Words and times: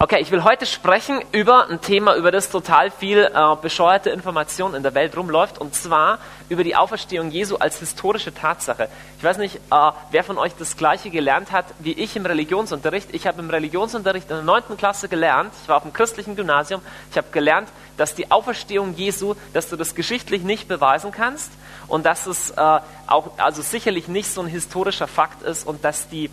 Okay, 0.00 0.18
ich 0.20 0.32
will 0.32 0.42
heute 0.42 0.66
sprechen 0.66 1.22
über 1.30 1.68
ein 1.68 1.80
Thema, 1.80 2.16
über 2.16 2.32
das 2.32 2.50
total 2.50 2.90
viel 2.90 3.30
äh, 3.32 3.56
bescheuerte 3.62 4.10
Information 4.10 4.74
in 4.74 4.82
der 4.82 4.92
Welt 4.94 5.16
rumläuft, 5.16 5.58
und 5.58 5.72
zwar 5.76 6.18
über 6.48 6.64
die 6.64 6.74
Auferstehung 6.74 7.30
Jesu 7.30 7.56
als 7.58 7.78
historische 7.78 8.34
Tatsache. 8.34 8.88
Ich 9.18 9.22
weiß 9.22 9.38
nicht, 9.38 9.54
äh, 9.54 9.90
wer 10.10 10.24
von 10.24 10.36
euch 10.36 10.52
das 10.58 10.76
Gleiche 10.76 11.10
gelernt 11.10 11.52
hat 11.52 11.66
wie 11.78 11.92
ich 11.92 12.16
im 12.16 12.26
Religionsunterricht. 12.26 13.14
Ich 13.14 13.28
habe 13.28 13.40
im 13.40 13.48
Religionsunterricht 13.48 14.28
in 14.30 14.36
der 14.36 14.44
9. 14.44 14.76
Klasse 14.76 15.08
gelernt, 15.08 15.52
ich 15.62 15.68
war 15.68 15.76
auf 15.76 15.84
dem 15.84 15.92
christlichen 15.92 16.34
Gymnasium, 16.34 16.80
ich 17.12 17.16
habe 17.16 17.28
gelernt, 17.30 17.68
dass 17.96 18.16
die 18.16 18.32
Auferstehung 18.32 18.94
Jesu, 18.96 19.36
dass 19.52 19.68
du 19.68 19.76
das 19.76 19.94
geschichtlich 19.94 20.42
nicht 20.42 20.66
beweisen 20.66 21.12
kannst 21.12 21.52
und 21.86 22.04
dass 22.04 22.26
es 22.26 22.50
äh, 22.50 22.80
auch 23.06 23.38
also 23.38 23.62
sicherlich 23.62 24.08
nicht 24.08 24.28
so 24.28 24.40
ein 24.40 24.48
historischer 24.48 25.06
Fakt 25.06 25.42
ist 25.42 25.64
und 25.64 25.84
dass 25.84 26.08
die 26.08 26.30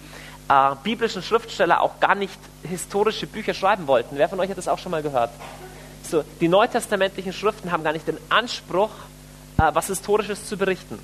äh, 0.51 0.75
biblischen 0.83 1.23
Schriftsteller 1.23 1.81
auch 1.81 1.99
gar 2.01 2.15
nicht 2.15 2.37
historische 2.63 3.25
Bücher 3.25 3.53
schreiben 3.53 3.87
wollten. 3.87 4.17
Wer 4.17 4.27
von 4.27 4.39
euch 4.41 4.49
hat 4.49 4.57
das 4.57 4.67
auch 4.67 4.79
schon 4.79 4.91
mal 4.91 5.01
gehört? 5.01 5.29
So, 6.03 6.25
die 6.41 6.49
neutestamentlichen 6.49 7.31
Schriften 7.31 7.71
haben 7.71 7.85
gar 7.85 7.93
nicht 7.93 8.05
den 8.05 8.17
Anspruch, 8.27 8.89
äh, 9.57 9.71
was 9.73 9.87
Historisches 9.87 10.47
zu 10.47 10.57
berichten. 10.57 10.99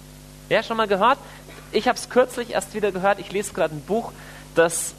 Wer 0.49 0.63
schon 0.63 0.75
mal 0.75 0.87
gehört? 0.87 1.17
Ich 1.71 1.87
habe 1.87 1.97
es 1.97 2.09
kürzlich 2.09 2.51
erst 2.51 2.73
wieder 2.73 2.91
gehört. 2.91 3.19
Ich 3.19 3.31
lese 3.31 3.53
gerade 3.53 3.73
ein 3.73 3.81
Buch, 3.81 4.11
das 4.53 4.93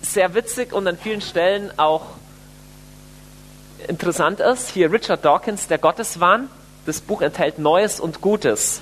sehr 0.00 0.34
witzig 0.34 0.72
und 0.72 0.86
an 0.86 0.96
vielen 0.96 1.20
Stellen 1.20 1.70
auch 1.78 2.02
interessant 3.88 4.40
ist. 4.40 4.70
Hier 4.70 4.90
Richard 4.90 5.24
Dawkins, 5.24 5.66
der 5.66 5.78
Gotteswahn. 5.78 6.48
Das 6.86 7.00
Buch 7.00 7.20
enthält 7.20 7.58
Neues 7.58 8.00
und 8.00 8.20
Gutes. 8.22 8.80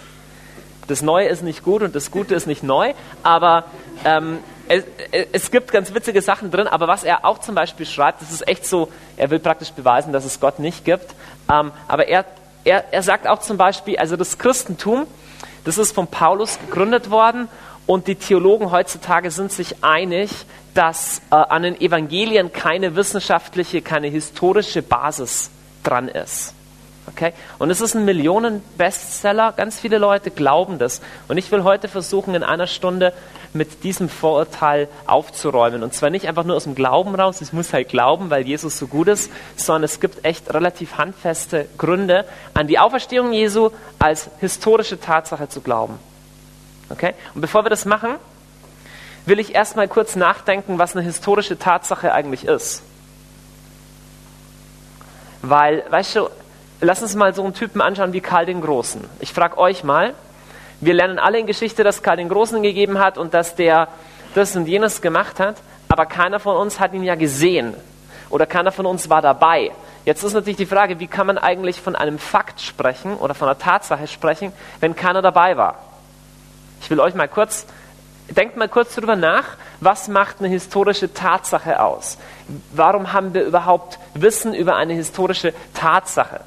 Das 0.88 1.02
Neue 1.02 1.28
ist 1.28 1.42
nicht 1.42 1.62
gut 1.62 1.82
und 1.82 1.94
das 1.94 2.10
Gute 2.10 2.34
ist 2.34 2.46
nicht 2.46 2.64
neu, 2.64 2.92
aber 3.22 3.64
ähm, 4.04 4.38
es, 4.68 4.84
es, 5.32 5.50
gibt 5.50 5.72
ganz 5.72 5.94
witzige 5.94 6.22
Sachen 6.22 6.50
drin, 6.50 6.66
aber 6.66 6.88
was 6.88 7.04
er 7.04 7.24
auch 7.24 7.38
zum 7.38 7.54
Beispiel 7.54 7.86
schreibt, 7.86 8.22
das 8.22 8.32
ist 8.32 8.46
echt 8.48 8.66
so, 8.66 8.88
er 9.16 9.30
will 9.30 9.38
praktisch 9.38 9.70
beweisen, 9.70 10.12
dass 10.12 10.24
es 10.24 10.40
Gott 10.40 10.58
nicht 10.58 10.84
gibt. 10.84 11.14
Ähm, 11.50 11.72
aber 11.88 12.08
er, 12.08 12.24
er, 12.64 12.92
er 12.92 13.02
sagt 13.02 13.26
auch 13.26 13.40
zum 13.40 13.56
Beispiel, 13.56 13.98
also 13.98 14.16
das 14.16 14.38
Christentum, 14.38 15.06
das 15.64 15.78
ist 15.78 15.92
von 15.92 16.06
Paulus 16.06 16.58
gegründet 16.58 17.10
worden 17.10 17.48
und 17.86 18.06
die 18.06 18.14
Theologen 18.14 18.70
heutzutage 18.70 19.30
sind 19.30 19.52
sich 19.52 19.82
einig, 19.82 20.30
dass 20.74 21.20
äh, 21.30 21.34
an 21.34 21.62
den 21.62 21.80
Evangelien 21.80 22.52
keine 22.52 22.96
wissenschaftliche, 22.96 23.82
keine 23.82 24.08
historische 24.08 24.82
Basis 24.82 25.50
dran 25.82 26.08
ist. 26.08 26.54
Okay? 27.14 27.32
Und 27.58 27.70
es 27.70 27.80
ist 27.80 27.94
ein 27.94 28.04
Millionen-Bestseller. 28.04 29.52
Ganz 29.52 29.78
viele 29.78 29.98
Leute 29.98 30.30
glauben 30.30 30.78
das. 30.78 31.00
Und 31.28 31.38
ich 31.38 31.50
will 31.52 31.62
heute 31.62 31.88
versuchen, 31.88 32.34
in 32.34 32.42
einer 32.42 32.66
Stunde 32.66 33.12
mit 33.52 33.84
diesem 33.84 34.08
Vorurteil 34.08 34.88
aufzuräumen. 35.06 35.82
Und 35.82 35.94
zwar 35.94 36.10
nicht 36.10 36.26
einfach 36.26 36.44
nur 36.44 36.56
aus 36.56 36.64
dem 36.64 36.74
Glauben 36.74 37.14
raus, 37.14 37.40
ich 37.42 37.52
muss 37.52 37.72
halt 37.72 37.88
glauben, 37.88 38.30
weil 38.30 38.46
Jesus 38.46 38.78
so 38.78 38.86
gut 38.86 39.08
ist, 39.08 39.30
sondern 39.56 39.84
es 39.84 40.00
gibt 40.00 40.24
echt 40.24 40.52
relativ 40.52 40.96
handfeste 40.96 41.66
Gründe, 41.76 42.24
an 42.54 42.66
die 42.66 42.78
Auferstehung 42.78 43.32
Jesu 43.32 43.70
als 43.98 44.30
historische 44.40 44.98
Tatsache 44.98 45.48
zu 45.48 45.60
glauben. 45.60 45.98
Okay? 46.88 47.14
Und 47.34 47.42
bevor 47.42 47.64
wir 47.64 47.70
das 47.70 47.84
machen, 47.84 48.14
will 49.26 49.38
ich 49.38 49.54
erstmal 49.54 49.86
kurz 49.86 50.16
nachdenken, 50.16 50.78
was 50.78 50.96
eine 50.96 51.04
historische 51.04 51.58
Tatsache 51.58 52.12
eigentlich 52.12 52.44
ist. 52.44 52.82
Weil, 55.42 55.84
weißt 55.90 56.16
du, 56.16 56.28
lass 56.82 57.00
uns 57.00 57.14
mal 57.14 57.34
so 57.34 57.44
einen 57.44 57.54
Typen 57.54 57.80
anschauen 57.80 58.12
wie 58.12 58.20
Karl 58.20 58.44
den 58.44 58.60
Großen. 58.60 59.02
Ich 59.20 59.32
frage 59.32 59.56
euch 59.56 59.84
mal, 59.84 60.14
wir 60.80 60.94
lernen 60.94 61.18
alle 61.18 61.38
in 61.38 61.46
Geschichte, 61.46 61.84
dass 61.84 62.02
Karl 62.02 62.16
den 62.16 62.28
Großen 62.28 62.60
gegeben 62.62 62.98
hat 62.98 63.16
und 63.16 63.32
dass 63.34 63.54
der 63.54 63.88
das 64.34 64.56
und 64.56 64.66
jenes 64.66 65.00
gemacht 65.00 65.38
hat, 65.38 65.56
aber 65.88 66.06
keiner 66.06 66.40
von 66.40 66.56
uns 66.56 66.80
hat 66.80 66.92
ihn 66.92 67.04
ja 67.04 67.14
gesehen 67.14 67.74
oder 68.30 68.46
keiner 68.46 68.72
von 68.72 68.84
uns 68.84 69.08
war 69.08 69.22
dabei. 69.22 69.70
Jetzt 70.04 70.24
ist 70.24 70.32
natürlich 70.32 70.56
die 70.56 70.66
Frage, 70.66 70.98
wie 70.98 71.06
kann 71.06 71.28
man 71.28 71.38
eigentlich 71.38 71.80
von 71.80 71.94
einem 71.94 72.18
Fakt 72.18 72.60
sprechen 72.60 73.14
oder 73.16 73.34
von 73.34 73.48
einer 73.48 73.58
Tatsache 73.58 74.08
sprechen, 74.08 74.52
wenn 74.80 74.96
keiner 74.96 75.22
dabei 75.22 75.56
war? 75.56 75.78
Ich 76.80 76.90
will 76.90 76.98
euch 76.98 77.14
mal 77.14 77.28
kurz, 77.28 77.66
denkt 78.28 78.56
mal 78.56 78.68
kurz 78.68 78.96
darüber 78.96 79.14
nach, 79.14 79.44
was 79.80 80.08
macht 80.08 80.40
eine 80.40 80.48
historische 80.48 81.14
Tatsache 81.14 81.80
aus? 81.80 82.18
Warum 82.72 83.12
haben 83.12 83.34
wir 83.34 83.44
überhaupt 83.44 84.00
Wissen 84.14 84.52
über 84.54 84.74
eine 84.74 84.94
historische 84.94 85.54
Tatsache? 85.74 86.40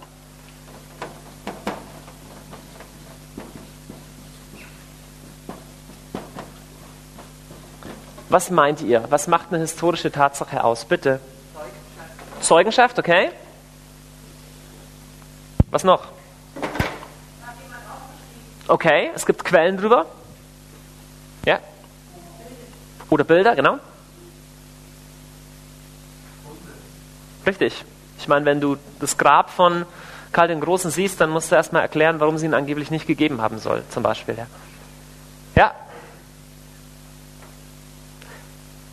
Was 8.35 8.50
meint 8.50 8.81
ihr? 8.81 9.01
Was 9.09 9.28
macht 9.28 9.47
eine 9.53 9.59
historische 9.59 10.12
Tatsache 10.12 10.62
aus? 10.62 10.84
Bitte. 10.84 11.22
Zeugenschaft, 12.41 12.97
Zeugenschaft 12.97 13.00
okay. 13.00 13.29
Was 15.72 15.85
noch? 15.85 16.03
Okay, 18.68 19.09
es 19.16 19.25
gibt 19.25 19.45
Quellen 19.45 19.78
drüber. 19.78 20.06
Ja. 21.45 21.59
Oder 23.09 23.24
Bilder, 23.24 23.56
genau. 23.56 23.79
Richtig. 27.47 27.85
Ich 28.19 28.28
meine, 28.28 28.44
wenn 28.44 28.59
du 28.59 28.75
das 29.00 29.18
Grab 29.18 29.50
von 29.50 29.85
Karl 30.34 30.50
den 30.50 30.59
Großen 30.59 30.91
siehst, 30.91 31.22
dann 31.22 31.29
musst 31.29 31.53
du 31.53 31.56
erstmal 31.56 31.84
erklären, 31.84 32.19
warum 32.19 32.38
sie 32.38 32.47
ihn 32.47 32.53
angeblich 32.53 32.91
nicht 32.91 33.07
gegeben 33.07 33.41
haben 33.41 33.59
soll, 33.59 33.85
zum 33.91 34.03
Beispiel. 34.03 34.35
Ja, 34.35 34.47
ja 35.56 35.84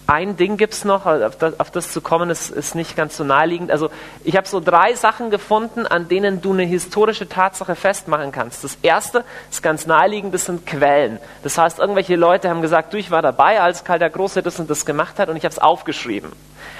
ein 0.06 0.36
Ding 0.36 0.56
gibt 0.56 0.74
es 0.74 0.84
noch, 0.84 1.06
auf 1.06 1.36
das, 1.36 1.58
auf 1.60 1.70
das, 1.70 1.92
zu 1.92 2.00
kommen, 2.00 2.28
ist, 2.28 2.50
ist 2.50 2.74
nicht 2.74 2.96
ganz 2.96 3.16
so 3.16 3.24
naheliegend. 3.24 3.70
Also 3.70 3.90
ich 4.24 4.36
habe 4.36 4.48
so 4.48 4.60
drei 4.60 4.94
Sachen 4.94 5.30
gefunden, 5.30 5.86
an 5.86 6.08
denen 6.08 6.42
du 6.42 6.52
eine 6.52 6.64
historische 6.64 7.28
Tatsache 7.28 7.76
festmachen 7.76 8.32
kannst. 8.32 8.64
Das 8.64 8.78
erste 8.82 9.24
ist 9.50 9.62
ganz 9.62 9.86
naheliegend, 9.86 10.34
das 10.34 10.46
sind 10.46 10.66
Quellen. 10.66 11.18
Das 11.44 11.56
heißt, 11.56 11.78
irgendwelche 11.78 12.16
Leute 12.16 12.50
haben 12.50 12.62
gesagt, 12.62 12.92
du, 12.92 12.98
ich 12.98 13.10
war 13.10 13.22
dabei, 13.22 13.60
als 13.60 13.84
Karl 13.84 14.00
der 14.00 14.10
Große 14.10 14.42
das 14.42 14.58
und 14.58 14.68
das 14.68 14.84
gemacht 14.84 15.18
hat 15.18 15.28
und 15.28 15.36
ich 15.36 15.44
habe 15.44 15.52
es 15.52 15.60
aufgeschrieben. 15.60 16.32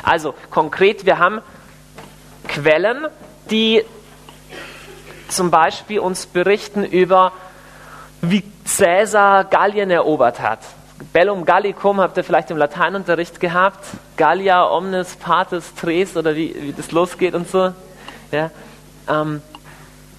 Also 0.02 0.34
konkret, 0.50 1.06
wir 1.06 1.18
haben 1.18 1.40
Quellen, 2.48 3.06
die 3.50 3.84
zum 5.28 5.50
Beispiel 5.50 6.00
uns 6.00 6.26
berichten 6.26 6.84
über, 6.84 7.32
wie 8.20 8.44
Caesar 8.64 9.44
Gallien 9.44 9.90
erobert 9.90 10.40
hat. 10.40 10.60
Bellum 11.12 11.44
Gallicum 11.44 12.00
habt 12.00 12.16
ihr 12.16 12.24
vielleicht 12.24 12.50
im 12.50 12.56
Lateinunterricht 12.56 13.40
gehabt. 13.40 13.84
Gallia 14.16 14.70
omnis 14.70 15.16
partes 15.16 15.74
tres 15.74 16.16
oder 16.16 16.36
wie, 16.36 16.54
wie 16.60 16.72
das 16.72 16.92
losgeht 16.92 17.34
und 17.34 17.48
so. 17.48 17.72
Ja, 18.30 18.50
ähm, 19.08 19.42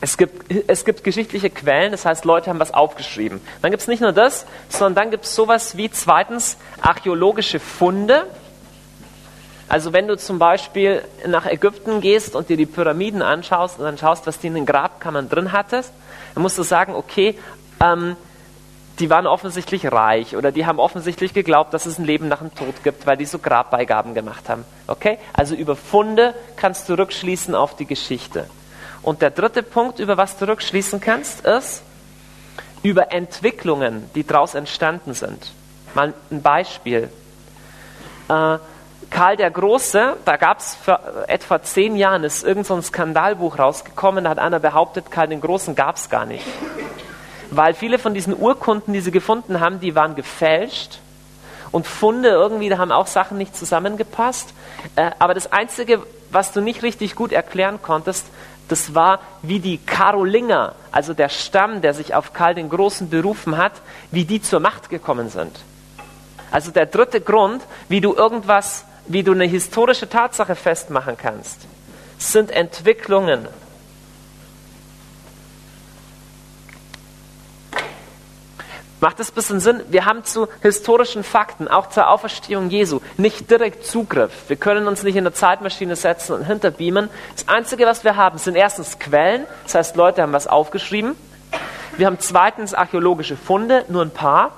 es, 0.01 0.17
gibt, 0.17 0.51
es 0.67 0.85
gibt 0.85 1.03
geschichtliche 1.03 1.49
Quellen, 1.49 1.91
das 1.91 2.05
heißt, 2.05 2.25
Leute 2.25 2.49
haben 2.49 2.59
was 2.59 2.73
aufgeschrieben. 2.73 3.39
Dann 3.61 3.71
gibt 3.71 3.81
es 3.81 3.88
nicht 3.88 4.01
nur 4.01 4.11
das, 4.11 4.45
sondern 4.69 4.95
dann 4.95 5.11
gibt 5.11 5.25
es 5.25 5.35
sowas 5.35 5.77
wie 5.77 5.89
zweitens 5.89 6.57
archäologische 6.81 7.59
Funde. 7.59 8.25
Also 9.69 9.94
wenn 9.94 10.07
du 10.07 10.17
zum 10.17 10.39
Beispiel 10.39 11.01
nach 11.25 11.45
Ägypten 11.45 12.01
gehst 12.01 12.35
und 12.35 12.50
dir 12.50 12.57
die 12.57 12.65
Pyramiden 12.65 13.21
anschaust 13.21 13.79
und 13.79 13.85
dann 13.85 13.97
schaust, 13.97 14.27
was 14.27 14.39
die 14.39 14.47
in 14.47 14.55
den 14.55 14.65
Grabkammern 14.65 15.29
drin 15.29 15.51
hattest, 15.51 15.91
dann 16.33 16.44
musst 16.44 16.57
du 16.57 16.63
sagen, 16.63 16.94
okay, 16.94 17.39
ähm, 17.79 18.15
die 19.03 19.09
waren 19.09 19.27
offensichtlich 19.27 19.91
reich 19.91 20.37
oder 20.37 20.53
die 20.53 20.65
haben 20.65 20.79
offensichtlich 20.79 21.33
geglaubt, 21.33 21.73
dass 21.73 21.85
es 21.85 21.99
ein 21.99 22.05
Leben 22.05 22.29
nach 22.29 22.39
dem 22.39 22.55
Tod 22.55 22.85
gibt, 22.85 23.05
weil 23.05 23.17
die 23.17 23.25
so 23.25 23.37
Grabbeigaben 23.37 24.13
gemacht 24.13 24.47
haben. 24.47 24.63
Okay? 24.87 25.17
Also 25.33 25.55
über 25.55 25.75
Funde 25.75 26.33
kannst 26.55 26.87
du 26.87 26.93
rückschließen 26.97 27.53
auf 27.53 27.75
die 27.75 27.85
Geschichte. 27.85 28.45
Und 29.01 29.21
der 29.21 29.31
dritte 29.31 29.61
Punkt, 29.61 29.99
über 29.99 30.15
was 30.15 30.37
du 30.37 30.47
rückschließen 30.47 31.01
kannst, 31.01 31.45
ist 31.45 31.83
über 32.81 33.11
Entwicklungen, 33.11 34.09
die 34.15 34.25
daraus 34.25 34.55
entstanden 34.55 35.13
sind. 35.13 35.51
Mal 35.95 36.13
ein 36.31 36.41
Beispiel. 36.41 37.09
Äh, 38.29 38.57
Karl 39.09 39.35
der 39.35 39.51
Große, 39.51 40.15
da 40.23 40.38
gab 40.38 40.59
es 40.59 40.75
vor 40.75 41.01
etwa 41.27 41.61
zehn 41.61 41.97
Jahren, 41.97 42.23
ist 42.23 42.45
irgendein 42.45 42.77
so 42.77 42.88
Skandalbuch 42.88 43.59
rausgekommen, 43.59 44.23
da 44.23 44.29
hat 44.29 44.39
einer 44.39 44.61
behauptet, 44.61 45.11
Karl 45.11 45.27
den 45.27 45.41
Großen 45.41 45.75
gab 45.75 45.97
es 45.97 46.09
gar 46.09 46.25
nicht 46.25 46.45
weil 47.55 47.73
viele 47.73 48.00
von 48.00 48.13
diesen 48.13 48.38
Urkunden, 48.38 48.94
die 48.94 49.01
sie 49.01 49.11
gefunden 49.11 49.59
haben, 49.59 49.79
die 49.79 49.95
waren 49.95 50.15
gefälscht 50.15 51.00
und 51.71 51.88
Funde 51.88 52.29
irgendwie, 52.29 52.69
da 52.69 52.77
haben 52.77 52.91
auch 52.91 53.07
Sachen 53.07 53.38
nicht 53.38 53.55
zusammengepasst. 53.55 54.53
Äh, 54.95 55.11
aber 55.19 55.33
das 55.33 55.51
Einzige, 55.51 56.03
was 56.31 56.51
du 56.51 56.61
nicht 56.61 56.83
richtig 56.83 57.15
gut 57.15 57.31
erklären 57.31 57.79
konntest, 57.81 58.27
das 58.69 58.95
war, 58.95 59.19
wie 59.41 59.59
die 59.59 59.77
Karolinger, 59.77 60.75
also 60.91 61.13
der 61.13 61.29
Stamm, 61.29 61.81
der 61.81 61.94
sich 61.94 62.15
auf 62.15 62.33
Karl 62.33 62.55
den 62.55 62.69
Großen 62.69 63.09
berufen 63.09 63.57
hat, 63.57 63.73
wie 64.11 64.25
die 64.25 64.41
zur 64.41 64.59
Macht 64.59 64.89
gekommen 64.89 65.29
sind. 65.29 65.59
Also 66.51 66.71
der 66.71 66.85
dritte 66.85 67.19
Grund, 67.19 67.63
wie 67.89 67.99
du 67.99 68.13
irgendwas, 68.13 68.85
wie 69.07 69.23
du 69.23 69.33
eine 69.33 69.45
historische 69.45 70.07
Tatsache 70.07 70.56
festmachen 70.56 71.17
kannst, 71.17 71.61
sind 72.17 72.51
Macht 79.03 79.19
das 79.19 79.31
ein 79.31 79.35
bisschen 79.35 79.59
Sinn? 79.59 79.81
Wir 79.89 80.05
haben 80.05 80.23
zu 80.23 80.47
historischen 80.61 81.25
Fakten, 81.25 81.67
auch 81.67 81.89
zur 81.89 82.07
Auferstehung 82.07 82.69
Jesu, 82.69 83.01
nicht 83.17 83.51
direkt 83.51 83.85
Zugriff. 83.85 84.31
Wir 84.47 84.55
können 84.55 84.88
uns 84.88 85.03
nicht 85.03 85.17
in 85.17 85.25
eine 85.25 85.33
Zeitmaschine 85.33 85.97
setzen 85.97 86.31
und 86.35 86.45
hinterbeamen. 86.45 87.09
Das 87.35 87.50
Einzige, 87.50 87.85
was 87.85 88.05
wir 88.05 88.15
haben, 88.15 88.38
sind 88.38 88.55
erstens 88.55 89.00
Quellen, 89.00 89.45
das 89.63 89.75
heißt, 89.75 89.97
Leute 89.97 90.21
haben 90.21 90.31
was 90.31 90.47
aufgeschrieben. 90.47 91.17
Wir 91.97 92.05
haben 92.05 92.15
zweitens 92.21 92.73
archäologische 92.73 93.35
Funde, 93.35 93.83
nur 93.89 94.03
ein 94.03 94.11
paar. 94.11 94.53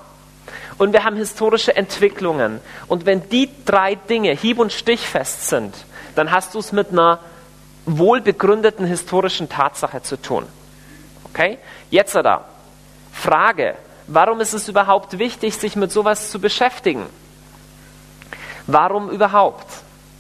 Und 0.78 0.94
wir 0.94 1.04
haben 1.04 1.16
historische 1.16 1.76
Entwicklungen. 1.76 2.60
Und 2.86 3.08
wenn 3.08 3.28
die 3.30 3.50
drei 3.66 3.96
Dinge 3.96 4.34
hieb- 4.34 4.60
und 4.60 4.72
stichfest 4.72 5.50
sind, 5.50 5.74
dann 6.14 6.30
hast 6.30 6.54
du 6.54 6.60
es 6.60 6.72
mit 6.72 6.92
einer 6.92 7.18
wohlbegründeten 7.88 8.86
historischen 8.86 9.50
Tatsache 9.50 10.04
zu 10.04 10.22
tun. 10.22 10.46
Okay? 11.24 11.58
Jetzt 11.90 12.14
da. 12.14 12.46
Frage. 13.12 13.74
Warum 14.08 14.40
ist 14.40 14.54
es 14.54 14.68
überhaupt 14.68 15.18
wichtig, 15.18 15.56
sich 15.58 15.76
mit 15.76 15.92
sowas 15.92 16.30
zu 16.30 16.40
beschäftigen? 16.40 17.06
Warum 18.68 19.10
überhaupt? 19.10 19.66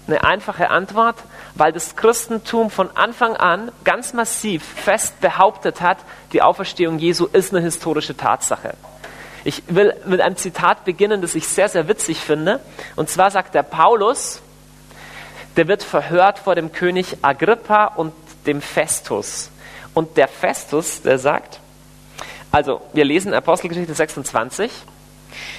Eine 0.08 0.24
einfache 0.24 0.70
Antwort, 0.70 1.16
weil 1.56 1.72
das 1.72 1.96
Christentum 1.96 2.70
von 2.70 2.96
Anfang 2.96 3.36
an 3.36 3.72
ganz 3.84 4.14
massiv 4.14 4.64
fest 4.64 5.20
behauptet 5.22 5.82
hat, 5.82 5.98
die 6.32 6.42
Auferstehung 6.42 7.00
Jesu 7.00 7.26
ist 7.26 7.54
eine 7.54 7.64
historische 7.64 8.16
Tatsache. 8.16 8.76
Ich 9.44 9.64
will 9.68 9.96
mit 10.06 10.22
einem 10.22 10.38
Zitat 10.38 10.86
beginnen, 10.86 11.22
das 11.22 11.36
ich 11.36 11.48
sehr, 11.48 11.70
sehr 11.70 11.88
witzig 11.88 12.20
finde. 12.20 12.60
Und 12.96 13.10
zwar 13.10 13.30
sagt 13.30 13.54
der 13.54 13.64
Paulus, 13.64 14.42
der 15.56 15.68
wird 15.68 15.84
verhört 15.84 16.40
vor 16.40 16.56
dem 16.56 16.72
König 16.72 17.18
Agrippa 17.22 17.86
und 17.86 18.14
dem 18.48 18.62
Festus. 18.62 19.50
Und 19.94 20.18
der 20.18 20.28
Festus, 20.28 21.04
der 21.04 21.20
sagt, 21.20 21.60
also, 22.56 22.80
wir 22.94 23.04
lesen 23.04 23.34
Apostelgeschichte 23.34 23.94
26. 23.94 24.72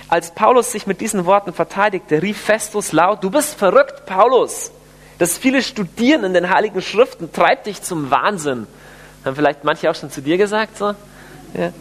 Als 0.09 0.31
Paulus 0.31 0.73
sich 0.73 0.87
mit 0.87 1.03
diesen 1.03 1.27
Worten 1.27 1.53
verteidigte, 1.53 2.23
rief 2.23 2.41
Festus 2.41 2.93
laut, 2.93 3.23
du 3.23 3.29
bist 3.29 3.55
verrückt, 3.55 4.07
Paulus. 4.07 4.71
Das 5.19 5.37
viele 5.37 5.61
Studieren 5.61 6.25
in 6.25 6.33
den 6.33 6.49
heiligen 6.49 6.81
Schriften 6.81 7.31
treibt 7.31 7.67
dich 7.67 7.83
zum 7.83 8.11
Wahnsinn. 8.11 8.67
Haben 9.27 9.37
vielleicht 9.37 9.63
manche 9.63 9.91
auch 9.91 9.95
schon 9.95 10.11
zu 10.11 10.23
dir 10.23 10.39
gesagt, 10.39 10.79
so? 10.79 10.95
Ja. 11.53 11.75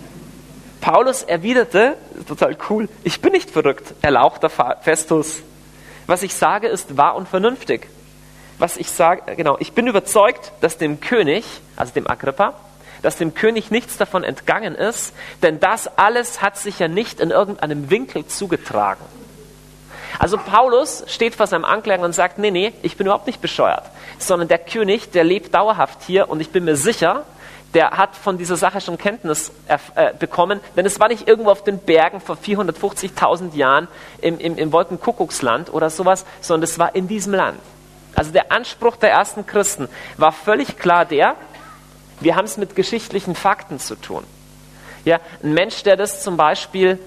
Paulus 0.81 1.23
erwiderte, 1.23 1.95
total 2.27 2.57
cool, 2.69 2.89
ich 3.05 3.21
bin 3.21 3.31
nicht 3.31 3.49
verrückt, 3.49 3.93
erlauchter 4.01 4.49
Festus. 4.81 5.43
Was 6.07 6.23
ich 6.23 6.33
sage, 6.35 6.67
ist 6.67 6.97
wahr 6.97 7.15
und 7.15 7.29
vernünftig. 7.29 7.87
Was 8.59 8.75
ich 8.75 8.91
sage, 8.91 9.37
genau, 9.37 9.55
ich 9.61 9.71
bin 9.71 9.87
überzeugt, 9.87 10.51
dass 10.59 10.77
dem 10.77 10.99
König, 10.99 11.45
also 11.77 11.93
dem 11.93 12.05
Agrippa, 12.05 12.53
dass 13.05 13.17
dem 13.17 13.35
König 13.35 13.69
nichts 13.69 13.97
davon 13.97 14.23
entgangen 14.23 14.73
ist, 14.73 15.13
denn 15.43 15.59
das 15.59 15.87
alles 15.97 16.41
hat 16.41 16.57
sich 16.57 16.79
ja 16.79 16.87
nicht 16.87 17.19
in 17.19 17.29
irgendeinem 17.29 17.91
Winkel 17.91 18.25
zugetragen. 18.25 19.05
Also 20.17 20.37
Paulus 20.39 21.03
steht 21.07 21.35
vor 21.35 21.45
seinem 21.45 21.65
Ankläger 21.65 22.03
und 22.03 22.15
sagt, 22.15 22.39
nee, 22.39 22.49
nee, 22.49 22.73
ich 22.81 22.97
bin 22.97 23.05
überhaupt 23.05 23.27
nicht 23.27 23.41
bescheuert, 23.41 23.83
sondern 24.17 24.47
der 24.47 24.57
König, 24.57 25.11
der 25.11 25.23
lebt 25.23 25.53
dauerhaft 25.53 25.99
hier 26.01 26.29
und 26.29 26.39
ich 26.39 26.49
bin 26.49 26.65
mir 26.65 26.75
sicher, 26.75 27.25
der 27.75 27.91
hat 27.91 28.15
von 28.15 28.39
dieser 28.39 28.55
Sache 28.55 28.81
schon 28.81 28.97
Kenntnis 28.97 29.51
äh, 29.67 30.13
bekommen, 30.17 30.59
denn 30.75 30.87
es 30.87 30.99
war 30.99 31.09
nicht 31.09 31.27
irgendwo 31.27 31.51
auf 31.51 31.63
den 31.63 31.77
Bergen 31.77 32.21
vor 32.21 32.37
450.000 32.37 33.53
Jahren 33.53 33.87
im, 34.19 34.39
im, 34.39 34.57
im 34.57 34.71
Wolkenkuckucksland 34.71 35.71
oder 35.71 35.91
sowas, 35.91 36.25
sondern 36.41 36.63
es 36.63 36.79
war 36.79 36.95
in 36.95 37.07
diesem 37.07 37.33
Land. 37.33 37.59
Also 38.15 38.31
der 38.31 38.51
Anspruch 38.51 38.95
der 38.95 39.11
ersten 39.11 39.45
Christen 39.45 39.89
war 40.17 40.31
völlig 40.31 40.79
klar 40.79 41.05
der, 41.05 41.35
wir 42.19 42.35
haben 42.35 42.45
es 42.45 42.57
mit 42.57 42.75
geschichtlichen 42.75 43.35
Fakten 43.35 43.79
zu 43.79 43.95
tun. 43.95 44.23
Ja, 45.03 45.19
ein 45.43 45.53
Mensch, 45.53 45.83
der 45.83 45.97
das 45.97 46.23
zum 46.23 46.37
Beispiel 46.37 46.99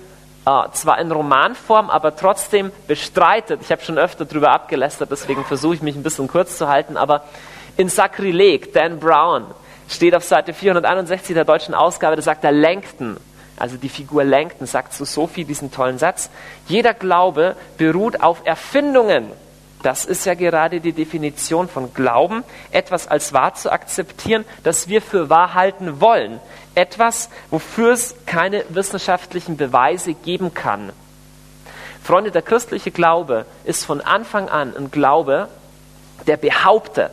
äh, 0.46 0.70
zwar 0.72 0.98
in 0.98 1.10
Romanform, 1.10 1.90
aber 1.90 2.16
trotzdem 2.16 2.70
bestreitet, 2.86 3.60
ich 3.62 3.72
habe 3.72 3.82
schon 3.82 3.98
öfter 3.98 4.24
darüber 4.24 4.52
abgelästert, 4.52 5.10
deswegen 5.10 5.44
versuche 5.44 5.74
ich 5.74 5.82
mich 5.82 5.96
ein 5.96 6.02
bisschen 6.02 6.28
kurz 6.28 6.56
zu 6.56 6.68
halten, 6.68 6.96
aber 6.96 7.24
in 7.76 7.88
Sakrileg, 7.88 8.72
Dan 8.72 8.98
Brown, 8.98 9.44
steht 9.88 10.14
auf 10.14 10.24
Seite 10.24 10.54
461 10.54 11.34
der 11.34 11.44
deutschen 11.44 11.74
Ausgabe, 11.74 12.16
da 12.16 12.22
sagt 12.22 12.44
er 12.44 12.52
Langton, 12.52 13.16
also 13.56 13.76
die 13.76 13.88
Figur 13.88 14.24
Langton, 14.24 14.66
sagt 14.66 14.92
zu 14.92 15.04
Sophie 15.04 15.44
diesen 15.44 15.72
tollen 15.72 15.98
Satz, 15.98 16.30
jeder 16.66 16.94
Glaube 16.94 17.56
beruht 17.76 18.20
auf 18.22 18.42
Erfindungen 18.44 19.32
das 19.82 20.04
ist 20.04 20.26
ja 20.26 20.34
gerade 20.34 20.80
die 20.80 20.92
Definition 20.92 21.68
von 21.68 21.94
Glauben, 21.94 22.42
etwas 22.72 23.06
als 23.06 23.32
wahr 23.32 23.54
zu 23.54 23.70
akzeptieren, 23.70 24.44
das 24.64 24.88
wir 24.88 25.00
für 25.00 25.30
wahr 25.30 25.54
halten 25.54 26.00
wollen. 26.00 26.40
Etwas, 26.74 27.30
wofür 27.50 27.92
es 27.92 28.14
keine 28.26 28.64
wissenschaftlichen 28.70 29.56
Beweise 29.56 30.14
geben 30.14 30.52
kann. 30.54 30.92
Freunde, 32.02 32.30
der 32.30 32.42
christliche 32.42 32.90
Glaube 32.90 33.46
ist 33.64 33.84
von 33.84 34.00
Anfang 34.00 34.48
an 34.48 34.76
ein 34.76 34.90
Glaube, 34.90 35.48
der 36.26 36.36
behauptet, 36.36 37.12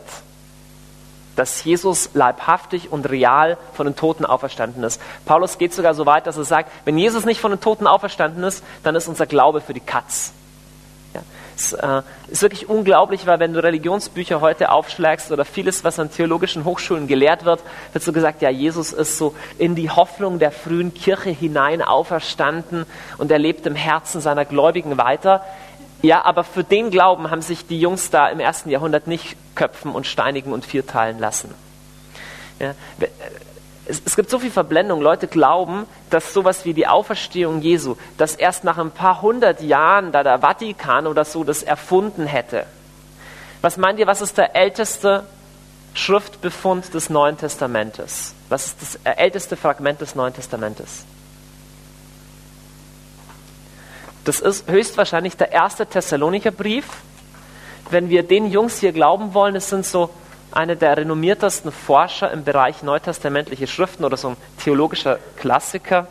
dass 1.36 1.64
Jesus 1.64 2.10
leibhaftig 2.14 2.90
und 2.90 3.08
real 3.08 3.58
von 3.74 3.86
den 3.86 3.94
Toten 3.94 4.24
auferstanden 4.24 4.82
ist. 4.82 5.00
Paulus 5.26 5.58
geht 5.58 5.74
sogar 5.74 5.94
so 5.94 6.06
weit, 6.06 6.26
dass 6.26 6.38
er 6.38 6.44
sagt, 6.44 6.72
wenn 6.84 6.96
Jesus 6.98 7.24
nicht 7.24 7.40
von 7.40 7.50
den 7.50 7.60
Toten 7.60 7.86
auferstanden 7.86 8.42
ist, 8.42 8.64
dann 8.82 8.96
ist 8.96 9.06
unser 9.06 9.26
Glaube 9.26 9.60
für 9.60 9.74
die 9.74 9.80
Katz. 9.80 10.32
Es 11.56 11.72
äh, 11.72 12.02
ist 12.28 12.42
wirklich 12.42 12.68
unglaublich, 12.68 13.26
weil 13.26 13.40
wenn 13.40 13.54
du 13.54 13.62
Religionsbücher 13.62 14.42
heute 14.42 14.70
aufschlägst 14.70 15.32
oder 15.32 15.46
vieles, 15.46 15.84
was 15.84 15.98
an 15.98 16.10
theologischen 16.10 16.66
Hochschulen 16.66 17.06
gelehrt 17.06 17.46
wird, 17.46 17.60
wird 17.94 18.04
so 18.04 18.12
gesagt, 18.12 18.42
ja, 18.42 18.50
Jesus 18.50 18.92
ist 18.92 19.16
so 19.16 19.34
in 19.56 19.74
die 19.74 19.88
Hoffnung 19.88 20.38
der 20.38 20.52
frühen 20.52 20.92
Kirche 20.92 21.30
hinein 21.30 21.80
auferstanden 21.80 22.84
und 23.16 23.30
er 23.30 23.38
lebt 23.38 23.66
im 23.66 23.74
Herzen 23.74 24.20
seiner 24.20 24.44
Gläubigen 24.44 24.98
weiter. 24.98 25.42
Ja, 26.02 26.26
aber 26.26 26.44
für 26.44 26.62
den 26.62 26.90
Glauben 26.90 27.30
haben 27.30 27.40
sich 27.40 27.66
die 27.66 27.80
Jungs 27.80 28.10
da 28.10 28.28
im 28.28 28.38
ersten 28.38 28.68
Jahrhundert 28.68 29.06
nicht 29.06 29.36
köpfen 29.54 29.92
und 29.92 30.06
steinigen 30.06 30.52
und 30.52 30.66
vierteilen 30.66 31.18
lassen. 31.18 31.54
Ja, 32.60 32.74
es, 33.88 34.02
es, 34.04 34.16
gibt 34.16 34.30
so 34.30 34.38
viel 34.38 34.50
Verblendung. 34.50 35.00
Leute 35.00 35.28
glauben, 35.28 35.86
dass 36.10 36.32
sowas 36.32 36.64
wie 36.64 36.74
die 36.74 36.86
Auferstehung 36.86 37.60
Jesu, 37.60 37.96
dass 38.18 38.34
erst 38.34 38.64
nach 38.64 38.78
ein 38.78 38.90
paar 38.90 39.22
hundert 39.22 39.60
Jahren 39.60 40.12
da 40.12 40.22
der 40.22 40.40
Vatikan 40.40 41.06
oder 41.06 41.24
so 41.24 41.44
das 41.44 41.62
erfunden 41.62 42.26
hätte. 42.26 42.66
Was 43.62 43.76
meint 43.76 43.98
ihr, 43.98 44.06
was 44.06 44.20
ist 44.20 44.38
der 44.38 44.54
älteste 44.54 45.24
Schriftbefund 45.94 46.92
des 46.94 47.10
Neuen 47.10 47.38
Testamentes? 47.38 48.34
Was 48.48 48.66
ist 48.66 48.82
das 48.82 49.16
älteste 49.16 49.56
Fragment 49.56 50.00
des 50.00 50.14
Neuen 50.14 50.34
Testamentes? 50.34 51.04
Das 54.24 54.40
ist 54.40 54.68
höchstwahrscheinlich 54.68 55.36
der 55.36 55.52
erste 55.52 55.86
Thessalonicher 55.86 56.50
Brief. 56.50 56.86
Wenn 57.90 58.08
wir 58.08 58.24
den 58.24 58.50
Jungs 58.50 58.80
hier 58.80 58.92
glauben 58.92 59.34
wollen, 59.34 59.54
es 59.54 59.70
sind 59.70 59.86
so 59.86 60.10
einer 60.52 60.76
der 60.76 60.96
renommiertesten 60.96 61.72
Forscher 61.72 62.30
im 62.30 62.44
Bereich 62.44 62.82
neutestamentliche 62.82 63.66
Schriften 63.66 64.04
oder 64.04 64.16
so 64.16 64.30
ein 64.30 64.36
theologischer 64.62 65.18
Klassiker, 65.36 66.06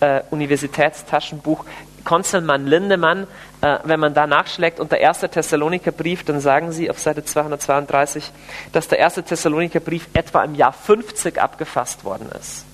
äh, 0.00 0.22
Universitätstaschenbuch, 0.30 1.64
Konzelmann 2.04 2.66
Lindemann, 2.66 3.26
äh, 3.60 3.78
wenn 3.84 4.00
man 4.00 4.14
da 4.14 4.26
nachschlägt 4.26 4.78
und 4.80 4.92
der 4.92 5.00
erste 5.00 5.28
Thessaloniker 5.28 5.90
Brief, 5.90 6.24
dann 6.24 6.40
sagen 6.40 6.72
sie 6.72 6.88
auf 6.88 6.98
Seite 6.98 7.24
232, 7.24 8.30
dass 8.72 8.88
der 8.88 8.98
erste 8.98 9.22
Thessaloniker 9.22 9.80
Brief 9.80 10.08
etwa 10.14 10.44
im 10.44 10.54
Jahr 10.54 10.72
50 10.72 11.40
abgefasst 11.40 12.04
worden 12.04 12.30
ist. 12.40 12.64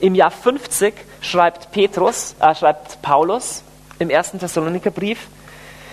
Im 0.00 0.14
Jahr 0.14 0.30
50 0.30 0.94
schreibt 1.20 1.70
Petrus, 1.70 2.34
äh, 2.40 2.54
schreibt 2.54 3.02
Paulus 3.02 3.62
im 3.98 4.10
ersten 4.10 4.38
Thessaloniker 4.38 4.90
Brief, 4.90 5.28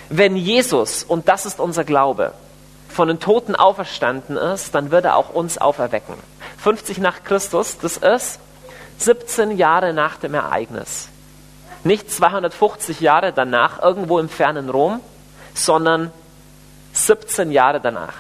wenn 0.09 0.35
Jesus, 0.35 1.03
und 1.03 1.27
das 1.27 1.45
ist 1.45 1.59
unser 1.59 1.83
Glaube, 1.83 2.33
von 2.89 3.07
den 3.07 3.19
Toten 3.19 3.55
auferstanden 3.55 4.35
ist, 4.35 4.75
dann 4.75 4.91
wird 4.91 5.05
er 5.05 5.15
auch 5.15 5.29
uns 5.29 5.57
auferwecken. 5.57 6.15
50 6.57 6.97
nach 6.97 7.23
Christus, 7.23 7.77
das 7.77 7.97
ist 7.97 8.39
17 8.97 9.57
Jahre 9.57 9.93
nach 9.93 10.17
dem 10.17 10.33
Ereignis. 10.33 11.07
Nicht 11.83 12.11
250 12.11 12.99
Jahre 12.99 13.31
danach, 13.31 13.81
irgendwo 13.81 14.19
im 14.19 14.27
fernen 14.27 14.69
Rom, 14.69 14.99
sondern 15.53 16.11
17 16.93 17.51
Jahre 17.51 17.79
danach. 17.79 18.15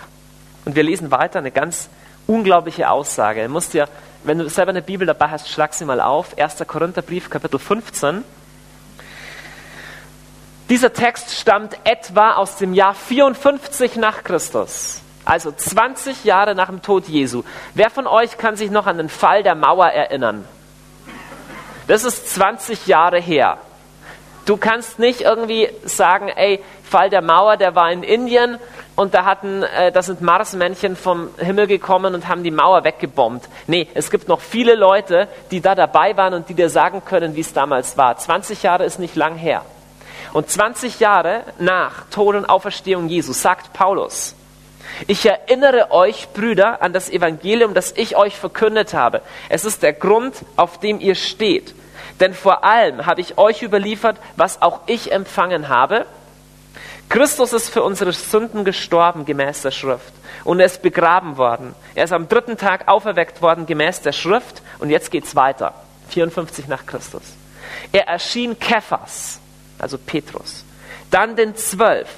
Und 0.65 0.75
wir 0.75 0.83
lesen 0.83 1.11
weiter 1.11 1.39
eine 1.39 1.51
ganz 1.51 1.89
unglaubliche 2.27 2.89
Aussage. 2.89 3.43
Du 3.43 3.49
musst 3.49 3.73
dir, 3.73 3.89
wenn 4.23 4.39
du 4.39 4.49
selber 4.49 4.69
eine 4.69 4.81
Bibel 4.81 5.05
dabei 5.05 5.29
hast, 5.29 5.49
schlag 5.49 5.73
sie 5.73 5.83
mal 5.83 5.99
auf. 5.99 6.37
1. 6.37 6.63
Korintherbrief, 6.65 7.29
Kapitel 7.29 7.59
15. 7.59 8.23
Dieser 10.69 10.93
Text 10.93 11.31
stammt 11.31 11.75
etwa 11.83 12.33
aus 12.33 12.57
dem 12.57 12.75
Jahr 12.75 12.93
54 12.93 13.95
nach 13.95 14.23
Christus, 14.23 15.01
also 15.25 15.51
20 15.51 16.25
Jahre 16.25 16.53
nach 16.53 16.67
dem 16.67 16.83
Tod 16.83 17.07
Jesu. 17.07 17.41
Wer 17.73 17.89
von 17.89 18.05
euch 18.05 18.37
kann 18.37 18.55
sich 18.55 18.69
noch 18.69 18.85
an 18.85 18.99
den 18.99 19.09
Fall 19.09 19.41
der 19.41 19.55
Mauer 19.55 19.87
erinnern? 19.87 20.45
Das 21.87 22.03
ist 22.03 22.31
20 22.35 22.85
Jahre 22.85 23.19
her. 23.19 23.57
Du 24.45 24.57
kannst 24.57 24.99
nicht 24.99 25.21
irgendwie 25.21 25.69
sagen, 25.85 26.29
ey, 26.29 26.63
Fall 26.83 27.09
der 27.09 27.23
Mauer, 27.23 27.57
der 27.57 27.73
war 27.73 27.91
in 27.91 28.03
Indien 28.03 28.59
und 28.95 29.15
da, 29.15 29.25
hatten, 29.25 29.63
äh, 29.63 29.91
da 29.91 30.03
sind 30.03 30.21
Marsmännchen 30.21 30.95
vom 30.95 31.29
Himmel 31.37 31.65
gekommen 31.65 32.13
und 32.13 32.27
haben 32.27 32.43
die 32.43 32.51
Mauer 32.51 32.83
weggebombt. 32.83 33.49
Nee, 33.65 33.87
es 33.95 34.11
gibt 34.11 34.27
noch 34.27 34.41
viele 34.41 34.75
Leute, 34.75 35.27
die 35.49 35.61
da 35.61 35.73
dabei 35.73 36.15
waren 36.15 36.35
und 36.35 36.47
die 36.47 36.53
dir 36.53 36.69
sagen 36.69 37.03
können, 37.05 37.35
wie 37.35 37.41
es 37.41 37.53
damals 37.53 37.97
war. 37.97 38.17
20 38.17 38.61
Jahre 38.61 38.85
ist 38.85 38.99
nicht 38.99 39.15
lang 39.15 39.35
her. 39.35 39.63
Und 40.33 40.49
20 40.49 40.99
Jahre 40.99 41.43
nach 41.57 42.05
Tod 42.11 42.35
und 42.35 42.45
Auferstehung 42.45 43.07
Jesus 43.07 43.41
sagt 43.41 43.73
Paulus, 43.73 44.35
ich 45.07 45.25
erinnere 45.25 45.91
euch, 45.91 46.29
Brüder, 46.33 46.81
an 46.81 46.93
das 46.93 47.09
Evangelium, 47.09 47.73
das 47.73 47.93
ich 47.95 48.15
euch 48.15 48.35
verkündet 48.35 48.93
habe. 48.93 49.21
Es 49.47 49.65
ist 49.65 49.83
der 49.83 49.93
Grund, 49.93 50.35
auf 50.55 50.79
dem 50.79 50.99
ihr 50.99 51.15
steht. 51.15 51.73
Denn 52.19 52.33
vor 52.33 52.63
allem 52.63 53.05
habe 53.05 53.21
ich 53.21 53.37
euch 53.37 53.61
überliefert, 53.61 54.17
was 54.35 54.61
auch 54.61 54.81
ich 54.87 55.11
empfangen 55.11 55.69
habe. 55.69 56.05
Christus 57.07 57.53
ist 57.53 57.69
für 57.69 57.81
unsere 57.81 58.13
Sünden 58.13 58.65
gestorben, 58.65 59.25
gemäß 59.25 59.61
der 59.61 59.71
Schrift. 59.71 60.13
Und 60.43 60.59
er 60.59 60.67
ist 60.67 60.81
begraben 60.81 61.37
worden. 61.37 61.73
Er 61.95 62.03
ist 62.03 62.13
am 62.13 62.27
dritten 62.27 62.57
Tag 62.57 62.87
auferweckt 62.87 63.41
worden, 63.41 63.65
gemäß 63.65 64.01
der 64.01 64.11
Schrift. 64.11 64.61
Und 64.79 64.89
jetzt 64.89 65.11
geht's 65.11 65.35
weiter. 65.35 65.73
54 66.09 66.67
nach 66.67 66.85
Christus. 66.85 67.23
Er 67.91 68.07
erschien 68.07 68.59
Kephas, 68.59 69.39
also 69.81 69.97
Petrus. 69.97 70.63
Dann 71.11 71.35
den 71.35 71.55
Zwölf. 71.55 72.09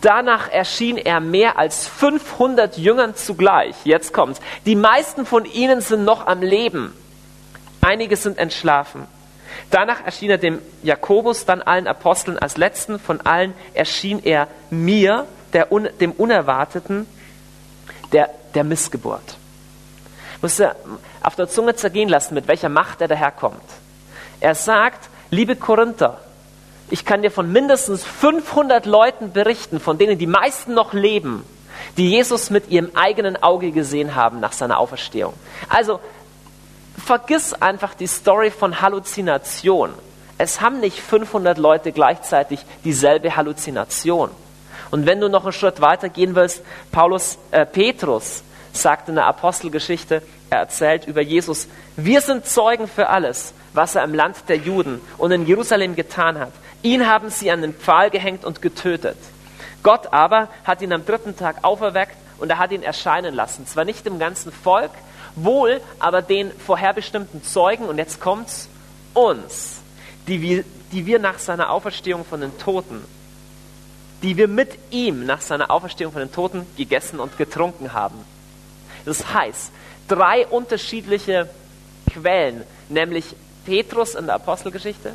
Danach 0.00 0.50
erschien 0.50 0.96
er 0.96 1.20
mehr 1.20 1.58
als 1.58 1.86
500 1.86 2.76
Jüngern 2.76 3.14
zugleich. 3.14 3.76
Jetzt 3.84 4.12
kommt's. 4.12 4.40
Die 4.66 4.74
meisten 4.74 5.26
von 5.26 5.44
ihnen 5.44 5.80
sind 5.80 6.04
noch 6.04 6.26
am 6.26 6.42
Leben. 6.42 6.92
Einige 7.80 8.16
sind 8.16 8.38
entschlafen. 8.38 9.06
Danach 9.70 10.04
erschien 10.04 10.30
er 10.30 10.38
dem 10.38 10.60
Jakobus, 10.82 11.44
dann 11.44 11.62
allen 11.62 11.86
Aposteln 11.86 12.38
als 12.38 12.56
letzten. 12.56 12.98
Von 12.98 13.20
allen 13.20 13.54
erschien 13.74 14.20
er 14.24 14.48
mir, 14.70 15.26
der, 15.52 15.66
dem 16.00 16.12
Unerwarteten, 16.12 17.06
der, 18.12 18.30
der 18.54 18.64
Missgeburt. 18.64 19.36
Muss 20.40 20.58
er 20.58 20.74
auf 21.22 21.36
der 21.36 21.48
Zunge 21.48 21.76
zergehen 21.76 22.08
lassen, 22.08 22.34
mit 22.34 22.48
welcher 22.48 22.68
Macht 22.68 23.00
er 23.00 23.08
daherkommt. 23.08 23.62
Er 24.40 24.56
sagt, 24.56 25.08
liebe 25.30 25.54
Korinther, 25.54 26.18
ich 26.92 27.06
kann 27.06 27.22
dir 27.22 27.30
von 27.30 27.50
mindestens 27.50 28.04
500 28.04 28.84
Leuten 28.84 29.32
berichten, 29.32 29.80
von 29.80 29.96
denen 29.96 30.18
die 30.18 30.26
meisten 30.26 30.74
noch 30.74 30.92
leben, 30.92 31.42
die 31.96 32.10
Jesus 32.10 32.50
mit 32.50 32.68
ihrem 32.68 32.90
eigenen 32.94 33.42
Auge 33.42 33.70
gesehen 33.70 34.14
haben 34.14 34.40
nach 34.40 34.52
seiner 34.52 34.78
Auferstehung. 34.78 35.32
Also 35.70 36.00
vergiss 37.02 37.54
einfach 37.54 37.94
die 37.94 38.06
Story 38.06 38.50
von 38.50 38.82
Halluzination. 38.82 39.94
Es 40.36 40.60
haben 40.60 40.80
nicht 40.80 41.00
500 41.00 41.56
Leute 41.56 41.92
gleichzeitig 41.92 42.60
dieselbe 42.84 43.36
Halluzination. 43.36 44.30
Und 44.90 45.06
wenn 45.06 45.18
du 45.18 45.30
noch 45.30 45.44
einen 45.44 45.54
Schritt 45.54 45.80
weiter 45.80 46.10
gehen 46.10 46.34
willst, 46.34 46.62
Paulus, 46.90 47.38
äh, 47.52 47.64
Petrus 47.64 48.42
sagt 48.74 49.08
in 49.08 49.14
der 49.14 49.24
Apostelgeschichte, 49.28 50.20
er 50.50 50.58
erzählt 50.58 51.06
über 51.06 51.22
Jesus, 51.22 51.68
wir 51.96 52.20
sind 52.20 52.44
Zeugen 52.44 52.86
für 52.86 53.08
alles, 53.08 53.54
was 53.72 53.94
er 53.94 54.04
im 54.04 54.12
Land 54.12 54.36
der 54.48 54.58
Juden 54.58 55.00
und 55.16 55.32
in 55.32 55.46
Jerusalem 55.46 55.96
getan 55.96 56.38
hat. 56.38 56.52
Ihn 56.82 57.06
haben 57.06 57.30
sie 57.30 57.50
an 57.50 57.62
den 57.62 57.74
Pfahl 57.74 58.10
gehängt 58.10 58.44
und 58.44 58.60
getötet. 58.60 59.16
Gott 59.82 60.12
aber 60.12 60.48
hat 60.64 60.82
ihn 60.82 60.92
am 60.92 61.04
dritten 61.04 61.36
Tag 61.36 61.58
auferweckt 61.62 62.16
und 62.38 62.50
er 62.50 62.58
hat 62.58 62.72
ihn 62.72 62.82
erscheinen 62.82 63.34
lassen. 63.34 63.66
Zwar 63.66 63.84
nicht 63.84 64.04
dem 64.04 64.18
ganzen 64.18 64.52
Volk, 64.52 64.90
wohl 65.36 65.80
aber 65.98 66.22
den 66.22 66.50
vorherbestimmten 66.52 67.42
Zeugen, 67.42 67.86
und 67.86 67.98
jetzt 67.98 68.20
kommt's, 68.20 68.68
uns, 69.14 69.80
die 70.26 70.40
wir, 70.42 70.64
die 70.92 71.06
wir 71.06 71.18
nach 71.18 71.38
seiner 71.38 71.70
Auferstehung 71.70 72.24
von 72.24 72.40
den 72.40 72.56
Toten, 72.58 73.04
die 74.22 74.36
wir 74.36 74.48
mit 74.48 74.78
ihm 74.90 75.26
nach 75.26 75.40
seiner 75.40 75.70
Auferstehung 75.70 76.12
von 76.12 76.20
den 76.20 76.32
Toten 76.32 76.66
gegessen 76.76 77.18
und 77.20 77.36
getrunken 77.38 77.92
haben. 77.92 78.24
Das 79.04 79.32
heißt, 79.32 79.72
drei 80.08 80.46
unterschiedliche 80.46 81.48
Quellen, 82.12 82.64
nämlich 82.88 83.34
Petrus 83.64 84.14
in 84.14 84.26
der 84.26 84.36
Apostelgeschichte, 84.36 85.14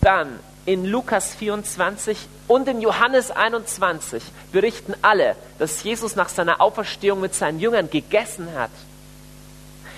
dann 0.00 0.40
in 0.64 0.84
Lukas 0.84 1.34
24 1.34 2.16
und 2.48 2.68
in 2.68 2.80
Johannes 2.80 3.30
21 3.30 4.22
berichten 4.52 4.94
alle, 5.02 5.36
dass 5.58 5.82
Jesus 5.82 6.16
nach 6.16 6.28
seiner 6.28 6.60
Auferstehung 6.60 7.20
mit 7.20 7.34
seinen 7.34 7.58
Jüngern 7.58 7.90
gegessen 7.90 8.48
hat. 8.56 8.70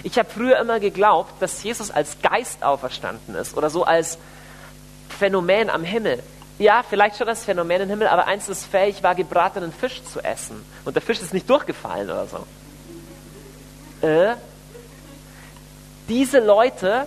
Ich 0.02 0.18
habe 0.18 0.28
früher 0.28 0.58
immer 0.58 0.80
geglaubt, 0.80 1.40
dass 1.40 1.62
Jesus 1.62 1.90
als 1.90 2.20
Geist 2.22 2.62
auferstanden 2.62 3.34
ist 3.34 3.56
oder 3.56 3.70
so 3.70 3.84
als 3.84 4.18
Phänomen 5.18 5.70
am 5.70 5.84
Himmel. 5.84 6.22
Ja, 6.58 6.84
vielleicht 6.88 7.16
schon 7.16 7.26
das 7.26 7.44
Phänomen 7.44 7.82
im 7.82 7.88
Himmel, 7.88 8.06
aber 8.06 8.26
eins 8.26 8.48
ist 8.48 8.66
fähig 8.66 9.02
war, 9.02 9.14
gebratenen 9.14 9.72
Fisch 9.72 10.02
zu 10.04 10.20
essen. 10.20 10.64
Und 10.84 10.94
der 10.94 11.02
Fisch 11.02 11.20
ist 11.20 11.34
nicht 11.34 11.48
durchgefallen 11.48 12.10
oder 12.10 12.26
so. 12.26 14.06
Äh? 14.06 14.36
Diese 16.08 16.38
Leute 16.38 17.06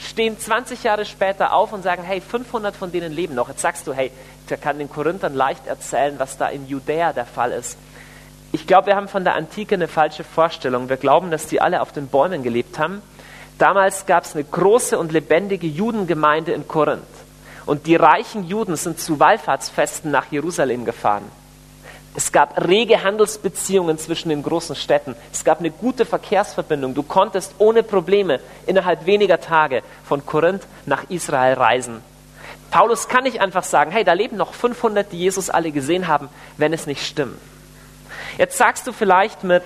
stehen 0.00 0.38
20 0.38 0.82
Jahre 0.82 1.04
später 1.04 1.52
auf 1.52 1.72
und 1.72 1.82
sagen, 1.82 2.02
hey, 2.02 2.20
500 2.20 2.74
von 2.74 2.90
denen 2.90 3.12
leben 3.12 3.34
noch. 3.34 3.48
Jetzt 3.48 3.60
sagst 3.60 3.86
du, 3.86 3.92
hey, 3.92 4.10
der 4.48 4.56
kann 4.56 4.78
den 4.78 4.90
Korinthern 4.90 5.34
leicht 5.34 5.66
erzählen, 5.66 6.18
was 6.18 6.38
da 6.38 6.48
in 6.48 6.66
Judäa 6.66 7.12
der 7.12 7.26
Fall 7.26 7.52
ist. 7.52 7.76
Ich 8.52 8.66
glaube, 8.66 8.88
wir 8.88 8.96
haben 8.96 9.08
von 9.08 9.24
der 9.24 9.34
Antike 9.34 9.76
eine 9.76 9.86
falsche 9.86 10.24
Vorstellung. 10.24 10.88
Wir 10.88 10.96
glauben, 10.96 11.30
dass 11.30 11.46
die 11.46 11.60
alle 11.60 11.82
auf 11.82 11.92
den 11.92 12.08
Bäumen 12.08 12.42
gelebt 12.42 12.78
haben. 12.78 13.02
Damals 13.58 14.06
gab 14.06 14.24
es 14.24 14.34
eine 14.34 14.42
große 14.42 14.98
und 14.98 15.12
lebendige 15.12 15.66
Judengemeinde 15.66 16.52
in 16.52 16.66
Korinth. 16.66 17.04
Und 17.66 17.86
die 17.86 17.94
reichen 17.94 18.44
Juden 18.44 18.74
sind 18.76 18.98
zu 18.98 19.20
Wallfahrtsfesten 19.20 20.10
nach 20.10 20.32
Jerusalem 20.32 20.84
gefahren. 20.84 21.30
Es 22.14 22.32
gab 22.32 22.66
rege 22.66 23.04
Handelsbeziehungen 23.04 23.96
zwischen 23.98 24.30
den 24.30 24.42
großen 24.42 24.74
Städten. 24.74 25.14
Es 25.32 25.44
gab 25.44 25.60
eine 25.60 25.70
gute 25.70 26.04
Verkehrsverbindung. 26.04 26.94
Du 26.94 27.04
konntest 27.04 27.54
ohne 27.58 27.82
Probleme 27.82 28.40
innerhalb 28.66 29.06
weniger 29.06 29.40
Tage 29.40 29.82
von 30.04 30.26
Korinth 30.26 30.66
nach 30.86 31.04
Israel 31.08 31.54
reisen. 31.54 32.02
Paulus 32.70 33.08
kann 33.08 33.24
nicht 33.24 33.40
einfach 33.40 33.64
sagen, 33.64 33.90
hey, 33.90 34.04
da 34.04 34.12
leben 34.12 34.36
noch 34.36 34.54
500, 34.54 35.10
die 35.12 35.18
Jesus 35.18 35.50
alle 35.50 35.70
gesehen 35.70 36.08
haben, 36.08 36.28
wenn 36.56 36.72
es 36.72 36.86
nicht 36.86 37.04
stimmt. 37.04 37.38
Jetzt 38.38 38.58
sagst 38.58 38.86
du 38.86 38.92
vielleicht 38.92 39.44
mit 39.44 39.62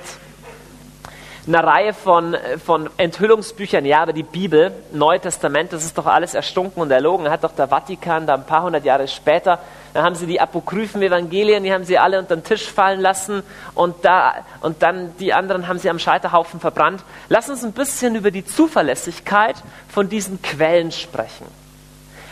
einer 1.47 1.63
Reihe 1.63 1.93
von, 1.93 2.37
von 2.65 2.89
Enthüllungsbüchern, 2.97 3.85
ja, 3.85 4.03
aber 4.03 4.15
die 4.15 4.23
Bibel, 4.23 4.73
Neue 4.93 5.21
Testament, 5.21 5.73
das 5.73 5.85
ist 5.85 5.99
doch 5.99 6.07
alles 6.07 6.35
erstunken 6.35 6.81
und 6.81 6.91
erlogen, 6.91 7.29
hat 7.29 7.45
doch 7.45 7.53
der 7.53 7.69
Vatikan 7.69 8.27
da 8.27 8.35
ein 8.35 8.47
paar 8.47 8.63
hundert 8.63 8.85
Jahre 8.85 9.07
später 9.09 9.59
dann 9.95 10.05
haben 10.05 10.17
sie 10.17 10.27
die 10.27 10.41
apokryphen 10.41 11.01
Evangelien, 11.03 11.63
die 11.63 11.73
haben 11.73 11.85
sie 11.85 11.99
alle 11.99 12.19
unter 12.19 12.35
den 12.35 12.43
Tisch 12.43 12.67
fallen 12.67 13.01
lassen 13.01 13.45
und, 13.75 14.05
da, 14.05 14.45
und 14.61 14.83
dann 14.83 15.17
die 15.19 15.33
anderen 15.33 15.69
haben 15.69 15.79
sie 15.79 15.89
am 15.89 16.01
Scheiterhaufen 16.01 16.59
verbrannt. 16.59 17.05
Lass 17.29 17.49
uns 17.49 17.65
ein 17.65 17.73
bisschen 17.73 18.17
über 18.17 18.33
die 18.33 18.45
Zuverlässigkeit 18.45 19.55
von 19.89 20.09
diesen 20.09 20.43
Quellen 20.43 20.91
sprechen. 20.91 21.47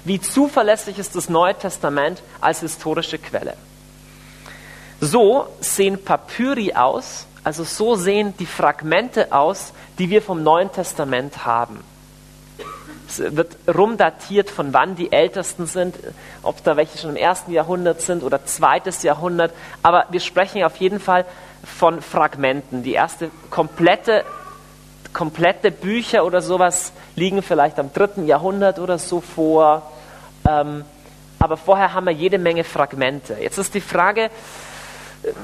Wie 0.04 0.20
zuverlässig 0.20 0.98
ist 0.98 1.14
das 1.14 1.28
Neue 1.28 1.54
Testament 1.54 2.20
als 2.40 2.60
historische 2.60 3.18
Quelle? 3.18 3.54
So 5.00 5.46
sehen 5.60 6.02
Papyri 6.04 6.74
aus, 6.74 7.26
also 7.44 7.62
so 7.62 7.94
sehen 7.94 8.34
die 8.40 8.46
Fragmente 8.46 9.32
aus, 9.32 9.72
die 10.00 10.10
wir 10.10 10.20
vom 10.20 10.42
Neuen 10.42 10.72
Testament 10.72 11.46
haben. 11.46 11.84
Es 13.18 13.36
wird 13.36 13.56
rumdatiert, 13.68 14.48
von 14.48 14.72
wann 14.72 14.96
die 14.96 15.12
Ältesten 15.12 15.66
sind, 15.66 15.96
ob 16.42 16.62
da 16.64 16.76
welche 16.76 16.96
schon 16.98 17.10
im 17.10 17.16
ersten 17.16 17.52
Jahrhundert 17.52 18.00
sind 18.00 18.22
oder 18.22 18.44
zweites 18.46 19.02
Jahrhundert. 19.02 19.52
Aber 19.82 20.06
wir 20.10 20.20
sprechen 20.20 20.64
auf 20.64 20.76
jeden 20.76 21.00
Fall 21.00 21.26
von 21.64 22.00
Fragmenten. 22.00 22.82
Die 22.82 22.92
erste 22.92 23.30
komplette, 23.50 24.24
komplette 25.12 25.70
Bücher 25.70 26.24
oder 26.24 26.40
sowas 26.40 26.92
liegen 27.14 27.42
vielleicht 27.42 27.78
am 27.78 27.92
dritten 27.92 28.26
Jahrhundert 28.26 28.78
oder 28.78 28.98
so 28.98 29.20
vor. 29.20 29.82
Ähm, 30.48 30.84
aber 31.38 31.56
vorher 31.56 31.92
haben 31.92 32.06
wir 32.06 32.12
jede 32.12 32.38
Menge 32.38 32.64
Fragmente. 32.64 33.36
Jetzt 33.40 33.58
ist 33.58 33.74
die 33.74 33.80
Frage, 33.80 34.30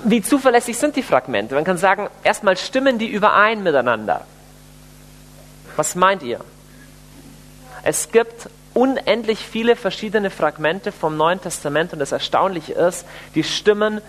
wie 0.05 0.23
zuverlässig 0.23 0.79
sind 0.79 0.97
die 0.97 1.03
Fragmente? 1.03 1.55
Man 1.55 1.65
kann 1.65 1.77
sagen, 1.77 2.09
erstmal 2.25 2.57
stimmen 2.57 2.99
die 2.99 3.09
überein 3.09 3.63
miteinander. 3.63 4.23
Was 5.77 5.95
meint 5.95 6.23
ihr? 6.23 6.41
Es 7.83 8.11
gibt 8.11 8.49
unendlich 8.75 9.41
viele 9.41 9.77
verschiedene 9.77 10.31
Fragmente 10.31 10.93
vom 10.93 11.17
Neuen 11.17 11.41
Testament 11.41 11.93
und 11.93 11.99
das 11.99 12.13
Erstaunliche 12.13 12.75
ist, 12.75 13.07
die 13.35 13.45
stimmen 13.45 14.01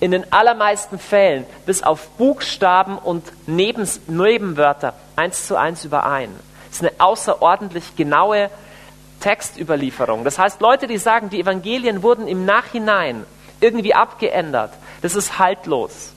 in 0.00 0.10
den 0.10 0.30
allermeisten 0.32 0.98
Fällen 0.98 1.46
bis 1.64 1.82
auf 1.82 2.08
Buchstaben 2.10 2.98
und 2.98 3.24
Nebens 3.46 4.00
Nebenwörter 4.06 4.94
eins 5.16 5.46
zu 5.46 5.56
eins 5.56 5.84
überein. 5.84 6.30
Das 6.68 6.80
ist 6.80 6.82
eine 6.82 7.00
außerordentlich 7.00 7.96
genaue 7.96 8.50
Textüberlieferung. 9.20 10.24
Das 10.24 10.38
heißt, 10.38 10.60
Leute, 10.60 10.86
die 10.86 10.98
sagen, 10.98 11.30
die 11.30 11.40
Evangelien 11.40 12.02
wurden 12.02 12.28
im 12.28 12.44
Nachhinein 12.44 13.24
irgendwie 13.60 13.94
abgeändert, 13.94 14.72
das 15.00 15.14
ist 15.14 15.38
haltlos. 15.38 16.12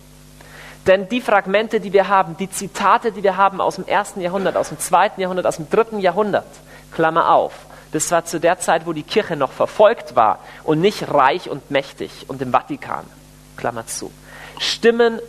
Denn 0.90 1.08
die 1.08 1.22
Fragmente, 1.22 1.80
die 1.80 1.94
wir 1.94 2.08
haben, 2.08 2.36
die 2.36 2.50
Zitate, 2.50 3.12
die 3.12 3.22
wir 3.22 3.38
haben 3.38 3.62
aus 3.62 3.76
dem 3.76 3.86
ersten 3.86 4.22
Jahrhundert, 4.22 4.58
aus 4.58 4.70
dem 4.70 4.80
zweiten 4.80 5.22
Jahrhundert, 5.22 5.46
aus 5.46 5.58
dem 5.58 5.70
dritten 5.70 6.00
Jahrhundert, 6.00 6.48
Klammer 6.92 7.30
auf, 7.30 7.54
das 7.92 8.10
war 8.10 8.26
zu 8.26 8.40
der 8.40 8.58
Zeit, 8.58 8.88
wo 8.88 8.94
die 8.94 9.04
Kirche 9.04 9.36
noch 9.36 9.52
verfolgt 9.52 10.16
war 10.16 10.40
und 10.64 10.82
nicht 10.82 11.14
reich 11.14 11.48
und 11.48 11.70
mächtig 11.70 12.26
und 12.28 12.42
im 12.42 12.52
Vatikan. 12.52 13.06
Klammer 13.56 13.86
zu, 13.86 14.12
stimmen 14.58 15.20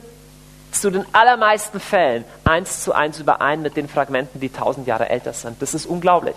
zu 0.73 0.90
den 0.90 1.05
allermeisten 1.12 1.79
Fällen 1.79 2.25
eins 2.45 2.83
zu 2.83 2.95
eins 2.95 3.19
überein 3.19 3.61
mit 3.61 3.76
den 3.76 3.87
Fragmenten, 3.87 4.40
die 4.40 4.49
tausend 4.49 4.87
Jahre 4.87 5.11
älter 5.11 5.35
sind. 5.35 5.61
Das 5.61 5.75
ist 5.75 5.85
unglaublich. 5.85 6.37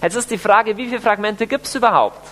Jetzt 0.00 0.14
ist 0.14 0.30
die 0.30 0.38
Frage, 0.38 0.76
wie 0.76 0.86
viele 0.86 1.00
Fragmente 1.00 1.48
gibt 1.48 1.66
es 1.66 1.74
überhaupt? 1.74 2.24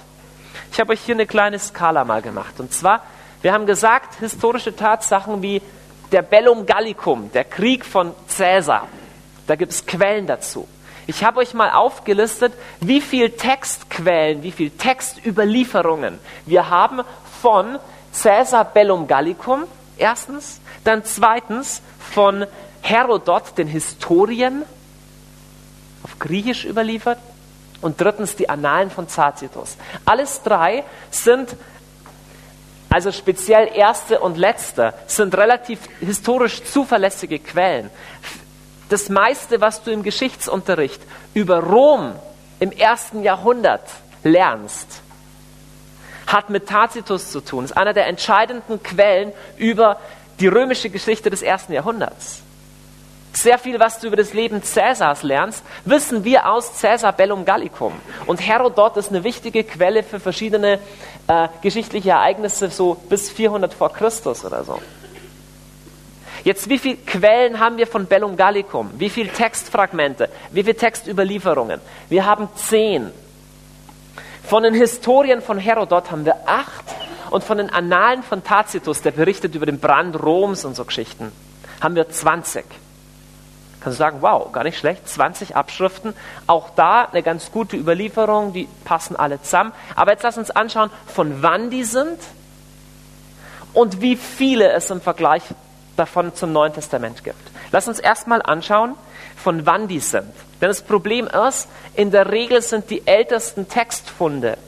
Ich 0.71 0.79
habe 0.79 0.93
euch 0.93 1.01
hier 1.01 1.17
eine 1.17 1.27
kleine 1.27 1.59
Skala 1.59 2.05
mal 2.05 2.23
gemacht. 2.23 2.61
Und 2.61 2.73
zwar, 2.73 3.03
wir 3.43 3.53
haben 3.53 3.67
gesagt, 3.67 4.21
historische 4.21 4.77
Tatsachen 4.77 5.43
wie 5.43 5.61
der 6.13 6.23
Bellum 6.23 6.67
Gallicum, 6.67 7.31
der 7.33 7.45
Krieg 7.45 7.85
von 7.85 8.13
Caesar, 8.37 8.89
da 9.47 9.57
gibt 9.57 9.73
es 9.73 9.87
Quellen 9.87 10.27
dazu. 10.27 10.69
Ich 11.07 11.25
habe 11.25 11.41
euch 11.41 11.55
mal 11.55 11.71
aufgelistet, 11.71 12.53
wie 12.81 13.01
viel 13.01 13.31
Textquellen, 13.31 14.43
wie 14.43 14.53
viel 14.53 14.71
Textüberlieferungen 14.71 16.19
wir 16.47 16.71
haben 16.71 17.01
von 17.41 17.79
Caesar 18.23 18.65
Bellum 18.65 19.07
Gallicum, 19.07 19.65
erstens, 19.97 20.61
dann 20.85 21.05
zweitens 21.05 21.83
von 21.99 22.47
Herodot, 22.83 23.59
den 23.59 23.67
Historien, 23.67 24.63
auf 26.03 26.19
Griechisch 26.19 26.65
überliefert, 26.65 27.19
und 27.81 28.01
drittens 28.01 28.37
die 28.37 28.49
Annalen 28.49 28.91
von 28.91 29.09
Tacitus. 29.09 29.77
Alles 30.05 30.43
drei 30.43 30.85
sind, 31.11 31.57
also 32.91 33.13
speziell 33.13 33.71
erste 33.75 34.19
und 34.19 34.37
letzte, 34.37 34.93
sind 35.07 35.37
relativ 35.37 35.79
historisch 36.01 36.63
zuverlässige 36.65 37.39
Quellen. 37.39 37.89
Das 38.89 39.09
meiste, 39.09 39.61
was 39.61 39.83
du 39.85 39.93
im 39.93 40.03
Geschichtsunterricht 40.03 41.01
über 41.33 41.61
Rom 41.61 42.17
im 42.59 42.73
ersten 42.73 43.23
Jahrhundert 43.23 43.89
lernst, 44.25 45.03
hat 46.27 46.51
mit 46.51 46.69
Tacitus 46.69 47.31
zu 47.31 47.41
tun. 47.41 47.63
Das 47.63 47.71
ist 47.71 47.77
einer 47.77 47.93
der 47.93 48.09
entscheidenden 48.09 48.83
Quellen 48.83 49.33
über 49.57 49.99
die 50.41 50.49
römische 50.49 50.91
Geschichte 50.91 51.31
des 51.31 51.43
ersten 51.43 51.73
Jahrhunderts. 51.73 52.43
Sehr 53.33 53.59
viel, 53.59 53.79
was 53.79 54.01
du 54.01 54.09
über 54.09 54.17
das 54.17 54.33
Leben 54.33 54.63
Cäsars 54.63 55.23
lernst, 55.23 55.63
wissen 55.85 56.25
wir 56.25 56.51
aus 56.51 56.81
Caesar 56.81 57.13
Bellum 57.13 57.45
Gallicum. 57.45 57.93
Und 58.27 58.41
Herodot 58.41 58.97
ist 58.97 59.11
eine 59.11 59.23
wichtige 59.23 59.63
Quelle 59.63 60.03
für 60.03 60.19
verschiedene 60.19 60.81
äh, 61.29 61.49
geschichtliche 61.63 62.11
Ereignisse, 62.11 62.71
so 62.71 62.95
bis 62.95 63.31
400 63.31 63.73
vor 63.73 63.93
Christus 63.93 64.45
oder 64.45 64.65
so. 64.65 64.81
Jetzt, 66.43 66.69
wie 66.69 66.79
viele 66.79 66.97
Quellen 66.97 67.61
haben 67.61 67.77
wir 67.77 67.87
von 67.87 68.07
Bellum 68.07 68.37
Gallicum? 68.37 68.91
Wie 68.95 69.11
viele 69.11 69.31
Textfragmente? 69.31 70.29
Wie 70.51 70.63
viele 70.63 70.77
Textüberlieferungen? 70.77 71.81
Wir 72.09 72.27
haben 72.27 72.49
zehn. 72.57 73.11
Von 74.45 74.63
den 74.65 74.75
Historien 74.75 75.43
von 75.43 75.59
Herodot 75.59 76.11
haben 76.11 76.25
wir 76.25 76.37
acht. 76.47 76.85
Und 77.31 77.45
von 77.45 77.59
den 77.59 77.71
Annalen 77.71 78.25
von 78.25 78.43
Tacitus, 78.43 79.03
der 79.03 79.13
berichtet 79.13 79.55
über 79.55 79.67
den 79.67 79.79
Brand 79.79 80.21
Roms 80.21 80.65
und 80.65 80.75
so 80.75 80.85
Geschichten, 80.85 81.31
haben 81.81 81.95
wir 81.95 82.09
20. 82.09 82.65
Kannst 83.81 83.99
du 83.99 84.03
sagen, 84.03 84.19
wow, 84.21 84.53
gar 84.53 84.63
nicht 84.63 84.79
schlecht, 84.79 85.09
20 85.09 85.57
Abschriften. 85.57 86.15
Auch 86.47 86.71
da 86.77 87.05
eine 87.05 87.23
ganz 87.23 87.51
gute 87.51 87.77
Überlieferung, 87.77 88.53
die 88.53 88.69
passen 88.85 89.17
alle 89.17 89.41
zusammen. 89.41 89.73
Aber 89.97 90.13
jetzt 90.13 90.23
lass 90.23 90.37
uns 90.37 90.51
anschauen, 90.51 90.91
von 91.07 91.43
wann 91.43 91.71
die 91.71 91.85
sind 91.85 92.19
und 93.73 94.03
wie 94.03 94.17
viele 94.17 94.71
es 94.73 94.91
im 94.91 95.01
Vergleich 95.01 95.43
davon 95.97 96.35
zum 96.35 96.53
Neuen 96.53 96.75
Testament 96.75 97.25
gibt. 97.25 97.41
Lass 97.73 97.89
uns 97.89 98.01
erstmal 98.01 98.43
anschauen, 98.43 98.95
von 99.37 99.65
wann 99.65 99.89
die 99.89 100.01
sind. 100.01 100.33
Denn 100.61 100.69
das 100.69 100.83
Problem 100.83 101.27
ist, 101.27 101.69
in 101.95 102.11
der 102.11 102.31
Regel 102.31 102.61
sind 102.61 102.91
die 102.91 103.07
ältesten 103.07 103.69
Textfunde 103.69 104.59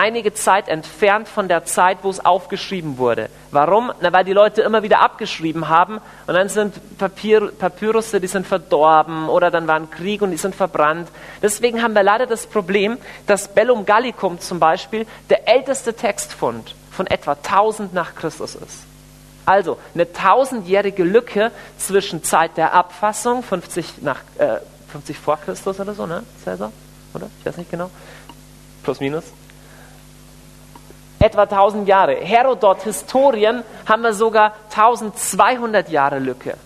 einige 0.00 0.32
Zeit 0.32 0.68
entfernt 0.68 1.28
von 1.28 1.46
der 1.46 1.66
Zeit, 1.66 1.98
wo 2.02 2.08
es 2.08 2.24
aufgeschrieben 2.24 2.96
wurde. 2.96 3.28
Warum? 3.50 3.92
Na, 4.00 4.10
weil 4.14 4.24
die 4.24 4.32
Leute 4.32 4.62
immer 4.62 4.82
wieder 4.82 5.00
abgeschrieben 5.00 5.68
haben 5.68 6.00
und 6.26 6.34
dann 6.34 6.48
sind 6.48 6.74
Papir, 6.96 7.52
Papyrusse, 7.52 8.18
die 8.18 8.26
sind 8.26 8.46
verdorben 8.46 9.28
oder 9.28 9.50
dann 9.50 9.68
war 9.68 9.76
ein 9.76 9.90
Krieg 9.90 10.22
und 10.22 10.30
die 10.30 10.38
sind 10.38 10.54
verbrannt. 10.54 11.08
Deswegen 11.42 11.82
haben 11.82 11.94
wir 11.94 12.02
leider 12.02 12.26
das 12.26 12.46
Problem, 12.46 12.96
dass 13.26 13.48
Bellum 13.48 13.84
Gallicum 13.84 14.40
zum 14.40 14.58
Beispiel 14.58 15.06
der 15.28 15.46
älteste 15.46 15.92
Textfund 15.92 16.74
von 16.90 17.06
etwa 17.06 17.32
1000 17.32 17.92
nach 17.92 18.14
Christus 18.14 18.54
ist. 18.54 18.84
Also 19.44 19.76
eine 19.94 20.10
tausendjährige 20.10 21.04
Lücke 21.04 21.50
zwischen 21.76 22.22
Zeit 22.24 22.56
der 22.56 22.72
Abfassung, 22.72 23.42
50, 23.42 24.00
nach, 24.00 24.20
äh, 24.38 24.60
50 24.92 25.18
vor 25.18 25.36
Christus 25.36 25.78
oder 25.78 25.92
so, 25.92 26.06
ne, 26.06 26.22
Cäsar? 26.42 26.72
Oder? 27.12 27.28
Ich 27.38 27.46
weiß 27.46 27.58
nicht 27.58 27.70
genau. 27.70 27.90
Plus, 28.82 29.00
minus 29.00 29.24
etwa 31.20 31.42
1000 31.42 31.86
Jahre. 31.86 32.16
Herodot, 32.16 32.82
Historien, 32.82 33.62
haben 33.86 34.02
wir 34.02 34.14
sogar 34.14 34.54
1200 34.70 35.88
Jahre 35.90 36.18
Lücke. 36.18 36.56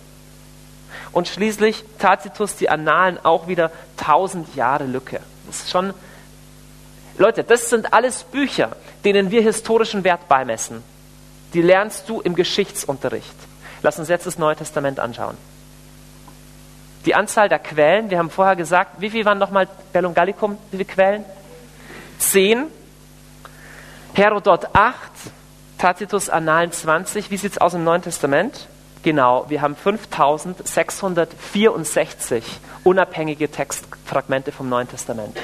Und 1.12 1.28
schließlich 1.28 1.84
Tacitus, 1.98 2.56
die 2.56 2.70
Annalen, 2.70 3.18
auch 3.22 3.46
wieder 3.48 3.70
1000 3.98 4.54
Jahre 4.54 4.84
Lücke. 4.84 5.20
Das 5.46 5.60
ist 5.60 5.70
schon, 5.70 5.92
Leute, 7.18 7.44
das 7.44 7.68
sind 7.68 7.92
alles 7.92 8.24
Bücher, 8.24 8.76
denen 9.04 9.30
wir 9.30 9.42
historischen 9.42 10.04
Wert 10.04 10.28
beimessen. 10.28 10.82
Die 11.52 11.62
lernst 11.62 12.08
du 12.08 12.20
im 12.20 12.34
Geschichtsunterricht. 12.34 13.34
Lass 13.82 13.98
uns 13.98 14.08
jetzt 14.08 14.26
das 14.26 14.38
Neue 14.38 14.56
Testament 14.56 14.98
anschauen. 14.98 15.36
Die 17.04 17.14
Anzahl 17.14 17.48
der 17.48 17.58
Quellen, 17.58 18.08
wir 18.08 18.18
haben 18.18 18.30
vorher 18.30 18.56
gesagt, 18.56 19.00
wie 19.00 19.10
viel 19.10 19.24
waren 19.24 19.38
nochmal 19.38 19.68
Bellum 19.92 20.14
Gallicum, 20.14 20.56
wie 20.70 20.78
viele 20.78 20.84
Quellen? 20.84 21.24
Zehn. 22.18 22.66
Herodot 24.16 24.68
8, 24.72 24.94
Tacitus 25.77 26.31
Annalen 26.31 26.70
20. 26.70 27.33
Wie 27.33 27.37
sieht 27.37 27.50
es 27.50 27.59
aus 27.59 27.74
im 27.74 27.83
Neuen 27.83 28.00
Testament? 28.00 28.68
Genau, 29.03 29.46
wir 29.48 29.61
haben 29.61 29.74
5664 29.74 32.44
unabhängige 32.85 33.50
Textfragmente 33.50 34.53
vom 34.53 34.68
Neuen 34.68 34.88
Testament. 34.88 35.37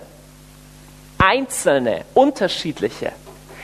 einzelne, 1.16 2.04
unterschiedliche, 2.14 3.12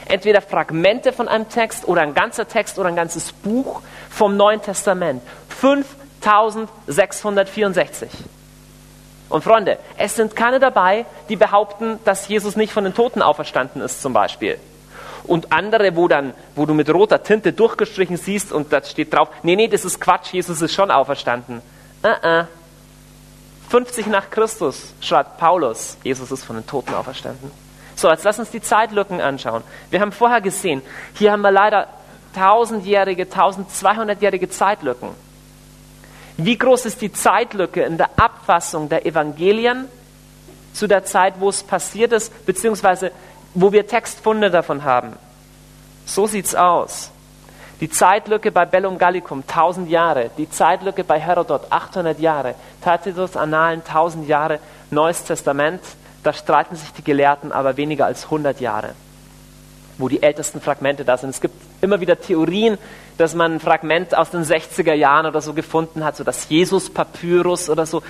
entweder 0.09 0.41
Fragmente 0.41 1.13
von 1.13 1.29
einem 1.29 1.49
Text 1.49 1.89
oder 1.89 2.03
ein 2.03 2.15
ganzer 2.15 2.47
Text 2.49 2.79
oder 2.79 2.89
ein 2.89 2.97
ganzes 2.97 3.33
Buch 3.33 3.83
vom 4.11 4.37
Neuen 4.37 4.61
Testament. 4.63 5.23
5664. 5.49 8.11
Und 9.29 9.43
Freunde, 9.43 9.79
es 9.97 10.15
sind 10.15 10.37
keine 10.37 10.61
dabei, 10.61 11.05
die 11.29 11.35
behaupten, 11.37 11.99
dass 12.05 12.29
Jesus 12.29 12.55
nicht 12.57 12.73
von 12.73 12.85
den 12.85 12.95
Toten 12.95 13.23
auferstanden 13.23 13.83
ist, 13.83 14.01
zum 14.01 14.13
Beispiel. 14.13 14.59
Und 15.25 15.53
andere, 15.53 15.97
wo, 15.97 16.07
dann, 16.07 16.33
wo 16.55 16.67
du 16.67 16.75
mit 16.75 16.93
roter 16.93 17.23
Tinte 17.23 17.53
durchgestrichen 17.53 18.17
siehst 18.17 18.53
und 18.53 18.73
da 18.73 18.85
steht 18.85 19.13
drauf, 19.13 19.29
nee, 19.43 19.57
nee, 19.57 19.67
das 19.67 19.85
ist 19.85 20.01
Quatsch, 20.01 20.33
Jesus 20.33 20.63
ist 20.63 20.75
schon 20.75 20.93
auferstanden. 20.93 21.61
Uh 22.05 22.09
-uh. 22.09 22.47
50 23.69 24.07
nach 24.07 24.31
Christus 24.31 24.95
schreibt 25.01 25.39
Paulus, 25.39 25.97
Jesus 26.05 26.31
ist 26.31 26.45
von 26.45 26.55
den 26.55 26.67
Toten 26.67 26.95
auferstanden. 26.95 27.51
So, 27.97 28.11
jetzt 28.11 28.25
lass 28.25 28.39
uns 28.39 28.51
die 28.51 28.61
Zeitlücken 28.61 29.23
anschauen. 29.23 29.65
Wir 29.91 30.01
haben 30.01 30.13
vorher 30.13 30.43
gesehen, 30.43 30.83
hier 31.15 31.33
haben 31.33 31.41
wir 31.41 31.51
leider 31.51 31.89
tausendjährige, 32.35 33.25
1200-jährige 33.25 34.51
Zeitlücken. 34.51 35.09
Wie 36.37 36.59
groß 36.59 36.85
ist 36.85 37.01
die 37.01 37.11
Zeitlücke 37.11 37.83
in 37.83 37.97
der 37.97 38.11
Abfassung 38.17 38.91
der 38.91 39.07
Evangelien 39.07 39.89
zu 40.75 40.87
der 40.87 41.05
Zeit, 41.07 41.41
wo 41.41 41.49
es 41.49 41.63
passiert 41.63 42.13
ist, 42.13 42.45
beziehungsweise 42.45 43.11
wo 43.55 43.73
wir 43.73 43.87
Textfunde 43.87 44.51
davon 44.51 44.85
haben? 44.85 45.15
So 46.05 46.27
sieht's 46.27 46.55
aus. 46.55 47.11
Die 47.81 47.89
Zeitlücke 47.89 48.53
bei 48.53 48.67
Bellum 48.67 48.99
Gallicum 48.99 49.43
1000 49.47 49.89
Jahre, 49.89 50.31
die 50.37 50.51
Zeitlücke 50.51 51.05
bei 51.05 51.19
Herodot 51.19 51.63
800 51.71 52.19
Jahre, 52.19 52.55
Tacitus 52.83 53.37
Annalen 53.37 53.81
1000 53.81 54.29
Jahre, 54.29 54.61
Neues 54.91 55.25
Testament 55.25 55.81
da 56.27 56.33
streiten 56.33 56.75
sich 56.75 56.93
die 56.93 57.05
Gelehrten 57.05 57.53
aber 57.53 57.77
weniger 57.77 58.07
als 58.07 58.25
100 58.25 58.61
Jahre, 58.61 58.95
wo 59.97 60.09
die 60.09 60.23
ältesten 60.23 60.61
Fragmente 60.61 61.05
da 61.05 61.17
sind. 61.17 61.31
Es 61.31 61.41
gibt 61.41 61.55
immer 61.81 62.01
wieder 62.01 62.21
Theorien, 62.21 62.79
dass 63.17 63.35
man 63.35 63.55
ein 63.55 63.61
Fragment 63.61 64.17
aus 64.17 64.31
den 64.31 64.45
60er 64.45 64.93
Jahren 64.93 65.27
oder 65.27 65.41
so 65.41 65.55
gefunden 65.55 66.05
hat, 66.05 66.17
so 66.17 66.25
das 66.25 66.49
Jesus-Papyrus 66.49 67.71
oder 67.71 67.87
so. 67.87 68.03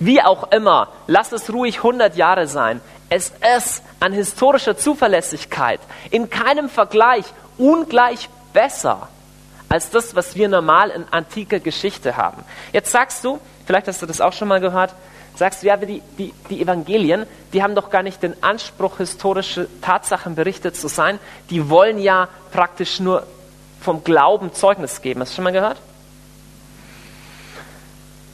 Wie 0.00 0.20
auch 0.20 0.50
immer, 0.50 0.88
lasst 1.06 1.32
es 1.32 1.52
ruhig 1.52 1.76
100 1.76 2.16
Jahre 2.16 2.48
sein. 2.48 2.80
Es 3.08 3.32
ist 3.56 3.84
an 4.00 4.12
historischer 4.12 4.76
Zuverlässigkeit 4.76 5.78
in 6.10 6.30
keinem 6.30 6.68
Vergleich 6.68 7.24
ungleich 7.56 8.28
besser 8.52 9.08
als 9.68 9.90
das, 9.90 10.16
was 10.16 10.34
wir 10.34 10.48
normal 10.48 10.90
in 10.90 11.04
antiker 11.10 11.60
Geschichte 11.60 12.16
haben. 12.16 12.44
Jetzt 12.72 12.90
sagst 12.90 13.24
du, 13.24 13.38
vielleicht 13.64 13.86
hast 13.86 14.02
du 14.02 14.06
das 14.06 14.20
auch 14.20 14.32
schon 14.32 14.48
mal 14.48 14.60
gehört, 14.60 14.94
sagst 15.36 15.62
du, 15.62 15.66
ja, 15.66 15.76
die, 15.76 16.02
die, 16.18 16.32
die 16.48 16.62
Evangelien, 16.62 17.26
die 17.52 17.62
haben 17.62 17.74
doch 17.74 17.90
gar 17.90 18.02
nicht 18.02 18.22
den 18.22 18.40
Anspruch, 18.42 18.98
historische 18.98 19.68
Tatsachen 19.80 20.34
berichtet 20.34 20.76
zu 20.76 20.88
sein. 20.88 21.18
Die 21.50 21.68
wollen 21.68 21.98
ja 21.98 22.28
praktisch 22.52 23.00
nur 23.00 23.26
vom 23.80 24.04
Glauben 24.04 24.52
Zeugnis 24.54 25.02
geben. 25.02 25.20
Hast 25.20 25.32
du 25.32 25.36
schon 25.36 25.44
mal 25.44 25.52
gehört? 25.52 25.78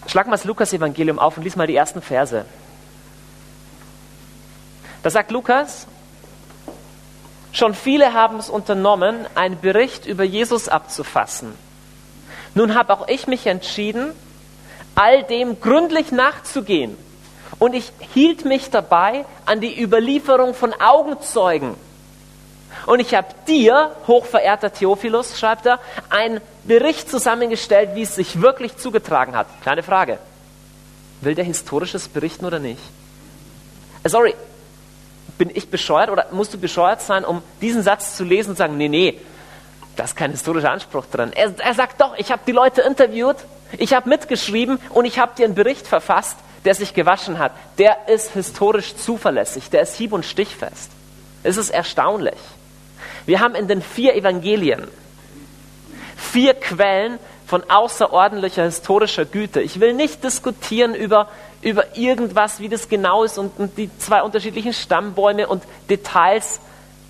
Schlag 0.06 0.26
mal 0.26 0.32
das 0.32 0.44
Lukas-Evangelium 0.44 1.18
auf 1.18 1.36
und 1.36 1.44
lies 1.44 1.56
mal 1.56 1.66
die 1.66 1.76
ersten 1.76 2.02
Verse. 2.02 2.44
Da 5.02 5.10
sagt 5.10 5.30
Lukas, 5.30 5.86
schon 7.52 7.74
viele 7.74 8.12
haben 8.12 8.38
es 8.38 8.50
unternommen, 8.50 9.26
einen 9.34 9.58
Bericht 9.58 10.06
über 10.06 10.24
Jesus 10.24 10.68
abzufassen. 10.68 11.54
Nun 12.54 12.74
habe 12.74 12.92
auch 12.92 13.08
ich 13.08 13.26
mich 13.26 13.46
entschieden, 13.46 14.12
all 15.00 15.22
dem 15.22 15.60
gründlich 15.60 16.12
nachzugehen. 16.12 16.94
Und 17.58 17.72
ich 17.74 17.90
hielt 18.12 18.44
mich 18.44 18.68
dabei 18.68 19.24
an 19.46 19.60
die 19.62 19.82
Überlieferung 19.82 20.52
von 20.52 20.74
Augenzeugen. 20.78 21.74
Und 22.84 23.00
ich 23.00 23.14
habe 23.14 23.28
dir, 23.48 23.96
hochverehrter 24.06 24.72
Theophilus, 24.72 25.38
schreibt 25.38 25.64
er, 25.64 25.80
einen 26.10 26.42
Bericht 26.64 27.10
zusammengestellt, 27.10 27.90
wie 27.94 28.02
es 28.02 28.14
sich 28.14 28.42
wirklich 28.42 28.76
zugetragen 28.76 29.34
hat. 29.34 29.46
Kleine 29.62 29.82
Frage. 29.82 30.18
Will 31.22 31.34
der 31.34 31.44
historisches 31.44 32.08
berichten 32.08 32.44
oder 32.44 32.58
nicht? 32.58 32.82
Äh, 34.02 34.08
sorry, 34.10 34.34
bin 35.38 35.50
ich 35.52 35.70
bescheuert 35.70 36.10
oder 36.10 36.26
musst 36.30 36.52
du 36.52 36.58
bescheuert 36.58 37.00
sein, 37.00 37.24
um 37.24 37.42
diesen 37.62 37.82
Satz 37.82 38.16
zu 38.16 38.24
lesen 38.24 38.50
und 38.50 38.56
sagen, 38.56 38.76
nee, 38.76 38.88
nee, 38.88 39.18
da 39.96 40.04
ist 40.04 40.14
kein 40.14 40.30
historischer 40.30 40.70
Anspruch 40.70 41.06
drin. 41.06 41.32
Er, 41.34 41.54
er 41.58 41.74
sagt 41.74 42.02
doch, 42.02 42.16
ich 42.18 42.30
habe 42.30 42.42
die 42.46 42.52
Leute 42.52 42.82
interviewt, 42.82 43.36
ich 43.78 43.94
habe 43.94 44.08
mitgeschrieben 44.08 44.78
und 44.90 45.04
ich 45.04 45.18
habe 45.18 45.32
dir 45.36 45.44
einen 45.44 45.54
Bericht 45.54 45.86
verfasst, 45.86 46.36
der 46.64 46.74
sich 46.74 46.94
gewaschen 46.94 47.38
hat. 47.38 47.52
Der 47.78 48.08
ist 48.08 48.32
historisch 48.32 48.96
zuverlässig, 48.96 49.70
der 49.70 49.82
ist 49.82 49.96
hieb- 49.96 50.12
und 50.12 50.24
stichfest. 50.24 50.90
Es 51.42 51.56
ist 51.56 51.70
erstaunlich. 51.70 52.38
Wir 53.26 53.40
haben 53.40 53.54
in 53.54 53.68
den 53.68 53.82
vier 53.82 54.14
Evangelien 54.14 54.86
vier 56.20 56.54
Quellen 56.54 57.18
von 57.46 57.68
außerordentlicher 57.68 58.64
historischer 58.64 59.24
Güte. 59.24 59.60
Ich 59.60 59.80
will 59.80 59.94
nicht 59.94 60.22
diskutieren 60.22 60.94
über, 60.94 61.28
über 61.62 61.96
irgendwas, 61.96 62.60
wie 62.60 62.68
das 62.68 62.88
genau 62.88 63.24
ist 63.24 63.38
und, 63.38 63.58
und 63.58 63.76
die 63.76 63.90
zwei 63.98 64.22
unterschiedlichen 64.22 64.72
Stammbäume 64.72 65.48
und 65.48 65.64
Details. 65.88 66.60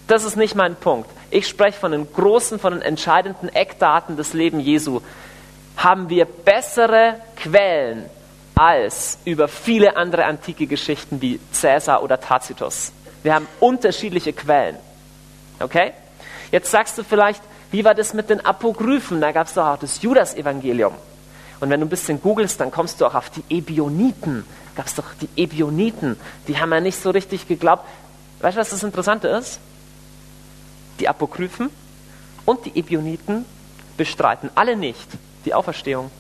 Das 0.06 0.24
ist 0.24 0.36
nicht 0.36 0.54
mein 0.54 0.76
Punkt. 0.76 1.10
Ich 1.30 1.46
spreche 1.46 1.78
von 1.78 1.92
den 1.92 2.10
großen, 2.10 2.58
von 2.58 2.72
den 2.72 2.82
entscheidenden 2.82 3.48
Eckdaten 3.48 4.16
des 4.16 4.32
Lebens 4.32 4.64
Jesu. 4.64 5.00
Haben 5.76 6.08
wir 6.08 6.24
bessere 6.24 7.16
Quellen 7.36 8.06
als 8.60 9.18
über 9.24 9.48
viele 9.48 9.96
andere 9.96 10.26
antike 10.26 10.66
Geschichten 10.66 11.22
wie 11.22 11.40
Cäsar 11.50 12.02
oder 12.02 12.20
Tacitus. 12.20 12.92
Wir 13.22 13.34
haben 13.34 13.46
unterschiedliche 13.58 14.34
Quellen. 14.34 14.76
Okay? 15.60 15.92
Jetzt 16.52 16.70
sagst 16.70 16.98
du 16.98 17.02
vielleicht, 17.02 17.42
wie 17.70 17.86
war 17.86 17.94
das 17.94 18.12
mit 18.12 18.28
den 18.28 18.44
Apokryphen? 18.44 19.22
Da 19.22 19.32
gab 19.32 19.46
es 19.46 19.54
doch 19.54 19.66
auch 19.66 19.78
das 19.78 20.02
Judas-Evangelium. 20.02 20.92
Und 21.60 21.70
wenn 21.70 21.80
du 21.80 21.86
ein 21.86 21.90
bisschen 21.90 22.20
googelst, 22.20 22.60
dann 22.60 22.70
kommst 22.70 23.00
du 23.00 23.06
auch 23.06 23.14
auf 23.14 23.30
die 23.30 23.44
Ebioniten. 23.48 24.44
Gab 24.76 24.86
es 24.86 24.94
doch 24.94 25.06
die 25.22 25.28
Ebioniten. 25.36 26.20
Die 26.46 26.58
haben 26.58 26.70
ja 26.70 26.80
nicht 26.80 27.00
so 27.00 27.08
richtig 27.08 27.48
geglaubt. 27.48 27.86
Weißt 28.40 28.58
du, 28.58 28.60
was 28.60 28.70
das 28.70 28.82
Interessante 28.82 29.28
ist? 29.28 29.58
Die 30.98 31.08
Apokryphen 31.08 31.70
und 32.44 32.66
die 32.66 32.76
Ebioniten 32.76 33.46
bestreiten 33.96 34.50
alle 34.54 34.76
nicht 34.76 35.08
die 35.44 35.54
Auferstehung. 35.54 36.10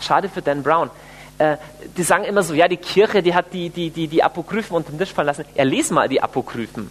Schade 0.00 0.28
für 0.28 0.42
Dan 0.42 0.62
Brown. 0.62 0.90
Äh, 1.38 1.56
die 1.96 2.02
sagen 2.02 2.24
immer 2.24 2.42
so, 2.42 2.54
ja, 2.54 2.68
die 2.68 2.76
Kirche, 2.76 3.22
die 3.22 3.34
hat 3.34 3.52
die, 3.52 3.70
die, 3.70 3.90
die, 3.90 4.08
die 4.08 4.22
Apokryphen 4.22 4.76
unter 4.76 4.90
den 4.90 4.98
Tisch 4.98 5.12
fallen 5.12 5.26
lassen. 5.26 5.44
Er 5.54 5.64
lies 5.64 5.90
mal 5.90 6.08
die 6.08 6.22
Apokryphen. 6.22 6.90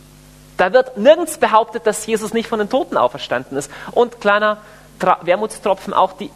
Da 0.57 0.73
wird 0.73 0.97
nirgends 0.97 1.37
behauptet, 1.37 1.87
dass 1.87 2.05
Jesus 2.05 2.33
nicht 2.33 2.47
von 2.47 2.59
den 2.59 2.69
Toten 2.69 2.97
auferstanden 2.97 3.57
ist. 3.57 3.71
Und 3.91 4.21
kleiner 4.21 4.57
Tra 4.99 5.19
Wermutstropfen, 5.23 5.93
auch 5.93 6.13
die, 6.13 6.29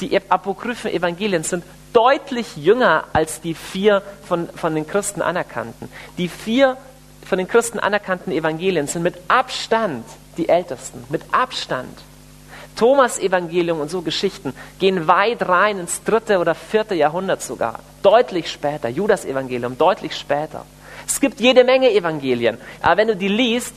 die 0.00 0.16
apokryphen 0.28 0.92
Evangelien 0.92 1.42
sind 1.42 1.64
deutlich 1.92 2.56
jünger 2.56 3.04
als 3.12 3.40
die 3.40 3.54
vier 3.54 4.02
von, 4.28 4.48
von 4.50 4.74
den 4.74 4.86
Christen 4.86 5.22
anerkannten. 5.22 5.88
Die 6.18 6.28
vier 6.28 6.76
von 7.26 7.38
den 7.38 7.48
Christen 7.48 7.78
anerkannten 7.78 8.32
Evangelien 8.32 8.86
sind 8.86 9.02
mit 9.02 9.16
Abstand 9.28 10.04
die 10.36 10.48
ältesten. 10.48 11.04
Mit 11.08 11.22
Abstand. 11.32 11.98
Thomas 12.76 13.18
Evangelium 13.18 13.80
und 13.80 13.90
so 13.90 14.02
Geschichten 14.02 14.54
gehen 14.78 15.06
weit 15.06 15.48
rein 15.48 15.78
ins 15.78 16.02
dritte 16.02 16.38
oder 16.38 16.54
vierte 16.54 16.94
Jahrhundert 16.94 17.42
sogar. 17.42 17.80
Deutlich 18.02 18.50
später. 18.50 18.88
Judas 18.88 19.24
Evangelium 19.24 19.78
deutlich 19.78 20.16
später. 20.16 20.64
Es 21.06 21.20
gibt 21.20 21.40
jede 21.40 21.64
Menge 21.64 21.92
Evangelien. 21.92 22.58
Aber 22.82 22.96
wenn 22.96 23.08
du 23.08 23.16
die 23.16 23.28
liest, 23.28 23.74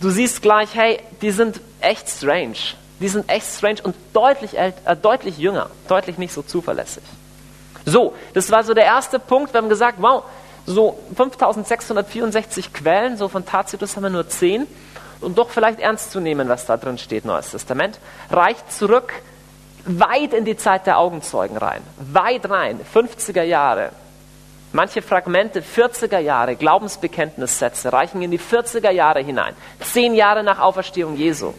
du 0.00 0.10
siehst 0.10 0.42
gleich, 0.42 0.74
hey, 0.74 1.00
die 1.22 1.30
sind 1.30 1.60
echt 1.80 2.08
strange. 2.08 2.56
Die 3.00 3.08
sind 3.08 3.28
echt 3.30 3.46
strange 3.46 3.78
und 3.82 3.96
deutlich, 4.12 4.58
äh, 4.58 4.72
deutlich 5.00 5.38
jünger, 5.38 5.70
deutlich 5.88 6.18
nicht 6.18 6.32
so 6.32 6.42
zuverlässig. 6.42 7.02
So, 7.86 8.14
das 8.34 8.50
war 8.50 8.62
so 8.62 8.74
der 8.74 8.84
erste 8.84 9.18
Punkt. 9.18 9.54
Wir 9.54 9.58
haben 9.58 9.70
gesagt, 9.70 9.96
wow, 10.00 10.24
so 10.66 10.98
5664 11.16 12.72
Quellen, 12.72 13.16
so 13.16 13.28
von 13.28 13.44
Tacitus 13.44 13.96
haben 13.96 14.02
wir 14.02 14.10
nur 14.10 14.28
10. 14.28 14.66
Und 15.20 15.36
doch 15.38 15.50
vielleicht 15.50 15.80
ernst 15.80 16.12
zu 16.12 16.20
nehmen, 16.20 16.48
was 16.48 16.66
da 16.66 16.76
drin 16.76 16.98
steht, 16.98 17.24
Neues 17.24 17.50
Testament, 17.50 17.98
reicht 18.30 18.72
zurück 18.72 19.12
weit 19.84 20.34
in 20.34 20.44
die 20.44 20.56
Zeit 20.56 20.86
der 20.86 20.98
Augenzeugen 20.98 21.56
rein. 21.56 21.82
Weit 21.98 22.48
rein, 22.48 22.80
50er 22.94 23.42
Jahre, 23.42 23.90
Manche 24.72 25.02
Fragmente 25.02 25.62
40er 25.62 26.20
Jahre, 26.20 26.54
Glaubensbekenntnissätze 26.54 27.92
reichen 27.92 28.22
in 28.22 28.30
die 28.30 28.38
40er 28.38 28.92
Jahre 28.92 29.20
hinein. 29.20 29.56
Zehn 29.80 30.14
Jahre 30.14 30.44
nach 30.44 30.60
Auferstehung 30.60 31.16
Jesu. 31.16 31.54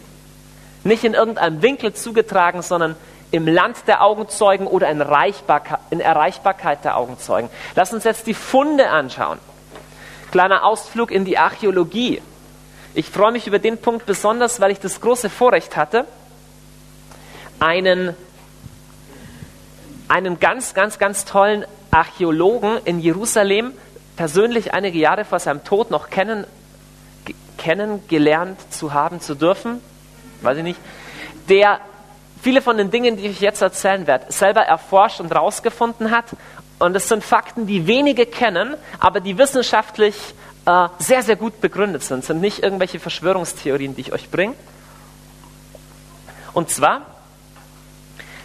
Nicht 0.86 1.04
in 1.04 1.13
irgendeinem 1.13 1.62
Winkel 1.62 1.93
zugetragen, 1.93 2.62
sondern 2.62 2.95
im 3.32 3.47
Land 3.47 3.88
der 3.88 4.02
Augenzeugen 4.02 4.65
oder 4.65 4.89
in, 4.89 5.02
in 5.89 6.00
Erreichbarkeit 6.00 6.86
der 6.86 6.95
Augenzeugen. 6.95 7.50
Lass 7.76 7.93
uns 7.93 8.06
jetzt 8.06 8.28
die 8.28 8.34
Funde 8.34 8.89
anschauen. 8.89 9.39
Kleiner 10.32 10.63
Ausflug 10.63 11.12
in 11.12 11.26
die 11.26 11.38
Archäologie. 11.38 12.21
Ich 12.93 13.10
freue 13.10 13.32
mich 13.32 13.47
über 13.47 13.60
den 13.60 13.77
Punkt 13.77 14.06
besonders, 14.06 14.60
weil 14.60 14.71
ich 14.71 14.80
das 14.80 14.99
große 14.99 15.30
Vorrecht 15.30 15.77
hatte, 15.77 16.06
einen, 17.60 18.15
einen 20.10 20.39
ganz, 20.41 20.73
ganz, 20.73 20.99
ganz 20.99 21.23
tollen 21.23 21.65
Archäologen 21.89 22.80
in 22.84 22.99
Jerusalem 22.99 23.73
persönlich 24.17 24.73
einige 24.73 24.99
Jahre 24.99 25.23
vor 25.23 25.39
seinem 25.39 25.63
Tod 25.63 25.89
noch 25.89 26.10
kennen, 26.10 26.45
kennengelernt 27.58 28.60
zu 28.73 28.93
haben 28.93 29.21
zu 29.21 29.36
dürfen, 29.36 29.80
weiß 30.41 30.58
ich 30.58 30.63
nicht, 30.63 30.80
der 31.47 31.80
viele 32.41 32.62
von 32.62 32.75
den 32.75 32.91
Dingen, 32.91 33.15
die 33.15 33.27
ich 33.27 33.39
jetzt 33.39 33.62
erzählen 33.62 34.06
werde, 34.06 34.25
selber 34.34 34.62
erforscht 34.62 35.21
und 35.21 35.34
rausgefunden 35.34 36.12
hat. 36.12 36.25
Und 36.80 36.95
es 36.95 37.08
sind 37.08 37.23
Fakten, 37.23 37.67
die 37.67 37.88
wenige 37.88 38.25
kennen, 38.25 38.75
aber 38.99 39.21
die 39.21 39.38
wissenschaftlich 39.38 40.15
äh, 40.65 40.88
sehr, 41.00 41.24
sehr 41.24 41.36
gut 41.36 41.62
begründet 41.62 42.04
sind. 42.04 42.24
Sind 42.24 42.41
nicht 42.41 42.63
irgendwelche 42.63 43.00
Verschwörungstheorien, 43.00 43.95
die 43.95 44.02
ich 44.02 44.13
euch 44.13 44.30
bringe. 44.30 44.56
Und 46.54 46.69
zwar, 46.69 47.02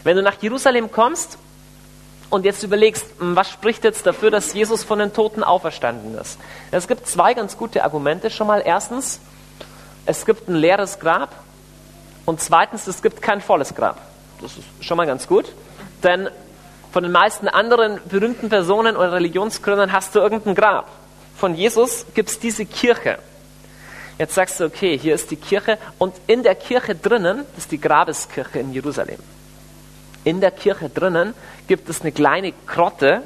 wenn 0.05 0.17
du 0.17 0.23
nach 0.23 0.41
Jerusalem 0.41 0.91
kommst 0.91 1.39
und 2.31 2.45
jetzt 2.45 2.63
überlegst, 2.63 3.07
hm, 3.19 3.37
was 3.37 3.51
spricht 3.51 3.85
jetzt 3.85 4.07
dafür, 4.07 4.31
dass 4.31 4.55
Jesus 4.55 4.85
von 4.85 4.99
den 4.99 5.13
Toten 5.13 5.43
auferstanden 5.43 6.17
ist? 6.17 6.39
Es 6.71 6.89
gibt 6.89 7.07
zwei 7.07 7.35
ganz 7.35 7.57
gute 7.57 7.85
Argumente. 7.85 8.31
Schon 8.31 8.47
mal 8.47 8.63
erstens, 8.65 9.21
es 10.07 10.25
gibt 10.25 10.49
ein 10.49 10.55
leeres 10.55 11.01
Grab 11.01 11.35
und 12.25 12.41
zweitens, 12.41 12.87
es 12.87 13.03
gibt 13.03 13.21
kein 13.21 13.41
volles 13.41 13.75
Grab. 13.75 14.01
Das 14.41 14.53
ist 14.57 14.65
schon 14.81 14.97
mal 14.97 15.07
ganz 15.07 15.27
gut, 15.27 15.53
denn 16.03 16.29
von 16.93 17.03
den 17.03 17.13
meisten 17.13 17.49
anderen 17.49 18.01
berühmten 18.09 18.49
Personen 18.49 18.97
oder 18.97 19.13
Religionsgründern 19.13 19.93
hast 19.93 20.15
du 20.15 20.21
irgendein 20.21 20.55
Grab. 20.55 20.89
Von 21.39 21.55
Jesus 21.55 22.07
gibt 22.15 22.31
es 22.31 22.39
diese 22.39 22.65
Kirche. 22.65 23.19
Jetzt 24.19 24.35
sagst 24.35 24.59
du, 24.61 24.65
okay, 24.65 24.97
hier 24.97 25.15
ist 25.15 25.31
die 25.31 25.37
Kirche 25.37 25.79
und 25.99 26.15
in 26.27 26.43
der 26.43 26.55
Kirche 26.55 26.95
drinnen, 26.95 27.45
das 27.55 27.65
ist 27.65 27.73
die 27.73 27.81
Grabeskirche 27.81 28.59
in 28.59 28.73
Jerusalem 28.73 29.19
in 30.27 30.41
der 30.41 30.51
Kirche 30.51 30.91
drinnen 30.91 31.35
gibt 31.69 31.89
es 31.89 32.01
eine 32.01 32.11
kleine 32.11 32.53
Grotte 32.67 33.23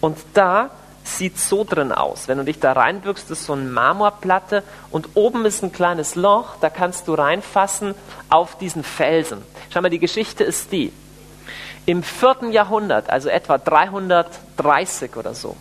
und 0.00 0.18
da 0.34 0.70
sieht 1.04 1.38
so 1.38 1.62
drin 1.62 1.92
aus. 1.92 2.26
Wenn 2.26 2.38
du 2.38 2.44
dich 2.44 2.58
da 2.58 2.72
reinbückst, 2.72 3.30
ist 3.30 3.44
so 3.44 3.52
eine 3.52 3.62
Marmorplatte 3.62 4.64
und 4.90 5.10
oben 5.14 5.46
ist 5.46 5.62
ein 5.62 5.70
kleines 5.70 6.16
Loch, 6.16 6.56
da 6.60 6.70
kannst 6.70 7.06
du 7.06 7.14
reinfassen 7.14 7.94
auf 8.30 8.58
diesen 8.58 8.82
Felsen. 8.82 9.42
Schau 9.72 9.80
mal, 9.80 9.90
die 9.90 10.00
Geschichte 10.00 10.42
ist 10.42 10.72
die. 10.72 10.92
Im 11.86 12.02
vierten 12.02 12.50
Jahrhundert, 12.50 13.08
also 13.08 13.28
etwa 13.28 13.58
330 13.58 15.16
oder 15.16 15.34
so, 15.34 15.56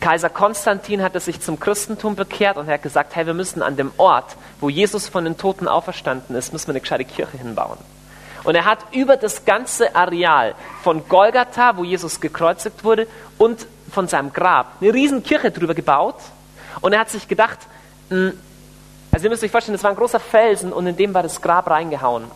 Kaiser 0.00 0.30
Konstantin 0.30 1.02
hatte 1.02 1.20
sich 1.20 1.40
zum 1.40 1.58
Christentum 1.58 2.14
bekehrt 2.14 2.56
und 2.56 2.68
er 2.68 2.74
hat 2.74 2.82
gesagt, 2.82 3.16
hey, 3.16 3.26
wir 3.26 3.34
müssen 3.34 3.62
an 3.62 3.76
dem 3.76 3.90
Ort, 3.96 4.36
wo 4.60 4.68
Jesus 4.68 5.08
von 5.08 5.24
den 5.24 5.36
Toten 5.36 5.66
auferstanden 5.66 6.36
ist, 6.36 6.52
müssen 6.52 6.68
wir 6.68 6.72
eine 6.72 6.80
gescheite 6.80 7.04
Kirche 7.04 7.36
hinbauen. 7.36 7.78
Und 8.44 8.54
er 8.54 8.64
hat 8.64 8.78
über 8.92 9.16
das 9.16 9.44
ganze 9.44 9.94
Areal 9.96 10.54
von 10.82 11.08
Golgatha, 11.08 11.76
wo 11.76 11.84
Jesus 11.84 12.20
gekreuzigt 12.20 12.84
wurde, 12.84 13.06
und 13.36 13.66
von 13.90 14.06
seinem 14.06 14.32
Grab 14.32 14.74
eine 14.80 14.94
riesen 14.94 15.22
Kirche 15.22 15.50
drüber 15.50 15.74
gebaut. 15.74 16.16
Und 16.80 16.92
er 16.92 17.00
hat 17.00 17.10
sich 17.10 17.26
gedacht, 17.26 17.58
hm, 18.10 18.32
Also 19.10 19.26
ihr 19.26 19.30
müsst 19.30 19.42
euch 19.42 19.50
vorstellen, 19.50 19.74
das 19.74 19.82
war 19.82 19.90
ein 19.90 19.96
großer 19.96 20.20
Felsen 20.20 20.72
und 20.72 20.86
in 20.86 20.96
dem 20.96 21.14
war 21.14 21.22
das 21.22 21.40
Grab 21.40 21.68
reingehauen. 21.68 22.30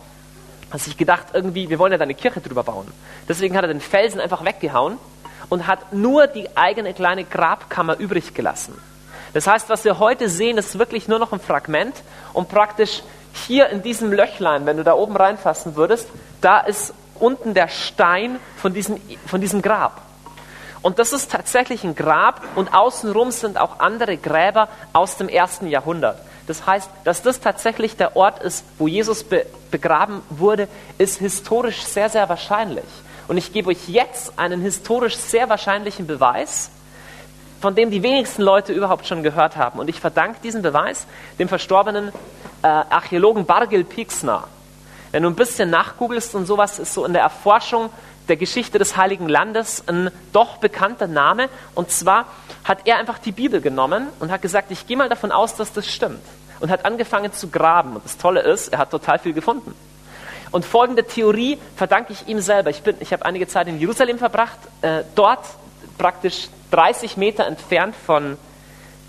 Hat 0.71 0.81
sich 0.81 0.97
gedacht, 0.97 1.27
irgendwie, 1.33 1.69
wir 1.69 1.79
wollen 1.79 1.91
ja 1.91 1.97
da 1.97 2.03
eine 2.03 2.15
Kirche 2.15 2.41
drüber 2.41 2.63
bauen. 2.63 2.87
Deswegen 3.29 3.55
hat 3.55 3.63
er 3.63 3.67
den 3.67 3.79
Felsen 3.79 4.19
einfach 4.19 4.43
weggehauen 4.43 4.97
und 5.49 5.67
hat 5.67 5.93
nur 5.93 6.27
die 6.27 6.55
eigene 6.55 6.93
kleine 6.93 7.23
Grabkammer 7.23 7.97
übrig 7.97 8.33
gelassen. 8.33 8.73
Das 9.33 9.47
heißt, 9.47 9.69
was 9.69 9.83
wir 9.83 9.99
heute 9.99 10.29
sehen, 10.29 10.57
ist 10.57 10.77
wirklich 10.77 11.07
nur 11.07 11.19
noch 11.19 11.33
ein 11.33 11.39
Fragment 11.39 11.95
und 12.33 12.49
praktisch 12.49 13.01
hier 13.33 13.69
in 13.69 13.81
diesem 13.81 14.13
Löchlein, 14.13 14.65
wenn 14.65 14.77
du 14.77 14.83
da 14.83 14.93
oben 14.93 15.15
reinfassen 15.15 15.75
würdest, 15.75 16.07
da 16.41 16.59
ist 16.59 16.93
unten 17.19 17.53
der 17.53 17.67
Stein 17.67 18.39
von 18.57 18.73
diesem, 18.73 19.01
von 19.25 19.41
diesem 19.41 19.61
Grab. 19.61 20.01
Und 20.83 20.99
das 20.99 21.13
ist 21.13 21.31
tatsächlich 21.31 21.83
ein 21.83 21.95
Grab 21.95 22.41
und 22.55 22.73
außenrum 22.73 23.31
sind 23.31 23.57
auch 23.57 23.79
andere 23.79 24.17
Gräber 24.17 24.67
aus 24.91 25.17
dem 25.17 25.29
ersten 25.29 25.67
Jahrhundert. 25.67 26.19
Das 26.45 26.67
heißt, 26.67 26.89
dass 27.05 27.21
das 27.21 27.39
tatsächlich 27.39 27.95
der 27.95 28.17
Ort 28.17 28.43
ist, 28.43 28.65
wo 28.77 28.87
Jesus 28.87 29.23
be 29.23 29.45
begraben 29.71 30.21
wurde, 30.29 30.67
ist 30.99 31.17
historisch 31.17 31.83
sehr, 31.83 32.07
sehr 32.07 32.29
wahrscheinlich. 32.29 32.85
Und 33.27 33.37
ich 33.37 33.53
gebe 33.53 33.69
euch 33.69 33.87
jetzt 33.87 34.37
einen 34.37 34.61
historisch 34.61 35.17
sehr 35.17 35.49
wahrscheinlichen 35.49 36.07
Beweis, 36.07 36.71
von 37.61 37.75
dem 37.75 37.91
die 37.91 38.03
wenigsten 38.03 38.41
Leute 38.41 38.73
überhaupt 38.73 39.07
schon 39.07 39.23
gehört 39.23 39.55
haben. 39.55 39.79
Und 39.79 39.89
ich 39.89 39.99
verdanke 39.99 40.39
diesen 40.43 40.61
Beweis 40.61 41.07
dem 41.39 41.47
verstorbenen 41.47 42.09
äh, 42.61 42.67
Archäologen 42.67 43.45
Bargil 43.45 43.85
Pixner. 43.85 44.47
Wenn 45.11 45.23
du 45.23 45.29
ein 45.29 45.35
bisschen 45.35 45.69
nachgoogelst 45.69 46.35
und 46.35 46.45
sowas, 46.45 46.79
ist 46.79 46.93
so 46.93 47.05
in 47.05 47.13
der 47.13 47.21
Erforschung 47.21 47.89
der 48.27 48.37
Geschichte 48.37 48.79
des 48.79 48.97
Heiligen 48.97 49.29
Landes 49.29 49.83
ein 49.87 50.11
doch 50.31 50.57
bekannter 50.57 51.07
Name. 51.07 51.49
Und 51.75 51.91
zwar 51.91 52.25
hat 52.63 52.79
er 52.85 52.97
einfach 52.97 53.19
die 53.19 53.31
Bibel 53.31 53.61
genommen 53.61 54.07
und 54.19 54.31
hat 54.31 54.41
gesagt, 54.41 54.71
ich 54.71 54.87
gehe 54.87 54.97
mal 54.97 55.09
davon 55.09 55.31
aus, 55.31 55.55
dass 55.55 55.71
das 55.73 55.87
stimmt. 55.87 56.21
Und 56.59 56.69
hat 56.69 56.85
angefangen 56.85 57.33
zu 57.33 57.49
graben. 57.49 57.95
Und 57.95 58.05
das 58.05 58.17
Tolle 58.17 58.41
ist, 58.41 58.69
er 58.69 58.79
hat 58.79 58.91
total 58.91 59.19
viel 59.19 59.33
gefunden. 59.33 59.73
Und 60.53 60.65
folgende 60.65 61.03
Theorie 61.03 61.57
verdanke 61.75 62.13
ich 62.13 62.27
ihm 62.27 62.39
selber. 62.39 62.69
Ich, 62.69 62.83
ich 62.99 63.11
habe 63.11 63.25
einige 63.25 63.47
Zeit 63.47 63.67
in 63.67 63.79
Jerusalem 63.79 64.19
verbracht, 64.19 64.59
äh, 64.83 65.01
dort 65.15 65.43
praktisch 65.97 66.47
30 66.69 67.17
Meter 67.17 67.47
entfernt 67.47 67.95
von 68.05 68.37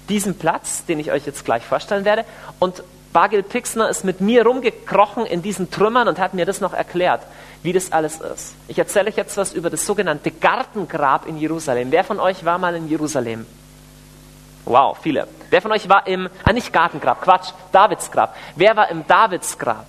diesem 0.09 0.37
Platz, 0.37 0.87
den 0.87 0.99
ich 0.99 1.13
euch 1.13 1.27
jetzt 1.27 1.45
gleich 1.45 1.63
vorstellen 1.63 2.07
werde. 2.07 2.25
Und 2.61 2.83
Bagil 3.13 3.43
Pixner 3.43 3.91
ist 3.91 4.07
mit 4.07 4.23
mir 4.23 4.47
rumgekrochen 4.47 5.27
in 5.27 5.43
diesen 5.43 5.71
Trümmern 5.71 6.09
und 6.09 6.19
hat 6.19 6.33
mir 6.33 6.47
das 6.47 6.63
noch 6.63 6.73
erklärt, 6.73 7.21
wie 7.63 7.75
das 7.75 7.93
alles 7.93 8.23
ist. 8.23 8.55
Ich 8.67 8.79
erzähle 8.79 9.11
euch 9.11 9.17
jetzt 9.17 9.37
was 9.37 9.53
über 9.53 9.69
das 9.69 9.85
sogenannte 9.85 10.31
Gartengrab 10.31 11.27
in 11.27 11.37
Jerusalem. 11.37 11.93
Wer 11.93 12.05
von 12.05 12.21
euch 12.21 12.47
war 12.47 12.57
mal 12.57 12.75
in 12.75 12.89
Jerusalem? 12.89 13.45
Wow, 14.65 14.97
viele. 15.03 15.29
Wer 15.51 15.61
von 15.61 15.73
euch 15.73 15.91
war 15.91 16.07
im, 16.07 16.31
ah 16.43 16.55
nicht 16.55 16.73
Gartengrab, 16.73 17.21
Quatsch, 17.21 17.53
Davidsgrab. 17.71 18.35
Wer 18.57 18.75
war 18.77 18.89
im 18.89 19.07
Davidsgrab? 19.07 19.87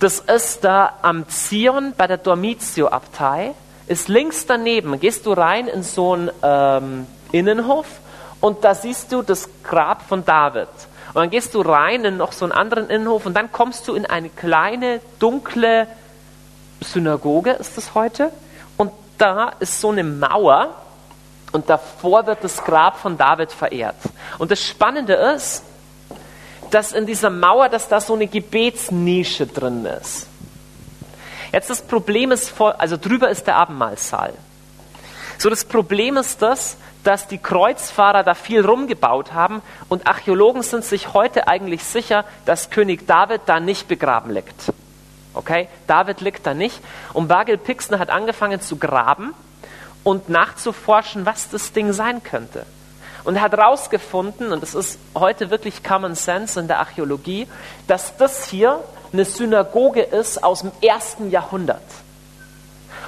Das 0.00 0.20
ist 0.20 0.62
da 0.62 0.92
am 1.02 1.28
Zion 1.28 1.92
bei 1.96 2.06
der 2.06 2.18
Dormitio-Abtei. 2.18 3.54
Ist 3.88 4.08
links 4.08 4.46
daneben. 4.46 5.00
Gehst 5.00 5.26
du 5.26 5.32
rein 5.32 5.66
in 5.66 5.82
so 5.82 6.12
einen 6.12 6.30
ähm, 6.42 7.06
Innenhof 7.32 7.86
und 8.40 8.62
da 8.62 8.74
siehst 8.76 9.10
du 9.10 9.22
das 9.22 9.48
Grab 9.64 10.02
von 10.02 10.24
David. 10.24 10.68
Und 11.08 11.16
dann 11.16 11.30
gehst 11.30 11.54
du 11.54 11.62
rein 11.62 12.04
in 12.04 12.16
noch 12.16 12.32
so 12.32 12.44
einen 12.44 12.52
anderen 12.52 12.90
Innenhof 12.90 13.26
und 13.26 13.34
dann 13.34 13.50
kommst 13.50 13.88
du 13.88 13.94
in 13.94 14.06
eine 14.06 14.28
kleine, 14.28 15.00
dunkle 15.18 15.88
Synagoge, 16.80 17.52
ist 17.52 17.76
das 17.76 17.94
heute. 17.94 18.30
Und 18.76 18.92
da 19.16 19.52
ist 19.58 19.80
so 19.80 19.90
eine 19.90 20.04
Mauer 20.04 20.76
und 21.50 21.68
davor 21.68 22.26
wird 22.26 22.44
das 22.44 22.62
Grab 22.62 22.98
von 22.98 23.16
David 23.16 23.50
verehrt. 23.50 23.96
Und 24.38 24.52
das 24.52 24.62
Spannende 24.62 25.14
ist, 25.14 25.64
dass 26.70 26.92
in 26.92 27.06
dieser 27.06 27.30
Mauer, 27.30 27.68
dass 27.68 27.88
da 27.88 28.00
so 28.00 28.14
eine 28.14 28.26
Gebetsnische 28.26 29.46
drin 29.46 29.84
ist. 29.84 30.26
Jetzt 31.52 31.70
das 31.70 31.82
Problem 31.82 32.30
ist, 32.30 32.52
also 32.60 32.96
drüber 32.96 33.30
ist 33.30 33.46
der 33.46 33.56
Abendmahlsaal. 33.56 34.34
So 35.38 35.48
das 35.48 35.64
Problem 35.64 36.16
ist 36.16 36.42
das, 36.42 36.76
dass 37.04 37.28
die 37.28 37.38
Kreuzfahrer 37.38 38.22
da 38.22 38.34
viel 38.34 38.64
rumgebaut 38.64 39.32
haben 39.32 39.62
und 39.88 40.06
Archäologen 40.06 40.62
sind 40.62 40.84
sich 40.84 41.14
heute 41.14 41.48
eigentlich 41.48 41.84
sicher, 41.84 42.24
dass 42.44 42.70
König 42.70 43.06
David 43.06 43.42
da 43.46 43.60
nicht 43.60 43.88
begraben 43.88 44.32
liegt. 44.32 44.72
Okay? 45.32 45.68
David 45.86 46.20
liegt 46.20 46.46
da 46.46 46.54
nicht. 46.54 46.80
Und 47.12 47.28
Bagel 47.28 47.56
Pixner 47.56 47.98
hat 47.98 48.10
angefangen 48.10 48.60
zu 48.60 48.76
graben 48.76 49.32
und 50.02 50.28
nachzuforschen, 50.28 51.24
was 51.24 51.48
das 51.48 51.72
Ding 51.72 51.92
sein 51.92 52.22
könnte. 52.22 52.66
Und 53.28 53.42
hat 53.42 53.52
herausgefunden, 53.52 54.52
und 54.52 54.62
das 54.62 54.74
ist 54.74 54.98
heute 55.14 55.50
wirklich 55.50 55.84
Common 55.84 56.14
Sense 56.14 56.58
in 56.58 56.66
der 56.66 56.78
Archäologie, 56.78 57.46
dass 57.86 58.16
das 58.16 58.46
hier 58.46 58.82
eine 59.12 59.26
Synagoge 59.26 60.00
ist 60.00 60.42
aus 60.42 60.60
dem 60.60 60.72
ersten 60.80 61.28
Jahrhundert. 61.28 61.82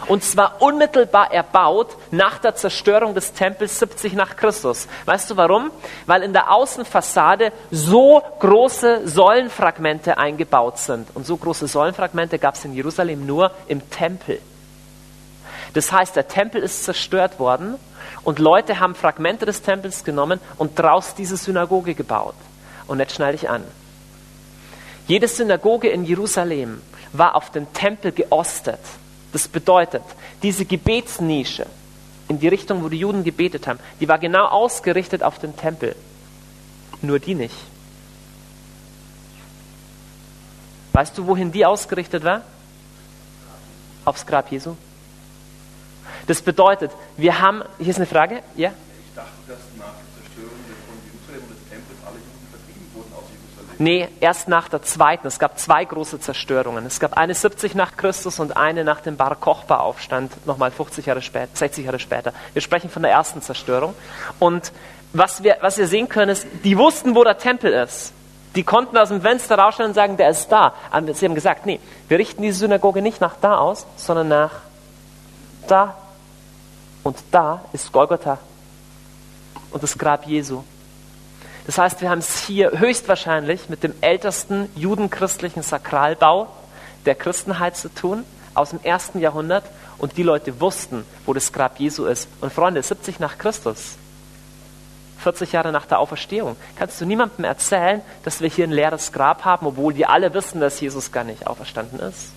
Und 0.09 0.23
zwar 0.23 0.61
unmittelbar 0.61 1.33
erbaut 1.33 1.97
nach 2.11 2.37
der 2.37 2.55
Zerstörung 2.55 3.15
des 3.15 3.33
Tempels 3.33 3.79
70 3.79 4.13
nach 4.13 4.37
Christus. 4.37 4.89
Weißt 5.07 5.31
du 5.31 5.39
warum? 5.39 5.71
Weil 6.05 6.23
in 6.23 6.35
der 6.35 6.53
Außenfassade 6.53 7.51
so 7.71 8.23
große 8.41 9.09
Säulenfragmente 9.09 10.19
eingebaut 10.19 10.77
sind. 10.77 11.09
Und 11.15 11.25
so 11.25 11.39
große 11.39 11.67
Säulenfragmente 11.67 12.39
gab 12.39 12.57
es 12.57 12.65
in 12.67 12.75
Jerusalem 12.75 13.25
nur 13.25 13.53
im 13.69 13.89
Tempel. 13.89 14.39
Das 15.73 15.91
heißt, 15.91 16.15
der 16.15 16.29
Tempel 16.29 16.63
ist 16.63 16.85
zerstört 16.85 17.39
worden 17.39 17.77
und 18.23 18.39
Leute 18.39 18.81
haben 18.81 18.95
Fragmente 18.95 19.47
des 19.47 19.63
Tempels 19.63 20.05
genommen 20.05 20.41
und 20.59 20.79
daraus 20.79 21.15
diese 21.15 21.37
Synagoge 21.37 21.95
gebaut. 21.95 22.35
Und 22.87 22.99
jetzt 22.99 23.15
schneide 23.15 23.37
ich 23.37 23.49
an. 23.49 23.65
Jede 25.07 25.29
Synagoge 25.29 25.89
in 25.89 26.05
Jerusalem 26.05 26.83
war 27.13 27.35
auf 27.35 27.51
den 27.51 27.73
Tempel 27.73 28.13
geostet. 28.13 28.81
Das 29.33 29.49
bedeutet, 29.49 30.03
diese 30.43 30.65
Gebetsnische 30.65 31.67
in 32.29 32.39
die 32.39 32.49
Richtung, 32.49 32.85
wo 32.85 32.89
die 32.89 32.99
Juden 32.99 33.25
gebetet 33.25 33.67
haben, 33.67 33.81
die 33.99 34.09
war 34.09 34.19
genau 34.19 34.47
ausgerichtet 34.47 35.23
auf 35.23 35.39
den 35.39 35.57
Tempel. 35.57 35.97
Nur 37.03 37.19
die 37.19 37.35
nicht. 37.35 37.55
Weißt 40.93 41.17
du, 41.17 41.27
wohin 41.27 41.51
die 41.51 41.65
ausgerichtet 41.65 42.25
war? 42.25 42.43
Aufs 44.05 44.27
Grab 44.27 44.51
Jesu. 44.53 44.77
Das 46.31 46.43
bedeutet, 46.43 46.93
wir 47.17 47.41
haben, 47.41 47.65
hier 47.79 47.89
ist 47.89 47.97
eine 47.97 48.07
Frage, 48.07 48.41
ja? 48.55 48.71
Ich 48.71 49.15
dachte, 49.17 49.31
dass 49.49 49.59
nach 49.77 49.87
der 49.87 50.23
Zerstörung 50.23 50.61
von 50.87 50.97
Jerusalem 51.05 51.43
und 51.43 51.51
des 51.51 51.69
Tempels 51.69 51.99
alle 52.07 52.19
Juden 52.19 52.47
vertrieben 52.53 52.87
wurden 52.95 53.13
aus 53.17 53.25
Jerusalem. 53.33 53.77
Nee, 53.79 54.09
erst 54.21 54.47
nach 54.47 54.69
der 54.69 54.81
zweiten. 54.83 55.27
Es 55.27 55.41
gab 55.41 55.59
zwei 55.59 55.85
große 55.85 56.21
Zerstörungen. 56.21 56.87
Es 56.87 57.01
gab 57.01 57.17
eine 57.17 57.35
70 57.35 57.75
nach 57.75 57.97
Christus 57.97 58.39
und 58.39 58.57
eine 58.57 58.85
nach 58.85 59.01
dem 59.01 59.17
Bar 59.17 59.35
Kochba-Aufstand, 59.35 60.47
nochmal 60.47 60.71
50 60.71 61.05
Jahre 61.05 61.21
später, 61.21 61.49
60 61.53 61.87
Jahre 61.87 61.99
später. 61.99 62.33
Wir 62.53 62.63
sprechen 62.63 62.91
von 62.91 63.03
der 63.03 63.11
ersten 63.11 63.43
Zerstörung. 63.43 63.95
Und 64.39 64.71
was 65.13 65.43
wir, 65.43 65.57
was 65.63 65.79
wir 65.79 65.89
sehen 65.89 66.09
können, 66.09 66.31
ist, 66.31 66.47
die 66.63 66.79
wussten, 66.79 67.17
wo 67.17 67.25
der 67.25 67.39
Tempel 67.39 67.73
ist. 67.73 68.13
Die 68.55 68.63
konnten 68.63 68.97
aus 68.97 69.09
dem 69.09 69.23
Fenster 69.23 69.59
rausschauen 69.59 69.89
und 69.89 69.95
sagen, 69.95 70.17
der 70.17 70.31
ist 70.31 70.47
da. 70.47 70.75
Aber 70.93 71.13
sie 71.13 71.27
haben 71.27 71.35
gesagt, 71.35 71.67
nee, 71.67 71.81
wir 72.07 72.21
richten 72.21 72.43
die 72.43 72.53
Synagoge 72.53 73.03
nicht 73.03 73.21
nach 73.21 73.35
da 73.41 73.59
aus, 73.59 73.85
sondern 73.97 74.29
nach 74.29 74.53
da. 75.67 75.97
Und 77.03 77.19
da 77.31 77.65
ist 77.73 77.93
Golgotha 77.93 78.39
und 79.71 79.83
das 79.83 79.97
Grab 79.97 80.27
Jesu. 80.27 80.63
Das 81.67 81.79
heißt, 81.79 82.01
wir 82.01 82.11
haben 82.11 82.19
es 82.19 82.41
hier 82.41 82.73
höchstwahrscheinlich 82.79 83.69
mit 83.69 83.83
dem 83.83 83.95
ältesten 84.01 84.69
judenchristlichen 84.75 85.63
Sakralbau 85.63 86.49
der 87.07 87.15
Christenheit 87.15 87.77
zu 87.77 87.89
tun, 87.95 88.25
aus 88.55 88.71
dem 88.71 88.81
ersten 88.83 89.21
Jahrhundert. 89.21 89.65
Und 89.99 90.17
die 90.17 90.23
Leute 90.23 90.61
wussten, 90.61 91.05
wo 91.27 91.35
das 91.35 91.53
Grab 91.53 91.79
Jesu 91.79 92.07
ist. 92.07 92.29
Und 92.41 92.53
Freunde, 92.53 92.83
70 92.83 93.21
nach 93.21 93.39
Christus, 93.39 93.97
40 95.19 95.53
Jahre 95.53 95.73
nach 95.73 95.87
der 95.87 95.99
Auferstehung, 95.99 96.57
kannst 96.77 97.01
du 97.01 97.05
niemandem 97.05 97.45
erzählen, 97.45 98.01
dass 98.25 98.41
wir 98.41 98.49
hier 98.49 98.67
ein 98.67 98.73
leeres 98.73 99.13
Grab 99.13 99.45
haben, 99.45 99.67
obwohl 99.67 99.95
wir 99.97 100.09
alle 100.09 100.33
wissen, 100.33 100.61
dass 100.61 100.81
Jesus 100.81 101.13
gar 101.13 101.25
nicht 101.25 101.47
auferstanden 101.47 102.01
ist. 102.01 102.33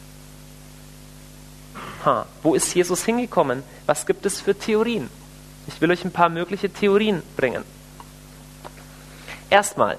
Ha, 2.06 2.26
wo 2.42 2.54
ist 2.54 2.74
Jesus 2.74 3.04
hingekommen? 3.06 3.64
Was 3.86 4.06
gibt 4.06 4.26
es 4.26 4.42
für 4.42 4.58
Theorien? 4.58 5.10
Ich 5.68 5.80
will 5.80 5.92
euch 5.92 6.04
ein 6.04 6.12
paar 6.12 6.30
mögliche 6.30 6.70
Theorien 6.70 7.24
bringen. 7.38 7.64
Erstmal, 9.50 9.98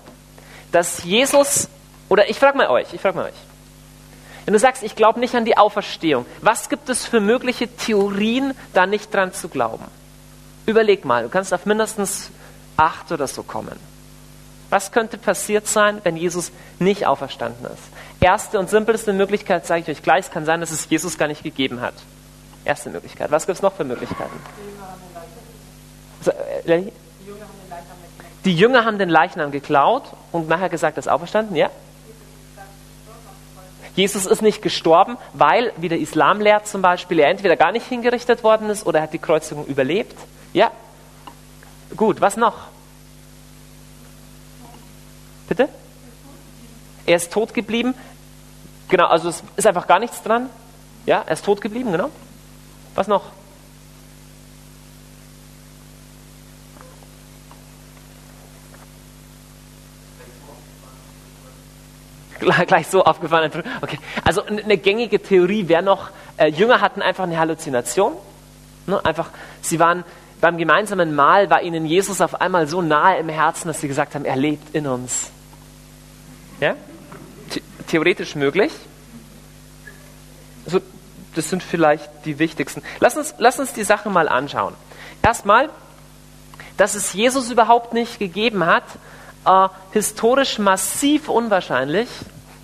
dass 0.73 1.05
Jesus, 1.05 1.69
oder 2.09 2.29
ich 2.29 2.39
frage 2.39 2.59
mal 2.59 2.69
euch, 2.69 2.93
ich 2.93 3.01
frage 3.01 3.17
mal 3.17 3.27
euch, 3.27 3.35
wenn 4.45 4.53
du 4.53 4.59
sagst, 4.59 4.83
ich 4.83 4.95
glaube 4.95 5.21
nicht 5.21 5.35
an 5.35 5.47
die 5.47 5.57
Auferstehung, 5.57 6.27
was 6.43 6.69
gibt 6.69 6.89
es 6.91 7.07
für 7.07 7.21
mögliche 7.21 7.69
Theorien, 7.69 8.53
da 8.75 8.85
nicht 8.85 9.13
dran 9.15 9.33
zu 9.33 9.49
glauben? 9.49 9.87
Überleg 10.67 11.05
mal, 11.05 11.23
du 11.23 11.29
kannst 11.31 11.55
auf 11.55 11.65
mindestens 11.65 12.31
acht 12.77 13.11
oder 13.13 13.27
so 13.27 13.43
kommen. 13.43 13.79
Was 14.71 14.93
könnte 14.93 15.19
passiert 15.19 15.67
sein, 15.67 16.01
wenn 16.03 16.17
Jesus 16.17 16.51
nicht 16.79 17.07
auferstanden 17.07 17.67
ist? 17.67 17.83
Erste 18.25 18.59
und 18.59 18.71
simpelste 18.71 19.13
Möglichkeit, 19.13 19.67
sage 19.67 19.83
ich 19.83 19.89
euch 19.99 20.03
gleich, 20.03 20.21
es 20.21 20.31
kann 20.31 20.47
sein, 20.47 20.59
dass 20.61 20.71
es 20.71 20.89
Jesus 20.89 21.19
gar 21.19 21.29
nicht 21.29 21.43
gegeben 21.43 21.83
hat. 21.83 21.93
Erste 22.65 22.89
Möglichkeit. 22.89 23.31
Was 23.31 23.45
gibt 23.45 23.57
es 23.57 23.63
noch 23.63 23.75
für 23.75 23.85
Möglichkeiten? 23.85 24.41
Die 28.47 28.57
Jünger 28.57 28.87
haben 28.87 28.97
den 28.99 29.11
Leichnam 29.11 29.51
geklaut 29.51 30.05
und 30.33 30.49
nachher 30.49 30.71
gesagt, 30.71 30.97
er 30.97 31.01
ist 31.01 31.09
auferstanden, 31.09 31.55
ja? 31.55 31.69
Jesus 33.95 34.25
ist 34.25 34.41
nicht 34.41 34.63
gestorben, 34.63 35.19
weil, 35.35 35.75
wie 35.77 35.91
der 35.91 35.99
Islam 35.99 36.41
lehrt 36.41 36.67
zum 36.67 36.81
Beispiel, 36.81 37.19
er 37.19 37.29
entweder 37.29 37.57
gar 37.57 37.73
nicht 37.73 37.87
hingerichtet 37.87 38.43
worden 38.43 38.71
ist 38.71 38.87
oder 38.87 39.01
er 39.01 39.03
hat 39.03 39.13
die 39.13 39.19
Kreuzigung 39.19 39.67
überlebt. 39.67 40.17
Ja? 40.55 40.71
Gut, 41.95 42.23
was 42.23 42.39
noch? 42.39 42.55
Bitte? 45.47 45.69
Er 47.05 47.17
ist 47.17 47.31
tot 47.31 47.53
geblieben. 47.53 47.95
Genau, 48.95 49.07
also 49.07 49.29
es 49.29 49.43
ist 49.57 49.67
einfach 49.67 49.89
gar 49.89 49.99
nichts 49.99 50.23
dran. 50.23 50.49
Ja, 51.05 51.25
er 51.27 51.33
ist 51.33 51.45
tot 51.45 51.61
geblieben, 51.61 51.91
genau. 51.91 52.11
Was 52.95 53.09
noch? 53.09 53.25
gleich 62.69 62.87
so 62.87 63.03
aufgefallen. 63.05 63.51
Okay. 63.81 63.99
Also 64.23 64.45
eine 64.45 64.79
gängige 64.79 65.21
Theorie 65.21 65.67
wäre 65.67 65.83
noch, 65.83 66.11
äh, 66.37 66.47
Jünger 66.47 66.81
hatten 66.81 67.03
einfach 67.03 67.25
eine 67.25 67.37
Halluzination. 67.37 68.13
Ne? 68.87 69.05
Einfach, 69.05 69.31
sie 69.61 69.81
waren 69.81 70.05
beim 70.41 70.57
gemeinsamen 70.57 71.17
Mahl, 71.17 71.51
war 71.51 71.63
ihnen 71.63 71.85
Jesus 71.85 72.21
auf 72.21 72.41
einmal 72.41 72.69
so 72.69 72.81
nahe 72.81 73.19
im 73.19 73.29
Herzen, 73.29 73.67
dass 73.67 73.81
sie 73.81 73.89
gesagt 73.89 74.15
haben, 74.15 74.25
er 74.25 74.37
lebt 74.37 74.73
in 74.73 74.87
uns. 74.87 75.33
Ja? 76.61 76.77
The 77.87 77.91
theoretisch 77.91 78.35
möglich. 78.35 78.73
Also, 80.67 80.81
das 81.35 81.51
sind 81.51 81.63
vielleicht 81.63 82.09
die 82.25 82.39
wichtigsten. 82.39 82.83
Lass 83.01 83.17
uns, 83.17 83.35
lass 83.39 83.59
uns 83.59 83.73
die 83.73 83.85
Sache 83.85 84.11
mal 84.11 84.29
anschauen. 84.29 84.75
Erstmal, 85.23 85.71
dass 86.77 86.95
es 86.95 87.13
Jesus 87.13 87.51
überhaupt 87.51 87.93
nicht 87.93 88.19
gegeben 88.19 88.67
hat, 88.67 88.85
äh, 89.47 89.69
historisch 89.93 90.59
massiv 90.59 91.29
unwahrscheinlich. 91.29 92.09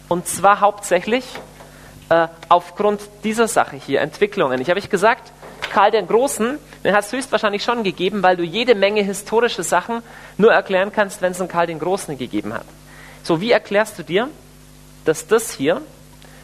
Und 0.09 0.27
zwar 0.27 0.61
hauptsächlich 0.61 1.25
äh, 2.09 2.29
aufgrund 2.49 3.01
dieser 3.23 3.49
Sache 3.49 3.77
hier, 3.77 4.01
Entwicklungen. 4.01 4.61
Ich 4.61 4.69
habe 4.69 4.81
ich 4.81 4.91
gesagt, 4.91 5.33
Karl 5.73 5.93
den 5.93 6.09
Großen, 6.09 6.59
den 6.83 6.95
hat 6.95 7.05
es 7.05 7.13
höchstwahrscheinlich 7.13 7.63
schon 7.63 7.85
gegeben, 7.85 8.23
weil 8.23 8.37
du 8.37 8.43
jede 8.43 8.75
Menge 8.75 9.03
historische 9.03 9.63
Sachen 9.63 10.03
nur 10.37 10.53
erklären 10.53 10.91
kannst, 10.93 11.23
wenn 11.23 11.33
es 11.33 11.41
einen 11.41 11.49
Karl 11.49 11.69
den 11.69 11.79
Großen 11.79 12.19
gegeben 12.19 12.53
hat. 12.53 12.65
So, 13.23 13.41
wie 13.41 13.53
erklärst 13.53 13.99
du 13.99 14.03
dir, 14.03 14.29
dass 15.05 15.27
das 15.27 15.53
hier, 15.53 15.81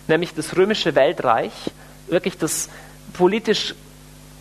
nämlich 0.07 0.35
das 0.35 0.57
römische 0.57 0.95
Weltreich, 0.95 1.53
wirklich 2.09 2.39
das 2.39 2.69
politisch 3.13 3.75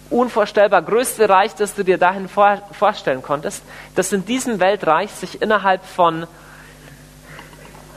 unvorstellbar 0.09 0.81
größte 0.81 1.27
Reich, 1.29 1.55
das 1.55 1.73
du 1.73 1.83
dir 1.83 1.97
dahin 1.97 2.29
vor, 2.29 2.61
vorstellen 2.71 3.21
konntest, 3.21 3.63
dass 3.95 4.13
in 4.13 4.25
diesem 4.25 4.59
Weltreich 4.59 5.11
sich 5.11 5.41
innerhalb 5.41 5.83
von 5.83 6.27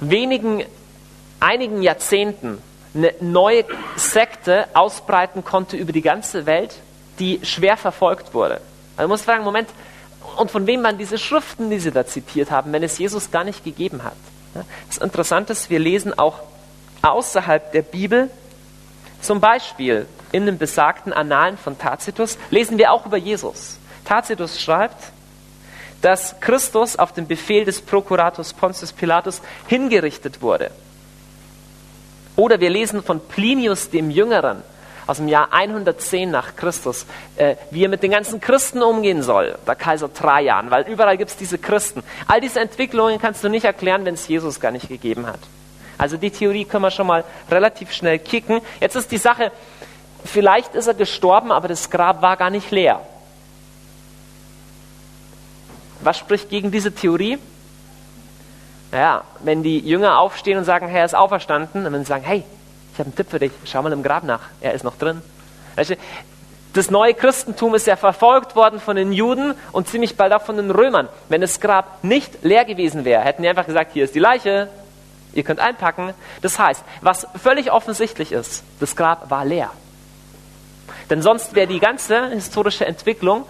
wenigen, 0.00 0.64
einigen 1.40 1.83
Jahrzehnten 1.83 2.62
eine 2.94 3.14
neue 3.20 3.64
Sekte 3.96 4.66
ausbreiten 4.74 5.44
konnte 5.44 5.76
über 5.76 5.92
die 5.92 6.02
ganze 6.02 6.46
Welt, 6.46 6.74
die 7.18 7.40
schwer 7.42 7.76
verfolgt 7.76 8.33
wurde. 8.33 8.61
Also 8.96 9.09
muss 9.09 9.22
fragen, 9.22 9.44
Moment, 9.44 9.68
und 10.37 10.50
von 10.50 10.66
wem 10.66 10.83
waren 10.83 10.98
diese 10.98 11.18
Schriften, 11.18 11.70
die 11.70 11.78
sie 11.78 11.90
da 11.90 12.07
zitiert 12.07 12.50
haben, 12.50 12.72
wenn 12.72 12.83
es 12.83 12.98
Jesus 12.98 13.31
gar 13.31 13.44
nicht 13.44 13.64
gegeben 13.64 14.02
hat? 14.02 14.16
Das 14.55 14.99
Interessante 14.99 15.53
ist, 15.53 15.71
wir 15.71 15.79
lesen 15.79 16.19
auch 16.19 16.41
außerhalb 17.03 17.73
der 17.73 17.83
Bibel, 17.83 18.31
zum 19.21 19.41
Beispiel 19.41 20.07
in 20.33 20.47
den 20.47 20.59
besagten 20.59 21.13
Annalen 21.13 21.57
von 21.57 21.79
Tacitus, 21.79 22.39
lesen 22.51 22.79
wir 22.79 22.93
auch 22.93 23.07
über 23.07 23.17
Jesus. 23.17 23.79
Tacitus 24.05 24.61
schreibt, 24.61 25.13
dass 26.03 26.39
Christus 26.41 26.97
auf 26.97 27.13
den 27.13 27.27
Befehl 27.27 27.65
des 27.65 27.81
Prokurators 27.81 28.53
Pontius 28.53 28.93
Pilatus 28.93 29.41
hingerichtet 29.67 30.41
wurde. 30.43 30.71
Oder 32.37 32.61
wir 32.61 32.71
lesen 32.71 33.03
von 33.03 33.21
Plinius 33.21 33.91
dem 33.91 34.11
Jüngeren 34.11 34.63
aus 35.09 35.16
dem 35.16 35.27
Jahr 35.27 35.49
110 35.53 36.31
nach 36.31 36.55
Christus, 36.55 37.07
äh, 37.37 37.57
wie 37.71 37.83
er 37.83 37.88
mit 37.88 38.03
den 38.03 38.11
ganzen 38.11 38.40
Christen 38.40 38.83
umgehen 38.83 39.23
soll, 39.23 39.59
der 39.66 39.75
Kaiser 39.75 40.12
Trajan, 40.12 40.71
weil 40.71 40.87
überall 40.87 41.16
gibt 41.16 41.31
es 41.31 41.37
diese 41.37 41.57
Christen. 41.57 42.03
All 42.29 42.42
diese 42.42 42.61
Entwicklungen 42.61 43.18
kannst 43.18 43.42
du 43.42 43.49
nicht 43.49 43.64
erklären, 43.64 44.05
wenn 44.05 44.14
es 44.14 44.29
Jesus 44.29 44.61
gar 44.61 44.71
nicht 44.71 44.87
gegeben 44.87 45.27
hat. 45.27 45.40
Also 45.97 46.18
die 46.18 46.31
Theorie 46.31 46.66
können 46.66 46.85
wir 46.85 46.90
schon 46.90 47.07
mal 47.07 47.25
relativ 47.51 47.90
schnell 47.90 48.18
kicken. 48.18 48.61
Jetzt 48.81 48.97
ist 48.97 49.11
die 49.11 49.16
Sache, 49.16 49.51
vielleicht 50.27 50.75
ist 50.75 50.87
er 50.87 50.94
gestorben, 50.94 51.53
aber 51.53 51.68
das 51.68 51.88
Grab 51.88 52.21
war 52.21 52.37
gar 52.37 52.51
nicht 52.51 52.71
leer. 52.71 53.01
Was 56.03 56.18
spricht 56.18 56.51
gegen 56.51 56.71
diese 56.71 56.92
Theorie? 56.92 57.38
Naja, 58.92 59.25
wenn 59.40 59.62
die 59.62 59.79
Jünger 59.79 60.18
aufstehen 60.18 60.59
und 60.59 60.64
sagen, 60.64 60.87
hey, 60.87 61.01
er 61.01 61.07
ist 61.07 61.16
auferstanden, 61.16 61.85
dann 61.85 61.92
werden 61.94 62.05
sie 62.05 62.09
sagen, 62.09 62.25
hey, 62.25 62.44
ich 62.99 63.01
habe 63.01 63.11
einen 63.11 63.17
Tipp 63.17 63.31
für 63.31 63.39
dich, 63.39 63.53
schau 63.65 63.81
mal 63.81 63.93
im 63.93 64.03
Grab 64.03 64.25
nach, 64.25 64.41
er 64.61 64.73
ist 64.73 64.83
noch 64.83 64.97
drin. 64.97 65.23
Das 66.73 66.91
neue 66.91 67.15
Christentum 67.15 67.77
ist 67.77 67.87
ja 67.87 67.95
verfolgt 67.95 68.57
worden 68.57 68.81
von 68.81 68.97
den 68.97 69.13
Juden 69.13 69.55
und 69.71 69.87
ziemlich 69.87 70.17
bald 70.17 70.33
auch 70.33 70.43
von 70.43 70.57
den 70.57 70.73
Römern. 70.73 71.09
Wenn 71.29 71.41
das 71.41 71.61
Grab 71.61 72.03
nicht 72.03 72.43
leer 72.43 72.65
gewesen 72.65 73.05
wäre, 73.05 73.23
hätten 73.23 73.43
die 73.43 73.49
einfach 73.49 73.67
gesagt, 73.67 73.93
hier 73.93 74.03
ist 74.03 74.17
die 74.17 74.19
Leiche, 74.19 74.69
ihr 75.33 75.45
könnt 75.45 75.61
einpacken. 75.61 76.13
Das 76.43 76.59
heißt, 76.59 76.83
was 77.01 77.29
völlig 77.41 77.71
offensichtlich 77.71 78.33
ist, 78.33 78.65
das 78.81 78.97
Grab 78.97 79.31
war 79.31 79.45
leer. 79.45 79.71
Denn 81.09 81.23
sonst 81.23 81.55
wäre 81.55 81.69
die 81.69 81.79
ganze 81.79 82.31
historische 82.31 82.85
Entwicklung 82.85 83.45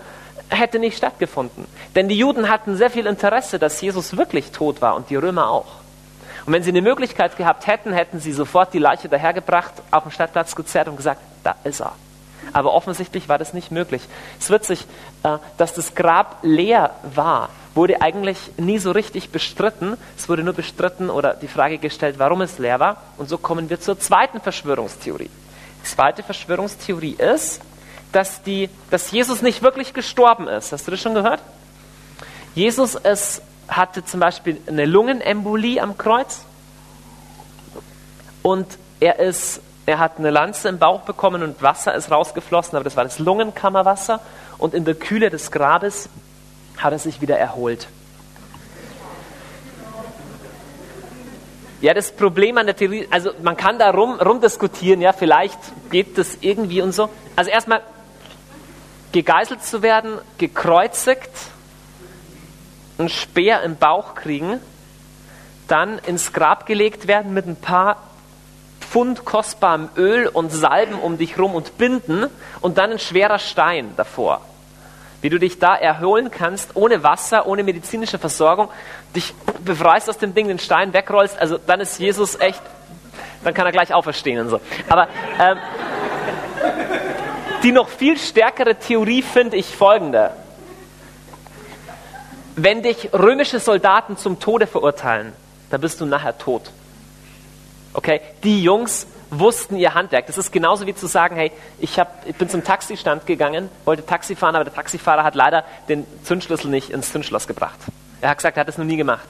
hätte 0.51 0.79
nicht 0.79 0.99
stattgefunden. 0.99 1.65
Denn 1.95 2.09
die 2.09 2.19
Juden 2.19 2.51
hatten 2.51 2.77
sehr 2.77 2.91
viel 2.91 3.07
Interesse, 3.07 3.59
dass 3.59 3.81
Jesus 3.81 4.19
wirklich 4.19 4.51
tot 4.51 4.83
war 4.83 4.95
und 4.95 5.09
die 5.09 5.17
Römer 5.17 5.49
auch. 5.49 5.78
Und 6.49 6.55
wenn 6.55 6.63
sie 6.63 6.71
eine 6.71 6.81
Möglichkeit 6.81 7.37
gehabt 7.37 7.67
hätten, 7.67 7.93
hätten 7.93 8.21
sie 8.21 8.33
sofort 8.33 8.73
die 8.73 8.79
Leiche 8.79 9.11
dahergebracht, 9.11 9.75
auf 9.91 10.05
den 10.05 10.13
Stadtplatz 10.13 10.57
gezerrt 10.57 10.89
und 10.89 10.97
gesagt, 10.97 11.21
da 11.45 11.57
ist 11.63 11.83
er. 11.83 11.93
Aber 12.55 12.73
offensichtlich 12.73 13.29
war 13.29 13.37
das 13.37 13.53
nicht 13.53 13.71
möglich. 13.71 14.01
Es 14.41 14.49
wird 14.49 14.65
sich, 14.65 14.87
äh, 15.25 15.37
dass 15.59 15.75
das 15.75 15.95
Grab 15.95 16.39
leer 16.41 16.93
war, 17.03 17.51
wurde 17.75 18.01
eigentlich 18.01 18.39
nie 18.57 18.79
so 18.79 18.93
richtig 18.93 19.29
bestritten. 19.29 19.99
Es 20.17 20.31
wurde 20.31 20.43
nur 20.43 20.55
bestritten 20.55 21.11
oder 21.11 21.35
die 21.35 21.49
Frage 21.49 21.77
gestellt, 21.77 22.15
warum 22.17 22.41
es 22.41 22.59
leer 22.59 22.81
war. 22.81 22.97
Und 23.19 23.29
so 23.29 23.37
kommen 23.37 23.69
wir 23.69 23.79
zur 23.79 24.01
zweiten 24.01 24.41
Verschwörungstheorie. 24.41 25.29
Die 25.29 25.87
zweite 25.87 26.23
Verschwörungstheorie 26.23 27.17
ist, 27.19 27.61
dass, 28.13 28.43
die, 28.43 28.71
dass 28.89 29.11
Jesus 29.11 29.43
nicht 29.43 29.61
wirklich 29.61 29.93
gestorben 29.93 30.49
ist. 30.49 30.73
Hast 30.73 30.87
du 30.87 30.93
das 30.93 31.01
schon 31.03 31.13
gehört? 31.13 31.43
Jesus 32.55 32.95
ist, 32.95 33.43
hatte 33.69 34.05
zum 34.05 34.21
Beispiel 34.21 34.61
eine 34.67 34.87
Lungenembolie 34.87 35.81
am 35.81 35.97
Kreuz 35.97 36.41
und 38.43 38.67
er, 39.01 39.19
ist, 39.19 39.61
er 39.87 39.99
hat 39.99 40.19
eine 40.19 40.31
Lanze 40.31 40.69
im 40.69 40.79
Bauch 40.79 41.03
bekommen 41.03 41.43
und 41.43 41.63
Wasser 41.63 41.95
ist 41.95 42.11
rausgeflossen, 42.11 42.77
aber 42.77 42.85
das 42.85 42.97
war 42.97 43.05
das 43.05 43.19
Lungenkammerwasser 43.19 44.21
und 44.57 44.75
in 44.75 44.85
der 44.85 44.95
Kühle 44.95 45.31
des 45.31 45.51
Grabes 45.51 46.09
hat 46.79 46.93
er 46.93 46.99
sich 46.99 47.21
wieder 47.21 47.39
erholt. 47.39 47.89
Ja, 51.81 51.95
das 51.95 52.11
Problem 52.11 52.59
an 52.59 52.67
der 52.67 52.75
Theorie, 52.75 53.07
also 53.11 53.31
man 53.43 53.57
kann 53.57 53.79
da 53.79 53.91
rum, 53.91 54.19
rumdiskutieren, 54.21 55.01
ja, 55.01 55.13
vielleicht 55.13 55.59
geht 55.91 56.19
das 56.19 56.39
irgendwie 56.41 56.83
und 56.83 56.93
so. 56.93 57.09
Also 57.37 57.51
erstmal 57.51 57.83
gegeißelt 59.13 59.63
zu 59.63 59.81
werden, 59.81 60.19
gekreuzigt, 60.39 61.31
einen 62.99 63.09
Speer 63.09 63.63
im 63.63 63.77
Bauch 63.77 64.15
kriegen, 64.15 64.61
dann 65.69 65.99
ins 65.99 66.33
Grab 66.33 66.67
gelegt 66.67 67.07
werden 67.07 67.33
mit 67.33 67.47
ein 67.47 67.57
paar 67.57 67.97
Pfund 68.81 69.25
kostbarem 69.25 69.91
Öl 69.97 70.27
und 70.29 70.51
Salben 70.51 70.99
um 70.99 71.19
dich 71.19 71.39
rum 71.39 71.55
und 71.55 71.77
Binden 71.79 72.27
und 72.61 72.79
dann 72.79 72.93
ein 72.93 72.99
schwerer 72.99 73.39
Stein 73.39 73.93
davor. 73.97 74.41
Wie 75.21 75.29
du 75.29 75.39
dich 75.39 75.59
da 75.59 75.75
erholen 75.75 76.31
kannst, 76.31 76.75
ohne 76.75 77.03
Wasser, 77.03 77.47
ohne 77.47 77.65
medizinische 77.65 78.19
Versorgung, 78.19 78.69
dich 79.15 79.35
befreist 79.65 80.09
aus 80.09 80.19
dem 80.19 80.33
Ding, 80.35 80.49
den 80.49 80.59
Stein 80.59 80.93
wegrollst, 80.93 81.39
also 81.39 81.59
dann 81.59 81.81
ist 81.81 81.99
Jesus 81.99 82.39
echt, 82.41 82.63
dann 83.45 83.53
kann 83.53 83.67
er 83.67 83.73
gleich 83.73 83.93
auferstehen 83.93 84.41
und 84.41 84.49
so. 84.49 84.61
Aber 84.89 85.09
ähm, 85.39 85.59
die 87.63 87.73
noch 87.73 87.89
viel 87.89 88.17
stärkere 88.17 88.77
Theorie 88.77 89.23
finde 89.23 89.57
ich 89.57 89.67
folgende. 89.75 90.31
Wenn 92.61 92.83
dich 92.83 93.11
römische 93.13 93.61
Soldaten 93.61 94.17
zum 94.17 94.41
Tode 94.41 94.67
verurteilen, 94.67 95.33
dann 95.71 95.81
bist 95.81 96.01
du 96.01 96.07
nachher 96.07 96.37
tot. 96.39 96.73
Okay? 97.93 98.21
Die 98.43 98.65
Jungs 98.65 99.07
wussten 99.31 99.77
ihr 99.77 99.95
Handwerk. 99.95 100.27
Das 100.27 100.39
ist 100.39 100.51
genauso 100.51 100.85
wie 100.85 100.95
zu 100.95 101.07
sagen, 101.07 101.37
hey, 101.37 101.53
ich, 101.79 102.01
hab, 102.01 102.27
ich 102.27 102.35
bin 102.35 102.49
zum 102.49 102.65
Taxistand 102.65 103.27
gegangen, 103.27 103.69
wollte 103.85 104.05
Taxi 104.05 104.35
fahren, 104.35 104.57
aber 104.57 104.65
der 104.65 104.75
Taxifahrer 104.75 105.23
hat 105.23 105.37
leider 105.37 105.63
den 105.89 106.05
Zündschlüssel 106.25 106.69
nicht 106.69 106.91
ins 106.91 107.13
Zündschloss 107.13 107.47
gebracht. 107.47 107.79
Er 108.21 108.31
hat 108.31 108.39
gesagt, 108.39 108.57
er 108.57 108.63
hat 108.63 108.69
das 108.69 108.77
noch 108.77 108.87
nie 108.87 108.97
gemacht. 108.97 109.29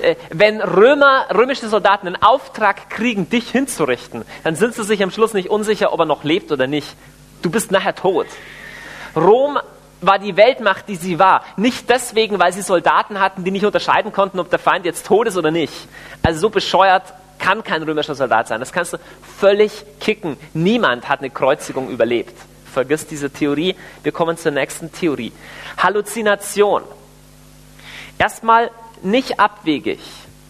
Äh, 0.00 0.16
wenn 0.30 0.60
Römer, 0.60 1.26
römische 1.32 1.68
Soldaten 1.68 2.08
einen 2.08 2.20
Auftrag 2.20 2.90
kriegen, 2.90 3.30
dich 3.30 3.52
hinzurichten, 3.52 4.24
dann 4.42 4.56
sind 4.56 4.74
sie 4.74 4.82
sich 4.82 5.00
am 5.04 5.12
Schluss 5.12 5.32
nicht 5.32 5.48
unsicher, 5.48 5.92
ob 5.92 6.00
er 6.00 6.06
noch 6.06 6.24
lebt 6.24 6.50
oder 6.50 6.66
nicht. 6.66 6.96
Du 7.42 7.50
bist 7.50 7.70
nachher 7.70 7.94
tot. 7.94 8.26
Rom 9.14 9.60
war 10.02 10.18
die 10.18 10.36
Weltmacht, 10.36 10.88
die 10.88 10.96
sie 10.96 11.18
war. 11.18 11.42
Nicht 11.56 11.88
deswegen, 11.88 12.38
weil 12.38 12.52
sie 12.52 12.62
Soldaten 12.62 13.20
hatten, 13.20 13.44
die 13.44 13.50
nicht 13.50 13.64
unterscheiden 13.64 14.12
konnten, 14.12 14.40
ob 14.40 14.50
der 14.50 14.58
Feind 14.58 14.84
jetzt 14.84 15.06
tot 15.06 15.26
ist 15.26 15.36
oder 15.36 15.50
nicht. 15.50 15.72
Also 16.22 16.40
so 16.40 16.50
bescheuert 16.50 17.04
kann 17.38 17.64
kein 17.64 17.82
römischer 17.82 18.14
Soldat 18.14 18.48
sein. 18.48 18.60
Das 18.60 18.72
kannst 18.72 18.92
du 18.92 18.98
völlig 19.38 19.84
kicken. 20.00 20.36
Niemand 20.54 21.08
hat 21.08 21.20
eine 21.20 21.30
Kreuzigung 21.30 21.88
überlebt. 21.88 22.34
Vergiss 22.72 23.06
diese 23.06 23.30
Theorie. 23.30 23.76
Wir 24.02 24.12
kommen 24.12 24.36
zur 24.36 24.52
nächsten 24.52 24.92
Theorie. 24.92 25.32
Halluzination. 25.76 26.82
Erstmal 28.18 28.70
nicht 29.02 29.40
abwegig. 29.40 30.00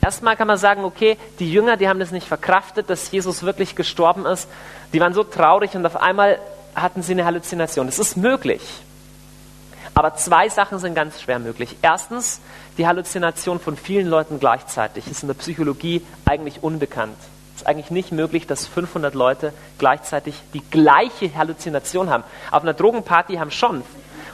Erstmal 0.03 0.36
kann 0.36 0.48
man 0.48 0.59
sagen, 0.59 0.84
okay, 0.84 1.16
die 1.38 1.50
Jünger, 1.50 1.76
die 1.76 1.88
haben 1.88 2.00
das 2.00 2.11
nicht 2.11 2.26
verkraftet, 2.26 2.90
dass 2.90 3.11
Jesus 3.11 3.42
wirklich 3.42 3.76
gestorben 3.76 4.26
ist. 4.26 4.48
Die 4.92 5.00
waren 5.00 5.14
so 5.14 5.24
traurig 5.24 5.74
und 5.74 5.86
auf 5.86 5.96
einmal 5.96 6.38
hatten 6.74 7.03
sie 7.03 7.12
eine 7.12 7.24
Halluzination. 7.24 7.86
Das 7.86 7.98
ist 7.98 8.16
möglich. 8.16 8.61
Aber 9.95 10.14
zwei 10.14 10.49
Sachen 10.49 10.78
sind 10.78 10.95
ganz 10.95 11.20
schwer 11.20 11.38
möglich. 11.38 11.76
Erstens, 11.82 12.40
die 12.78 12.86
Halluzination 12.86 13.61
von 13.61 13.76
vielen 13.76 14.07
Leuten 14.07 14.40
gleichzeitig 14.40 15.07
ist 15.07 15.22
in 15.22 15.28
der 15.28 15.34
Psychologie 15.34 16.03
eigentlich 16.24 16.62
unbekannt. 16.62 17.18
Es 17.55 17.62
ist 17.62 17.66
eigentlich 17.66 17.90
nicht 17.90 18.12
möglich, 18.12 18.47
dass 18.47 18.66
500 18.66 19.14
Leute 19.14 19.53
gleichzeitig 19.78 20.34
die 20.55 20.62
gleiche 20.70 21.34
Halluzination 21.34 22.09
haben. 22.09 22.24
Auf 22.51 22.62
einer 22.62 22.72
Drogenparty 22.72 23.34
haben 23.34 23.51
schon 23.51 23.82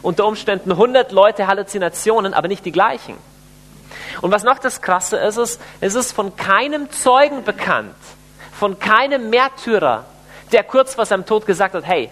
unter 0.03 0.27
Umständen 0.27 0.71
100 0.71 1.11
Leute 1.11 1.49
Halluzinationen, 1.49 2.35
aber 2.35 2.47
nicht 2.47 2.65
die 2.65 2.73
gleichen. 2.73 3.17
Und 4.21 4.31
was 4.31 4.45
noch 4.45 4.59
das 4.59 4.81
Krasse 4.81 5.17
ist, 5.17 5.39
ist, 5.39 5.61
es 5.81 5.95
ist 5.97 6.13
von 6.13 6.37
keinem 6.37 6.91
Zeugen 6.91 7.43
bekannt, 7.43 7.97
von 8.53 8.79
keinem 8.79 9.31
Märtyrer, 9.31 10.05
der 10.53 10.63
kurz 10.63 10.95
vor 10.95 11.07
seinem 11.07 11.27
Tod 11.27 11.47
gesagt 11.47 11.75
hat, 11.75 11.85
hey, 11.85 12.11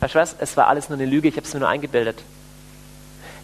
Herr 0.00 0.08
Schwester, 0.08 0.36
es 0.40 0.56
war 0.56 0.66
alles 0.68 0.88
nur 0.88 0.98
eine 0.98 1.06
Lüge, 1.06 1.28
ich 1.28 1.36
habe 1.36 1.46
es 1.46 1.54
mir 1.54 1.60
nur 1.60 1.68
eingebildet. 1.68 2.18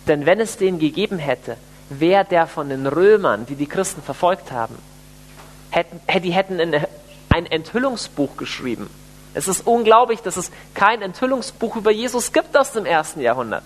Denn 0.08 0.26
wenn 0.26 0.40
es 0.40 0.56
den 0.56 0.78
gegeben 0.78 1.18
hätte, 1.18 1.56
wäre 1.90 2.24
der 2.24 2.46
von 2.46 2.68
den 2.68 2.86
Römern, 2.86 3.46
die 3.46 3.54
die 3.54 3.66
Christen 3.66 4.02
verfolgt 4.02 4.50
haben, 4.50 4.76
hätten, 5.70 6.00
die 6.22 6.32
hätten 6.32 6.60
ein 6.60 7.46
Enthüllungsbuch 7.46 8.36
geschrieben. 8.36 8.90
Es 9.34 9.46
ist 9.46 9.66
unglaublich, 9.66 10.20
dass 10.20 10.36
es 10.36 10.50
kein 10.74 11.02
Enthüllungsbuch 11.02 11.76
über 11.76 11.90
Jesus 11.90 12.32
gibt 12.32 12.56
aus 12.56 12.72
dem 12.72 12.86
ersten 12.86 13.20
Jahrhundert. 13.20 13.62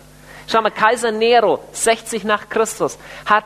Schau 0.49 0.61
mal, 0.61 0.70
Kaiser 0.70 1.12
Nero, 1.12 1.61
60 1.72 2.24
nach 2.24 2.49
Christus, 2.49 2.99
hat 3.24 3.45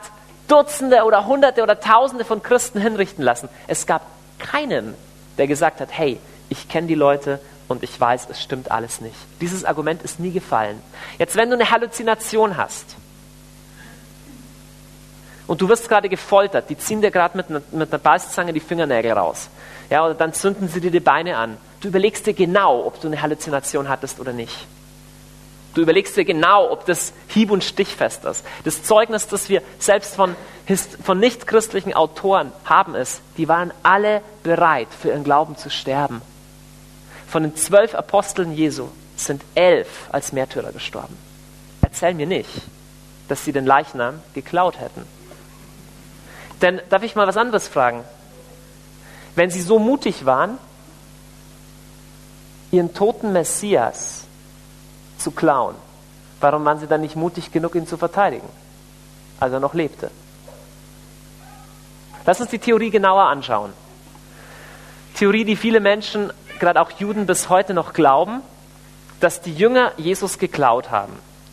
Dutzende 0.49 1.05
oder 1.05 1.27
Hunderte 1.27 1.63
oder 1.63 1.79
Tausende 1.79 2.25
von 2.25 2.43
Christen 2.43 2.81
hinrichten 2.81 3.23
lassen. 3.23 3.49
Es 3.67 3.87
gab 3.87 4.03
keinen, 4.39 4.95
der 5.37 5.47
gesagt 5.47 5.81
hat, 5.81 5.91
hey, 5.93 6.19
ich 6.49 6.69
kenne 6.69 6.87
die 6.87 6.95
Leute 6.95 7.41
und 7.69 7.83
ich 7.83 8.01
weiß, 8.01 8.29
es 8.31 8.43
stimmt 8.43 8.71
alles 8.71 9.01
nicht. 9.01 9.17
Dieses 9.41 9.65
Argument 9.65 10.03
ist 10.03 10.21
nie 10.21 10.31
gefallen. 10.31 10.81
Jetzt, 11.19 11.37
wenn 11.37 11.49
du 11.51 11.57
eine 11.57 11.71
Halluzination 11.71 12.57
hast 12.57 12.97
und 15.47 15.61
du 15.61 15.69
wirst 15.69 15.89
gerade 15.89 16.09
gefoltert, 16.09 16.71
die 16.71 16.79
ziehen 16.79 17.01
dir 17.01 17.11
gerade 17.11 17.37
mit, 17.37 17.51
mit 17.73 17.93
einer 17.93 17.99
Beißzange 17.99 18.53
die 18.53 18.61
Fingernägel 18.61 19.13
raus. 19.13 19.49
Ja, 19.91 20.05
oder 20.05 20.15
dann 20.15 20.33
zünden 20.33 20.69
sie 20.69 20.81
dir 20.81 20.91
die 20.91 21.01
Beine 21.01 21.37
an. 21.37 21.57
Du 21.81 21.89
überlegst 21.89 22.27
dir 22.27 22.35
genau, 22.35 22.85
ob 22.85 23.01
du 23.01 23.07
eine 23.07 23.23
Halluzination 23.23 23.89
hattest 23.89 24.19
oder 24.19 24.33
nicht. 24.33 24.67
Du 25.75 25.83
überlegst 25.83 26.17
dir 26.17 26.25
genau, 26.25 26.71
ob 26.71 26.87
das 26.87 27.13
hieb- 27.29 27.51
und 27.51 27.63
stichfest 27.63 28.25
ist. 28.25 28.45
Das 28.65 28.83
Zeugnis, 28.83 29.29
das 29.29 29.51
wir 29.51 29.63
selbst 29.79 30.15
von, 30.15 30.35
von 31.05 31.21
nichtchristlichen 31.21 31.93
Autoren 31.93 32.51
haben, 32.65 32.95
ist, 32.95 33.21
die 33.37 33.47
waren 33.47 33.73
alle 33.83 34.23
bereit, 34.43 34.89
für 34.99 35.09
ihren 35.09 35.23
Glauben 35.23 35.57
zu 35.57 35.69
sterben. 35.69 36.23
Von 37.29 37.43
den 37.43 37.57
zwölf 37.57 37.95
Aposteln 37.95 38.53
Jesu 38.55 38.89
sind 39.17 39.43
elf 39.55 40.09
als 40.13 40.33
Märtyrer 40.33 40.73
gestorben. 40.73 41.17
Erzähl 41.83 42.15
mir 42.15 42.27
nicht, 42.27 42.51
dass 43.29 43.45
sie 43.45 43.53
den 43.53 43.67
Leichnam 43.67 44.21
geklaut 44.35 44.79
hätten. 44.79 45.03
Denn 46.63 46.81
darf 46.89 47.03
ich 47.03 47.17
mal 47.17 47.27
was 47.27 47.37
anderes 47.37 47.69
fragen? 47.69 48.05
Wenn 49.35 49.51
sie 49.51 49.61
so 49.61 49.79
mutig 49.79 50.25
waren, 50.25 50.59
ihren 52.71 52.95
toten 52.95 53.33
Messias 53.33 54.23
zu 55.19 55.31
klauen, 55.31 55.75
warum 56.41 56.65
waren 56.65 56.79
sie 56.79 56.87
dann 56.87 57.03
nicht 57.03 57.17
mutig 57.17 57.53
genug, 57.53 57.75
ihn 57.75 57.87
zu 57.87 57.97
verteidigen, 57.97 58.49
als 59.41 59.53
er 59.53 59.61
noch 59.61 59.75
lebte? 59.75 60.11
Lass 62.25 62.41
uns 62.41 62.51
die 62.51 62.59
Theorie 62.59 62.91
genauer 62.91 63.25
anschauen. 63.25 63.73
Theorie, 65.15 65.45
die 65.45 65.57
viele 65.57 65.81
Menschen 65.81 66.33
gerade 66.59 66.81
auch 66.81 66.91
Juden 66.93 67.27
bis 67.27 67.49
heute 67.49 67.75
noch 67.75 67.93
glauben, 67.93 68.41
dass 69.21 69.41
die 69.41 69.55
Jünger 69.55 69.93
Jesus 69.97 70.39
geklaut 70.39 70.91
haben. 70.91 71.13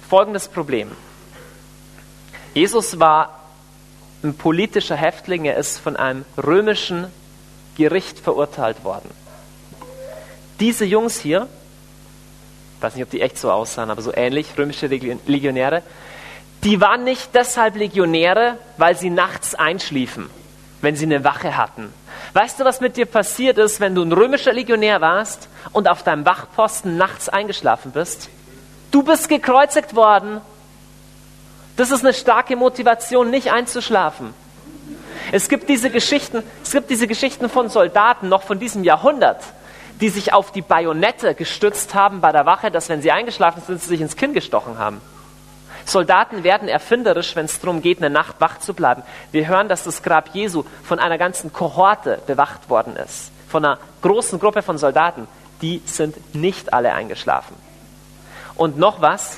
Folgendes 0.09 0.47
Problem. 0.47 0.91
Jesus 2.53 2.99
war 2.99 3.39
ein 4.23 4.35
politischer 4.35 4.95
Häftling, 4.95 5.45
er 5.45 5.57
ist 5.57 5.79
von 5.79 5.95
einem 5.95 6.25
römischen 6.37 7.07
Gericht 7.75 8.19
verurteilt 8.19 8.83
worden. 8.83 9.09
Diese 10.59 10.85
Jungs 10.85 11.19
hier, 11.19 11.47
ich 12.77 12.83
weiß 12.83 12.95
nicht, 12.95 13.03
ob 13.03 13.09
die 13.09 13.21
echt 13.21 13.37
so 13.37 13.51
aussahen, 13.51 13.89
aber 13.89 14.01
so 14.01 14.13
ähnlich, 14.13 14.47
römische 14.57 14.87
Legionäre, 14.87 15.81
die 16.63 16.79
waren 16.79 17.03
nicht 17.03 17.33
deshalb 17.33 17.75
Legionäre, 17.75 18.57
weil 18.77 18.97
sie 18.97 19.09
nachts 19.09 19.55
einschliefen, 19.55 20.29
wenn 20.81 20.95
sie 20.95 21.05
eine 21.05 21.23
Wache 21.23 21.57
hatten 21.57 21.93
Weißt 22.33 22.59
du, 22.59 22.65
was 22.65 22.81
mit 22.81 22.97
dir 22.97 23.05
passiert 23.05 23.59
ist, 23.59 23.79
wenn 23.79 23.93
du 23.93 24.01
ein 24.01 24.11
römischer 24.11 24.53
Legionär 24.53 25.01
warst 25.01 25.47
und 25.71 25.87
auf 25.87 26.01
deinem 26.01 26.25
Wachposten 26.25 26.97
nachts 26.97 27.29
eingeschlafen 27.29 27.91
bist? 27.91 28.29
Du 28.89 29.03
bist 29.03 29.29
gekreuzigt 29.29 29.95
worden. 29.95 30.41
Das 31.77 31.91
ist 31.91 32.03
eine 32.03 32.13
starke 32.13 32.55
Motivation, 32.55 33.29
nicht 33.29 33.51
einzuschlafen. 33.51 34.33
Es 35.31 35.47
gibt 35.47 35.69
diese 35.69 35.91
Geschichten, 35.91 36.43
es 36.63 36.71
gibt 36.71 36.89
diese 36.89 37.07
Geschichten 37.07 37.49
von 37.49 37.69
Soldaten 37.69 38.29
noch 38.29 38.43
von 38.43 38.59
diesem 38.59 38.83
Jahrhundert, 38.83 39.41
die 40.01 40.09
sich 40.09 40.33
auf 40.33 40.51
die 40.51 40.61
Bajonette 40.61 41.35
gestützt 41.35 41.93
haben 41.93 42.19
bei 42.19 42.31
der 42.31 42.47
Wache, 42.47 42.71
dass 42.71 42.89
wenn 42.89 43.01
sie 43.01 43.11
eingeschlafen 43.11 43.61
sind, 43.65 43.79
sie 43.81 43.89
sich 43.89 44.01
ins 44.01 44.15
Kinn 44.15 44.33
gestochen 44.33 44.79
haben. 44.79 45.01
Soldaten 45.85 46.43
werden 46.43 46.67
erfinderisch, 46.67 47.35
wenn 47.35 47.45
es 47.45 47.59
darum 47.59 47.81
geht, 47.81 47.99
eine 47.99 48.09
Nacht 48.09 48.35
wach 48.39 48.59
zu 48.59 48.73
bleiben. 48.73 49.03
Wir 49.31 49.47
hören, 49.47 49.67
dass 49.67 49.83
das 49.83 50.03
Grab 50.03 50.29
Jesu 50.33 50.63
von 50.83 50.99
einer 50.99 51.17
ganzen 51.17 51.51
Kohorte 51.51 52.19
bewacht 52.25 52.69
worden 52.69 52.95
ist, 52.95 53.31
von 53.49 53.65
einer 53.65 53.79
großen 54.01 54.39
Gruppe 54.39 54.61
von 54.61 54.77
Soldaten. 54.77 55.27
Die 55.61 55.81
sind 55.85 56.35
nicht 56.35 56.73
alle 56.73 56.93
eingeschlafen. 56.93 57.55
Und 58.55 58.77
noch 58.77 59.01
was, 59.01 59.37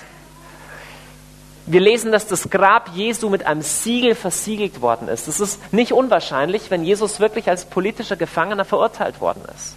wir 1.68 1.80
lesen, 1.82 2.12
dass 2.12 2.28
das 2.28 2.50
Grab 2.50 2.92
Jesu 2.94 3.30
mit 3.30 3.46
einem 3.46 3.64
Siegel 3.64 4.14
versiegelt 4.14 4.82
worden 4.82 5.08
ist. 5.08 5.28
Das 5.28 5.40
ist 5.40 5.74
nicht 5.74 5.94
unwahrscheinlich, 5.94 6.70
wenn 6.70 6.84
Jesus 6.84 7.20
wirklich 7.20 7.50
als 7.50 7.66
politischer 7.66 8.16
Gefangener 8.16 8.66
verurteilt 8.66 9.20
worden 9.20 9.44
ist. 9.56 9.76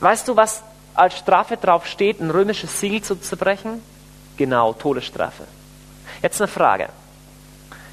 Weißt 0.00 0.26
du, 0.26 0.36
was 0.36 0.62
als 0.94 1.18
Strafe 1.18 1.58
drauf 1.58 1.86
steht, 1.86 2.20
ein 2.20 2.30
römisches 2.30 2.80
Siegel 2.80 3.02
zu 3.02 3.16
zerbrechen? 3.16 3.82
Genau, 4.40 4.72
Todesstrafe. 4.72 5.44
Jetzt 6.22 6.40
eine 6.40 6.48
Frage. 6.48 6.88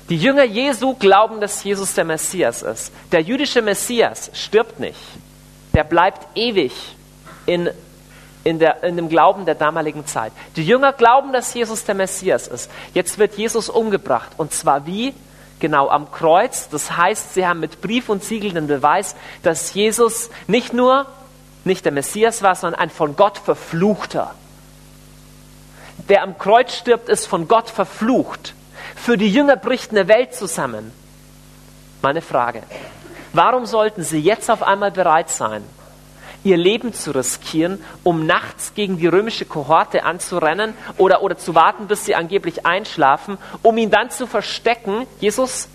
Die 0.08 0.16
Jünger 0.16 0.45
Jesu 0.45 0.93
glauben, 0.93 1.41
dass 1.41 1.62
Jesus 1.62 1.93
der 1.93 2.06
Messias 2.06 2.62
ist. 2.62 2.93
Der 3.12 3.20
jüdische 3.20 3.62
Messias 3.62 4.32
stirbt 4.32 4.80
nicht. 4.80 4.98
Der 5.74 5.84
bleibt 5.84 6.26
ewig 6.38 6.72
in, 7.45 7.70
in, 8.45 8.60
der, 8.60 8.82
in 8.86 8.95
dem 8.95 9.10
Glauben 9.10 9.43
der 9.43 9.56
damaligen 9.56 10.06
Zeit. 10.06 10.32
Die 10.56 10.66
Jünger 10.66 10.93
glauben, 10.93 11.34
dass 11.34 11.54
Jesus 11.54 11.84
der 11.84 11.95
Messias 11.95 12.48
ist. 12.48 12.72
Jetzt 12.93 13.18
wird 13.18 13.34
Jesus 13.34 13.68
umgebracht. 13.68 14.32
Und 14.38 14.54
zwar 14.54 14.86
wie? 14.86 15.14
Genau 15.60 15.89
am 15.89 16.10
Kreuz. 16.14 16.70
Das 16.70 16.95
heißt, 16.95 17.34
sie 17.34 17.45
haben 17.45 17.60
mit 17.60 17.82
Brief 17.82 18.08
und 18.08 18.24
Siegel 18.24 18.54
den 18.54 18.68
Beweis, 18.68 19.18
dass 19.43 19.74
Jesus 19.74 20.30
nicht 20.48 20.72
nur 20.72 21.08
nicht 21.66 21.84
der 21.84 21.91
Messias 21.91 22.41
war, 22.41 22.56
sondern 22.56 22.80
ein 22.80 22.89
von 22.89 23.18
Gott 23.18 23.38
verfluchter 23.38 24.34
Wer 26.08 26.24
am 26.24 26.38
Kreuz 26.38 26.74
stirbt, 26.74 27.10
ist 27.10 27.28
von 27.28 27.47
Gott 27.47 27.70
verflucht. 27.70 28.53
Für 28.95 29.18
die 29.18 29.30
Jünger 29.30 29.58
bricht 29.58 29.91
eine 29.91 30.08
Welt 30.08 30.34
zusammen. 30.34 30.93
Meine 32.01 32.22
Frage. 32.22 32.64
Warum 33.34 33.66
sollten 33.66 34.03
sie 34.03 34.20
jetzt 34.20 34.49
auf 34.49 34.64
einmal 34.64 34.91
bereit 34.91 35.30
sein, 35.30 35.64
ihr 36.43 36.55
Leben 36.55 36.93
zu 36.93 37.12
riskieren, 37.12 37.84
um 38.03 38.26
nachts 38.26 38.74
gegen 38.74 38.97
die 38.97 39.08
römische 39.08 39.45
Kohorte 39.45 40.03
anzurennen 40.03 40.74
oder, 40.97 41.22
oder 41.22 41.38
zu 41.38 41.55
warten, 41.55 41.88
bis 41.88 42.05
sie 42.05 42.16
angeblich 42.16 42.66
einschlafen, 42.66 43.38
um 43.62 43.78
ihn 43.78 43.91
dann 43.91 44.10
zu 44.10 44.28
verstecken, 44.28 45.05
Jesus, 45.20 45.68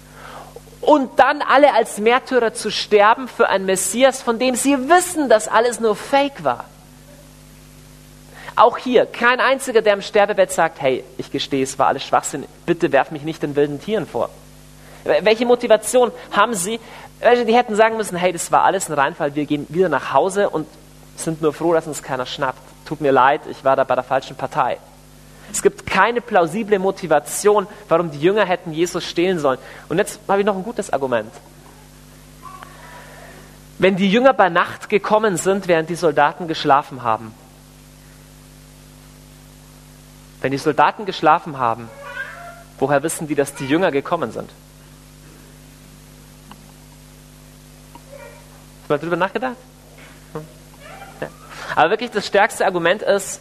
und 0.80 1.18
dann 1.18 1.42
alle 1.42 1.74
als 1.74 1.98
Märtyrer 1.98 2.54
zu 2.54 2.70
sterben 2.70 3.28
für 3.28 3.48
einen 3.48 3.66
Messias, 3.66 4.22
von 4.22 4.38
dem 4.38 4.56
sie 4.56 4.88
wissen, 4.88 5.28
dass 5.28 5.46
alles 5.46 5.78
nur 5.78 5.94
Fake 5.94 6.42
war? 6.42 6.64
Auch 8.54 8.76
hier, 8.76 9.06
kein 9.06 9.40
einziger, 9.40 9.80
der 9.80 9.94
im 9.94 10.02
Sterbebett 10.02 10.52
sagt, 10.52 10.80
hey, 10.82 11.04
ich 11.16 11.30
gestehe, 11.30 11.62
es 11.62 11.78
war 11.78 11.86
alles 11.86 12.04
Schwachsinn, 12.04 12.44
bitte 12.66 12.92
werf 12.92 13.10
mich 13.10 13.22
nicht 13.22 13.42
den 13.42 13.56
wilden 13.56 13.80
Tieren 13.80 14.06
vor. 14.06 14.28
Welche 15.04 15.46
Motivation 15.46 16.12
haben 16.30 16.54
sie? 16.54 16.78
Die 17.46 17.56
hätten 17.56 17.74
sagen 17.74 17.96
müssen, 17.96 18.16
hey, 18.16 18.32
das 18.32 18.52
war 18.52 18.64
alles 18.64 18.90
ein 18.90 18.94
Reinfall, 18.94 19.34
wir 19.34 19.46
gehen 19.46 19.66
wieder 19.68 19.88
nach 19.88 20.12
Hause 20.12 20.50
und 20.50 20.66
sind 21.16 21.40
nur 21.40 21.52
froh, 21.52 21.72
dass 21.72 21.86
uns 21.86 22.02
keiner 22.02 22.26
schnappt. 22.26 22.60
Tut 22.84 23.00
mir 23.00 23.12
leid, 23.12 23.42
ich 23.50 23.64
war 23.64 23.74
da 23.76 23.84
bei 23.84 23.94
der 23.94 24.04
falschen 24.04 24.36
Partei. 24.36 24.78
Es 25.50 25.62
gibt 25.62 25.86
keine 25.86 26.20
plausible 26.20 26.78
Motivation, 26.78 27.66
warum 27.88 28.10
die 28.10 28.20
Jünger 28.20 28.44
hätten 28.44 28.72
Jesus 28.72 29.04
stehlen 29.04 29.38
sollen. 29.38 29.58
Und 29.88 29.98
jetzt 29.98 30.20
habe 30.28 30.40
ich 30.40 30.46
noch 30.46 30.56
ein 30.56 30.62
gutes 30.62 30.92
Argument. 30.92 31.32
Wenn 33.78 33.96
die 33.96 34.10
Jünger 34.10 34.32
bei 34.32 34.48
Nacht 34.48 34.88
gekommen 34.88 35.36
sind, 35.36 35.68
während 35.68 35.90
die 35.90 35.94
Soldaten 35.94 36.48
geschlafen 36.48 37.02
haben, 37.02 37.34
wenn 40.42 40.50
die 40.50 40.58
Soldaten 40.58 41.06
geschlafen 41.06 41.58
haben, 41.58 41.88
woher 42.78 43.02
wissen 43.02 43.28
die, 43.28 43.34
dass 43.34 43.54
die 43.54 43.66
Jünger 43.66 43.90
gekommen 43.90 44.32
sind? 44.32 44.50
Hast 48.80 48.88
du 48.88 48.92
mal 48.92 48.98
drüber 48.98 49.16
nachgedacht? 49.16 49.56
Hm? 50.32 50.44
Ja. 51.20 51.28
Aber 51.76 51.90
wirklich 51.90 52.10
das 52.10 52.26
stärkste 52.26 52.66
Argument 52.66 53.02
ist, 53.02 53.40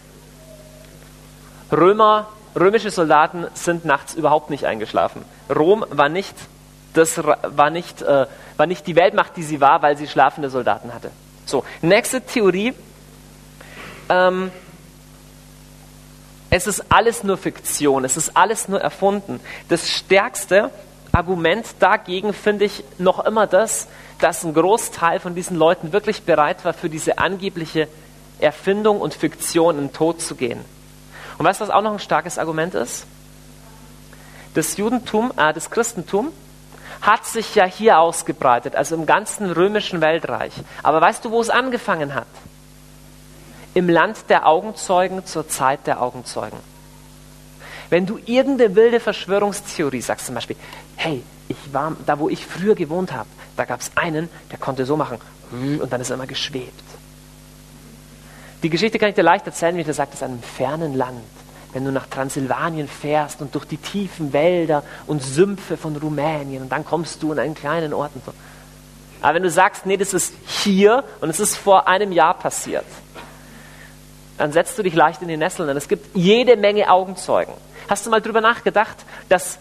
Römer, 1.72 2.28
römische 2.56 2.91
Soldaten 2.91 3.47
sind 3.54 3.84
nachts 3.86 4.14
überhaupt 4.14 4.49
nicht 4.49 4.66
eingeschlafen. 4.66 5.24
Rom 5.49 5.86
war 5.89 6.10
nicht, 6.10 6.36
das 6.93 7.20
war 7.24 7.70
nicht, 7.70 8.02
äh, 8.02 8.28
war 8.58 8.66
nicht 8.68 8.86
die 8.86 8.95
Weltmacht, 8.95 9.38
die 9.38 9.43
sie 9.43 9.62
war, 9.62 9.82
weil 9.82 9.97
sie 9.97 10.08
schlafende 10.08 10.49
Soldaten 10.49 10.93
hatte. 10.93 11.12
So, 11.45 11.64
nächste 11.82 12.22
Theorie. 12.22 12.74
Ähm, 14.10 14.52
es 16.52 16.68
ist 16.68 16.84
alles 16.89 17.24
nur 17.24 17.38
Fiktion, 17.38 18.04
es 18.04 18.18
ist 18.18 18.36
alles 18.36 18.68
nur 18.68 18.82
erfunden. 18.82 19.39
Das 19.70 19.89
stärkste 19.89 20.70
Argument 21.14 21.66
dagegen 21.80 22.34
finde 22.34 22.66
ich 22.66 22.84
noch 22.97 23.26
immer 23.26 23.47
das, 23.47 23.88
dass 24.20 24.43
ein 24.43 24.54
Großteil 24.54 25.22
von 25.22 25.34
diesen 25.34 25.56
Leuten 25.56 25.93
wirklich 25.93 26.24
bereit 26.24 26.64
war, 26.66 26.74
für 26.74 26.89
diese 26.89 27.18
angebliche 27.18 27.88
Erfindung 28.39 28.99
und 28.99 29.14
Fiktion 29.14 29.78
in 29.78 29.88
den 29.88 29.93
Tod 29.93 30.22
zu 30.22 30.36
gehen. 30.36 30.60
Und 31.38 31.45
weißt 31.45 31.62
du, 31.62 31.64
was 31.64 31.72
auch 31.72 31.82
noch 31.82 31.93
ein 31.93 31.99
starkes 31.99 32.38
Argument 32.38 32.76
ist? 32.76 33.06
Das 34.54 34.76
Judentum, 34.76 35.32
äh, 35.38 35.54
das 35.54 35.72
Christentum 35.72 36.34
hat 36.99 37.26
sich 37.26 37.56
ja 37.56 37.64
hier 37.64 37.97
ausgebreitet, 37.97 38.76
also 38.76 38.95
im 38.95 39.06
ganzen 39.06 39.52
römischen 39.52 40.02
Weltreich. 40.02 40.54
Aber 40.84 40.99
weißt 40.99 41.24
du, 41.24 41.32
wo 41.32 41.39
es 41.39 41.49
angefangen 41.49 42.14
hat? 42.14 42.28
Im 43.74 43.89
Land 43.89 44.30
der 44.30 44.47
Augenzeugen 44.47 45.26
zur 45.26 45.47
Zeit 45.47 45.88
der 45.88 46.01
Augenzeugen. 46.01 46.59
Wenn 47.89 48.05
du 48.05 48.19
irgendeine 48.26 48.76
wilde 48.76 48.99
Verschwörungstheorie 48.99 50.01
sagst, 50.01 50.26
zum 50.26 50.36
Beispiel, 50.36 50.55
hey, 50.95 51.24
ich 51.49 51.57
war 51.74 51.95
da, 52.05 52.19
wo 52.19 52.30
ich 52.30 52.45
früher 52.45 52.76
gewohnt 52.76 53.11
habe, 53.11 53.28
da 53.57 53.65
gab 53.65 53.82
es 53.82 53.91
einen, 53.95 54.30
der 54.49 54.57
konnte 54.57 54.86
so 54.86 54.95
machen 54.95 55.17
und 55.51 55.91
dann 55.91 55.99
ist 55.99 56.09
er 56.09 56.15
immer 56.15 56.28
geschwebt. 56.28 56.84
Die 58.63 58.69
Geschichte 58.69 58.99
kann 58.99 59.09
ich 59.09 59.15
dir 59.15 59.24
leicht 59.24 59.45
erzählen, 59.45 59.76
wie 59.76 59.82
ich 59.82 59.88
dir 59.88 59.93
sagte, 59.93 60.13
ist 60.13 60.24
einem 60.24 60.41
fernen 60.41 60.93
Land. 60.93 61.19
Wenn 61.74 61.84
du 61.84 61.91
nach 61.91 62.07
Transsilvanien 62.07 62.88
fährst 62.88 63.41
und 63.41 63.55
durch 63.55 63.65
die 63.65 63.78
tiefen 63.78 64.34
Wälder 64.34 64.84
und 65.07 65.24
Sümpfe 65.24 65.78
von 65.78 65.95
Rumänien 65.95 66.63
und 66.63 66.72
dann 66.72 66.86
kommst 66.86 67.24
du 67.24 67.32
in 67.32 67.39
einen 67.39 67.55
kleinen 67.55 67.93
Ort 67.93 68.11
und 68.13 68.26
so. 68.26 68.34
Aber 69.22 69.36
wenn 69.36 69.43
du 69.43 69.49
sagst, 69.49 69.86
nee, 69.86 69.97
das 69.97 70.13
ist 70.13 70.34
hier 70.45 71.03
und 71.22 71.30
es 71.30 71.39
ist 71.39 71.55
vor 71.55 71.88
einem 71.88 72.11
Jahr 72.11 72.34
passiert, 72.34 72.86
dann 74.42 74.54
setzt 74.54 74.76
du 74.80 74.82
dich 74.82 74.96
leicht 74.96 75.22
in 75.22 75.28
die 75.28 75.38
Nesseln, 75.38 75.68
denn 75.68 75.78
es 75.78 75.88
gibt 75.88 76.16
jede 76.16 76.58
Menge 76.58 76.89
Augenzeugen. 76.89 77.54
Hast 77.88 78.08
du 78.08 78.10
mal 78.10 78.22
drüber 78.22 78.42
nachgedacht, 78.42 78.98
dass 79.30 79.60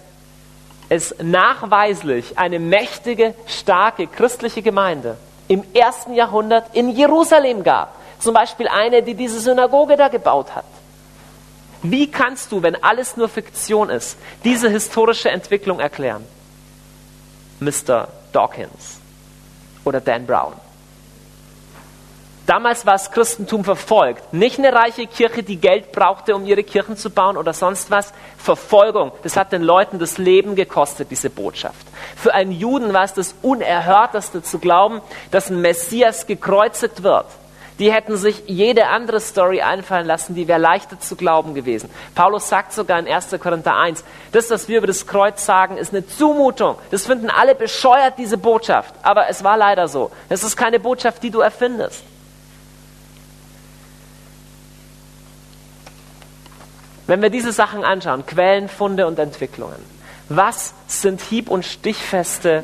es 0.88 1.14
nachweislich 1.20 2.38
eine 2.38 2.58
mächtige, 2.58 3.34
starke 3.46 4.06
christliche 4.06 4.62
Gemeinde 4.62 5.18
im 5.48 5.64
ersten 5.74 6.14
Jahrhundert 6.14 6.74
in 6.74 6.88
Jerusalem 6.88 7.62
gab? 7.62 7.94
Zum 8.20 8.32
Beispiel 8.32 8.68
eine, 8.68 9.02
die 9.02 9.12
diese 9.12 9.38
Synagoge 9.40 9.98
da 9.98 10.08
gebaut 10.08 10.56
hat. 10.56 10.64
Wie 11.82 12.10
kannst 12.10 12.50
du, 12.50 12.62
wenn 12.62 12.82
alles 12.82 13.18
nur 13.18 13.28
Fiktion 13.28 13.90
ist, 13.90 14.16
diese 14.44 14.70
historische 14.70 15.28
Entwicklung 15.28 15.78
erklären? 15.78 16.24
Mr. 17.60 18.08
Dawkins 18.32 18.98
oder 19.84 20.00
Dan 20.00 20.24
Brown. 20.24 20.54
Damals 22.46 22.84
war 22.84 22.94
das 22.94 23.12
Christentum 23.12 23.64
verfolgt. 23.64 24.32
Nicht 24.32 24.58
eine 24.58 24.72
reiche 24.72 25.06
Kirche, 25.06 25.42
die 25.42 25.56
Geld 25.56 25.92
brauchte, 25.92 26.34
um 26.34 26.44
ihre 26.46 26.64
Kirchen 26.64 26.96
zu 26.96 27.10
bauen 27.10 27.36
oder 27.36 27.52
sonst 27.52 27.90
was. 27.90 28.12
Verfolgung. 28.38 29.12
Das 29.22 29.36
hat 29.36 29.52
den 29.52 29.62
Leuten 29.62 29.98
das 29.98 30.18
Leben 30.18 30.56
gekostet, 30.56 31.10
diese 31.10 31.30
Botschaft. 31.30 31.86
Für 32.16 32.34
einen 32.34 32.52
Juden 32.52 32.92
war 32.92 33.04
es 33.04 33.14
das 33.14 33.34
Unerhörteste 33.42 34.42
zu 34.42 34.58
glauben, 34.58 35.00
dass 35.30 35.50
ein 35.50 35.60
Messias 35.60 36.26
gekreuzigt 36.26 37.02
wird. 37.02 37.26
Die 37.80 37.90
hätten 37.90 38.18
sich 38.18 38.42
jede 38.46 38.88
andere 38.88 39.20
Story 39.20 39.62
einfallen 39.62 40.06
lassen, 40.06 40.34
die 40.34 40.46
wäre 40.46 40.58
leichter 40.58 41.00
zu 41.00 41.16
glauben 41.16 41.54
gewesen. 41.54 41.88
Paulus 42.14 42.46
sagt 42.46 42.74
sogar 42.74 42.98
in 42.98 43.08
1. 43.08 43.28
Korinther 43.40 43.74
1, 43.74 44.04
das, 44.32 44.50
was 44.50 44.68
wir 44.68 44.78
über 44.78 44.86
das 44.86 45.06
Kreuz 45.06 45.46
sagen, 45.46 45.78
ist 45.78 45.94
eine 45.94 46.06
Zumutung. 46.06 46.76
Das 46.90 47.06
finden 47.06 47.30
alle 47.30 47.54
bescheuert, 47.54 48.18
diese 48.18 48.36
Botschaft. 48.36 48.94
Aber 49.02 49.30
es 49.30 49.42
war 49.44 49.56
leider 49.56 49.88
so. 49.88 50.10
Es 50.28 50.44
ist 50.44 50.58
keine 50.58 50.78
Botschaft, 50.78 51.22
die 51.22 51.30
du 51.30 51.40
erfindest. 51.40 52.04
Wenn 57.10 57.22
wir 57.22 57.30
diese 57.30 57.50
Sachen 57.50 57.82
anschauen, 57.82 58.24
Quellen, 58.24 58.68
Funde 58.68 59.08
und 59.08 59.18
Entwicklungen, 59.18 59.84
was 60.28 60.74
sind 60.86 61.20
hieb- 61.20 61.50
und 61.50 61.64
stichfeste 61.64 62.62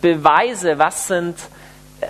Beweise, 0.00 0.78
was 0.78 1.08
sind, 1.08 1.36
äh, 2.00 2.06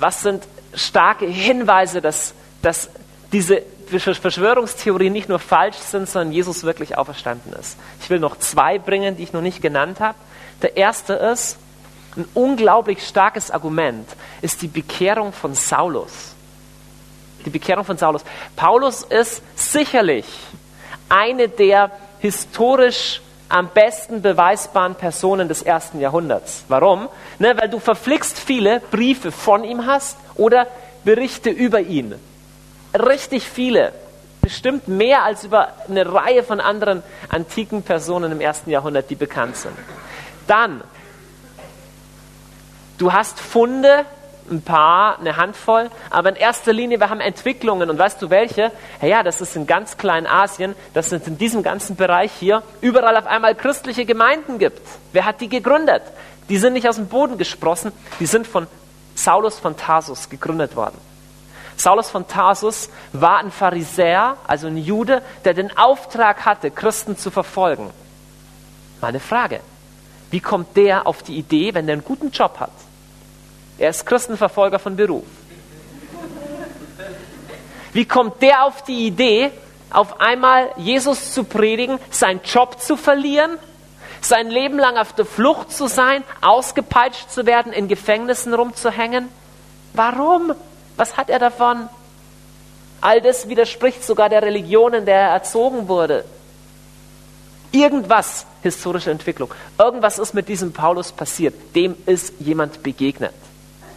was 0.00 0.22
sind 0.22 0.42
starke 0.74 1.26
Hinweise, 1.26 2.00
dass, 2.00 2.34
dass 2.62 2.90
diese 3.30 3.62
Verschwörungstheorien 3.86 5.12
nicht 5.12 5.28
nur 5.28 5.38
falsch 5.38 5.76
sind, 5.76 6.08
sondern 6.08 6.32
Jesus 6.32 6.64
wirklich 6.64 6.98
auferstanden 6.98 7.52
ist. 7.52 7.76
Ich 8.02 8.10
will 8.10 8.18
noch 8.18 8.36
zwei 8.36 8.80
bringen, 8.80 9.16
die 9.16 9.22
ich 9.22 9.32
noch 9.32 9.40
nicht 9.40 9.62
genannt 9.62 10.00
habe. 10.00 10.18
Der 10.62 10.76
erste 10.76 11.12
ist, 11.12 11.58
ein 12.16 12.26
unglaublich 12.34 13.06
starkes 13.06 13.52
Argument 13.52 14.08
ist 14.42 14.62
die 14.62 14.68
Bekehrung 14.68 15.32
von 15.32 15.54
Saulus 15.54 16.33
die 17.44 17.50
Bekehrung 17.50 17.84
von 17.84 17.96
Saulus. 17.98 18.22
Paulus 18.56 19.02
ist 19.02 19.42
sicherlich 19.54 20.26
eine 21.08 21.48
der 21.48 21.90
historisch 22.18 23.20
am 23.48 23.68
besten 23.68 24.22
beweisbaren 24.22 24.94
Personen 24.94 25.48
des 25.48 25.62
ersten 25.62 26.00
Jahrhunderts. 26.00 26.64
Warum? 26.68 27.08
Ne, 27.38 27.54
weil 27.58 27.68
du 27.68 27.78
verflixt 27.78 28.38
viele 28.38 28.80
Briefe 28.90 29.30
von 29.30 29.64
ihm 29.64 29.86
hast 29.86 30.16
oder 30.34 30.66
Berichte 31.04 31.50
über 31.50 31.80
ihn. 31.80 32.14
Richtig 32.94 33.44
viele. 33.48 33.92
Bestimmt 34.40 34.88
mehr 34.88 35.22
als 35.22 35.44
über 35.44 35.68
eine 35.88 36.12
Reihe 36.12 36.42
von 36.42 36.60
anderen 36.60 37.02
antiken 37.28 37.82
Personen 37.82 38.32
im 38.32 38.40
ersten 38.40 38.70
Jahrhundert, 38.70 39.08
die 39.10 39.14
bekannt 39.14 39.56
sind. 39.56 39.74
Dann, 40.46 40.82
du 42.98 43.12
hast 43.12 43.40
Funde 43.40 44.04
ein 44.50 44.62
paar, 44.62 45.18
eine 45.18 45.36
Handvoll, 45.36 45.90
aber 46.10 46.30
in 46.30 46.36
erster 46.36 46.72
Linie, 46.72 47.00
wir 47.00 47.10
haben 47.10 47.20
Entwicklungen 47.20 47.90
und 47.90 47.98
weißt 47.98 48.20
du 48.20 48.30
welche? 48.30 48.70
Ja, 49.00 49.22
das 49.22 49.40
ist 49.40 49.56
in 49.56 49.66
ganz 49.66 49.96
Kleinasien, 49.96 50.74
dass 50.92 51.12
es 51.12 51.26
in 51.26 51.38
diesem 51.38 51.62
ganzen 51.62 51.96
Bereich 51.96 52.32
hier 52.32 52.62
überall 52.80 53.16
auf 53.16 53.26
einmal 53.26 53.54
christliche 53.54 54.04
Gemeinden 54.04 54.58
gibt. 54.58 54.82
Wer 55.12 55.24
hat 55.24 55.40
die 55.40 55.48
gegründet? 55.48 56.02
Die 56.48 56.58
sind 56.58 56.74
nicht 56.74 56.88
aus 56.88 56.96
dem 56.96 57.08
Boden 57.08 57.38
gesprossen, 57.38 57.92
die 58.20 58.26
sind 58.26 58.46
von 58.46 58.66
Saulus 59.14 59.58
von 59.58 59.76
Tarsus 59.76 60.28
gegründet 60.28 60.76
worden. 60.76 60.98
Saulus 61.76 62.10
von 62.10 62.28
Tarsus 62.28 62.90
war 63.12 63.38
ein 63.38 63.50
Pharisäer, 63.50 64.36
also 64.46 64.66
ein 64.66 64.76
Jude, 64.76 65.22
der 65.44 65.54
den 65.54 65.76
Auftrag 65.76 66.44
hatte, 66.44 66.70
Christen 66.70 67.16
zu 67.16 67.30
verfolgen. 67.30 67.90
Meine 69.00 69.20
Frage, 69.20 69.60
wie 70.30 70.40
kommt 70.40 70.76
der 70.76 71.06
auf 71.06 71.22
die 71.22 71.36
Idee, 71.36 71.74
wenn 71.74 71.86
der 71.86 71.94
einen 71.94 72.04
guten 72.04 72.30
Job 72.30 72.60
hat? 72.60 72.70
Er 73.78 73.90
ist 73.90 74.06
Christenverfolger 74.06 74.78
von 74.78 74.96
Beruf. 74.96 75.24
Wie 77.92 78.04
kommt 78.04 78.42
der 78.42 78.64
auf 78.64 78.82
die 78.82 79.06
Idee, 79.06 79.52
auf 79.90 80.20
einmal 80.20 80.70
Jesus 80.76 81.32
zu 81.32 81.44
predigen, 81.44 81.98
seinen 82.10 82.40
Job 82.42 82.80
zu 82.80 82.96
verlieren, 82.96 83.58
sein 84.20 84.50
Leben 84.50 84.78
lang 84.78 84.96
auf 84.96 85.12
der 85.12 85.24
Flucht 85.24 85.70
zu 85.70 85.86
sein, 85.86 86.24
ausgepeitscht 86.40 87.30
zu 87.30 87.46
werden, 87.46 87.72
in 87.72 87.88
Gefängnissen 87.88 88.52
rumzuhängen? 88.54 89.28
Warum? 89.92 90.54
Was 90.96 91.16
hat 91.16 91.30
er 91.30 91.38
davon? 91.38 91.88
All 93.00 93.20
das 93.20 93.48
widerspricht 93.48 94.02
sogar 94.04 94.28
der 94.28 94.42
Religion, 94.42 94.94
in 94.94 95.04
der 95.04 95.16
er 95.16 95.30
erzogen 95.30 95.88
wurde. 95.88 96.24
Irgendwas, 97.70 98.46
historische 98.62 99.10
Entwicklung, 99.10 99.52
irgendwas 99.78 100.18
ist 100.18 100.32
mit 100.32 100.48
diesem 100.48 100.72
Paulus 100.72 101.12
passiert. 101.12 101.54
Dem 101.74 101.96
ist 102.06 102.34
jemand 102.38 102.82
begegnet. 102.82 103.34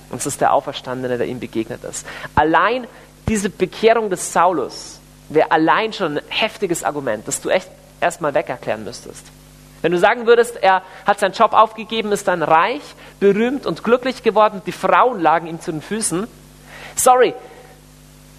Und 0.10 0.18
es 0.18 0.26
ist 0.26 0.42
der 0.42 0.54
Auferstandene, 0.54 1.18
der 1.18 1.28
ihm 1.28 1.40
begegnet 1.40 1.84
ist. 1.84 2.06
Allein 2.36 2.88
diese 3.28 3.50
Bekehrung 3.50 4.10
des 4.10 4.32
Saulus 4.32 5.00
wäre 5.30 5.52
allein 5.52 5.92
schon 5.92 6.18
ein 6.18 6.24
heftiges 6.30 6.84
Argument, 6.84 7.28
das 7.28 7.42
du 7.42 7.50
echt 7.50 7.70
erstmal 8.00 8.34
weg 8.34 8.50
erklären 8.50 8.84
müsstest. 8.84 9.26
Wenn 9.82 9.92
du 9.92 10.00
sagen 10.00 10.26
würdest, 10.26 10.58
er 10.62 10.82
hat 11.06 11.20
seinen 11.20 11.34
Job 11.34 11.54
aufgegeben, 11.54 12.12
ist 12.12 12.28
dann 12.28 12.42
reich, 12.42 12.82
berühmt 13.20 13.66
und 13.66 13.84
glücklich 13.84 14.24
geworden, 14.24 14.62
die 14.66 14.72
Frauen 14.72 15.20
lagen 15.20 15.48
ihm 15.48 15.62
zu 15.62 15.72
den 15.72 15.82
Füßen. 15.82 16.28
Sorry, 16.96 17.36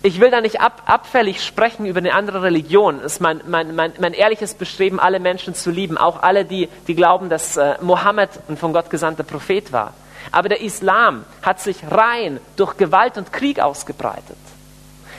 ich 0.02 0.20
will 0.20 0.30
da 0.30 0.40
nicht 0.40 0.60
ab, 0.60 0.82
abfällig 0.86 1.44
sprechen 1.44 1.86
über 1.86 1.98
eine 1.98 2.14
andere 2.14 2.42
Religion. 2.42 3.00
Es 3.00 3.14
ist 3.14 3.20
mein, 3.20 3.40
mein, 3.46 3.74
mein, 3.74 3.92
mein 4.00 4.14
ehrliches 4.14 4.54
Bestreben, 4.54 4.98
alle 4.98 5.20
Menschen 5.20 5.54
zu 5.54 5.70
lieben, 5.70 5.98
auch 5.98 6.22
alle, 6.22 6.44
die, 6.44 6.68
die 6.86 6.94
glauben, 6.94 7.28
dass 7.28 7.56
äh, 7.56 7.74
Mohammed 7.82 8.30
ein 8.48 8.56
von 8.56 8.72
Gott 8.72 8.90
gesandter 8.90 9.24
Prophet 9.24 9.72
war. 9.72 9.94
Aber 10.32 10.48
der 10.48 10.60
Islam 10.60 11.24
hat 11.42 11.60
sich 11.60 11.78
rein 11.90 12.40
durch 12.56 12.76
Gewalt 12.76 13.16
und 13.16 13.32
Krieg 13.32 13.60
ausgebreitet. 13.60 14.36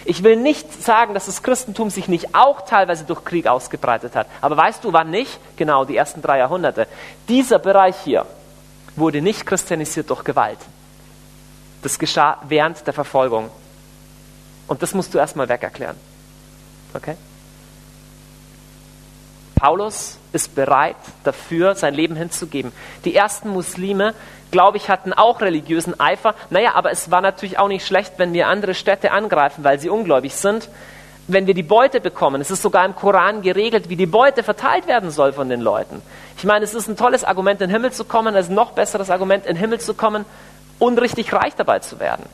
Ich 0.05 0.23
will 0.23 0.37
nicht 0.37 0.81
sagen, 0.81 1.13
dass 1.13 1.25
das 1.25 1.43
Christentum 1.43 1.89
sich 1.89 2.07
nicht 2.07 2.33
auch 2.33 2.61
teilweise 2.61 3.03
durch 3.03 3.23
Krieg 3.23 3.47
ausgebreitet 3.47 4.15
hat. 4.15 4.27
Aber 4.41 4.57
weißt 4.57 4.83
du, 4.83 4.93
wann 4.93 5.11
nicht? 5.11 5.39
Genau, 5.57 5.85
die 5.85 5.97
ersten 5.97 6.21
drei 6.21 6.39
Jahrhunderte. 6.39 6.87
Dieser 7.27 7.59
Bereich 7.59 7.95
hier 8.03 8.25
wurde 8.95 9.21
nicht 9.21 9.45
christianisiert 9.45 10.09
durch 10.09 10.23
Gewalt. 10.23 10.59
Das 11.81 11.99
geschah 11.99 12.37
während 12.47 12.85
der 12.85 12.93
Verfolgung. 12.93 13.49
Und 14.67 14.81
das 14.81 14.93
musst 14.93 15.13
du 15.13 15.17
erstmal 15.17 15.49
weg 15.49 15.63
erklären. 15.63 15.95
Okay? 16.93 17.15
Paulus 19.55 20.17
ist 20.31 20.55
bereit 20.55 20.95
dafür, 21.23 21.75
sein 21.75 21.93
Leben 21.93 22.15
hinzugeben. 22.15 22.71
Die 23.03 23.13
ersten 23.13 23.49
Muslime, 23.49 24.13
glaube 24.51 24.77
ich, 24.77 24.89
hatten 24.89 25.13
auch 25.13 25.41
religiösen 25.41 25.99
Eifer. 25.99 26.35
Naja, 26.49 26.71
aber 26.75 26.91
es 26.91 27.11
war 27.11 27.21
natürlich 27.21 27.59
auch 27.59 27.67
nicht 27.67 27.85
schlecht, 27.85 28.13
wenn 28.17 28.33
wir 28.33 28.47
andere 28.47 28.73
Städte 28.73 29.11
angreifen, 29.11 29.63
weil 29.63 29.79
sie 29.79 29.89
ungläubig 29.89 30.35
sind. 30.35 30.69
Wenn 31.27 31.45
wir 31.45 31.53
die 31.53 31.63
Beute 31.63 32.01
bekommen, 32.01 32.41
es 32.41 32.49
ist 32.49 32.63
sogar 32.63 32.85
im 32.85 32.95
Koran 32.95 33.43
geregelt, 33.43 33.89
wie 33.89 33.95
die 33.95 34.07
Beute 34.07 34.41
verteilt 34.41 34.87
werden 34.87 35.11
soll 35.11 35.31
von 35.31 35.47
den 35.47 35.61
Leuten. 35.61 36.01
Ich 36.37 36.43
meine, 36.43 36.65
es 36.65 36.73
ist 36.73 36.87
ein 36.87 36.97
tolles 36.97 37.23
Argument, 37.23 37.61
in 37.61 37.67
den 37.67 37.75
Himmel 37.75 37.91
zu 37.91 38.03
kommen, 38.03 38.35
es 38.35 38.45
ist 38.45 38.51
ein 38.51 38.55
noch 38.55 38.71
besseres 38.71 39.11
Argument, 39.11 39.45
in 39.45 39.53
den 39.53 39.59
Himmel 39.59 39.79
zu 39.79 39.93
kommen 39.93 40.25
und 40.79 40.99
richtig 40.99 41.31
reich 41.33 41.53
dabei 41.55 41.79
zu 41.79 41.99
werden. 41.99 42.25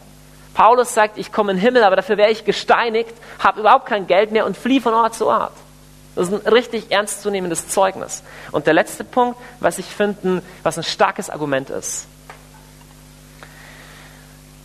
Paulus 0.54 0.94
sagt, 0.94 1.18
ich 1.18 1.34
komme 1.34 1.52
in 1.52 1.58
den 1.58 1.64
Himmel, 1.64 1.84
aber 1.84 1.98
dafür 1.98 2.16
wäre 2.16 2.32
ich 2.32 2.46
gesteinigt, 2.46 3.14
habe 3.40 3.60
überhaupt 3.60 3.88
kein 3.88 4.08
Geld 4.08 4.32
mehr 4.32 4.46
und 4.46 4.56
fliehe 4.56 4.80
von 4.80 4.94
Ort 4.94 5.14
zu 5.14 5.28
Ort. 5.28 5.52
Das 6.16 6.30
ist 6.30 6.46
ein 6.46 6.54
richtig 6.54 6.92
ernstzunehmendes 6.92 7.68
Zeugnis. 7.68 8.24
Und 8.52 8.68
der 8.68 8.74
letzte 8.74 9.04
Punkt, 9.04 9.38
was 9.60 9.78
ich 9.78 9.86
finde, 9.86 10.42
was 10.64 10.78
ein 10.78 10.84
starkes 10.84 11.30
Argument 11.30 11.70
ist. 11.70 12.08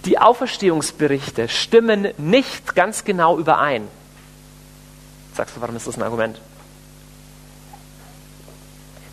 Die 0.04 0.18
Auferstehungsberichte 0.18 1.48
stimmen 1.48 2.08
nicht 2.16 2.74
ganz 2.74 3.04
genau 3.04 3.38
überein. 3.38 3.88
Sagst 5.34 5.56
du, 5.56 5.60
warum 5.60 5.76
ist 5.76 5.86
das 5.86 5.96
ein 5.96 6.02
Argument? 6.02 6.40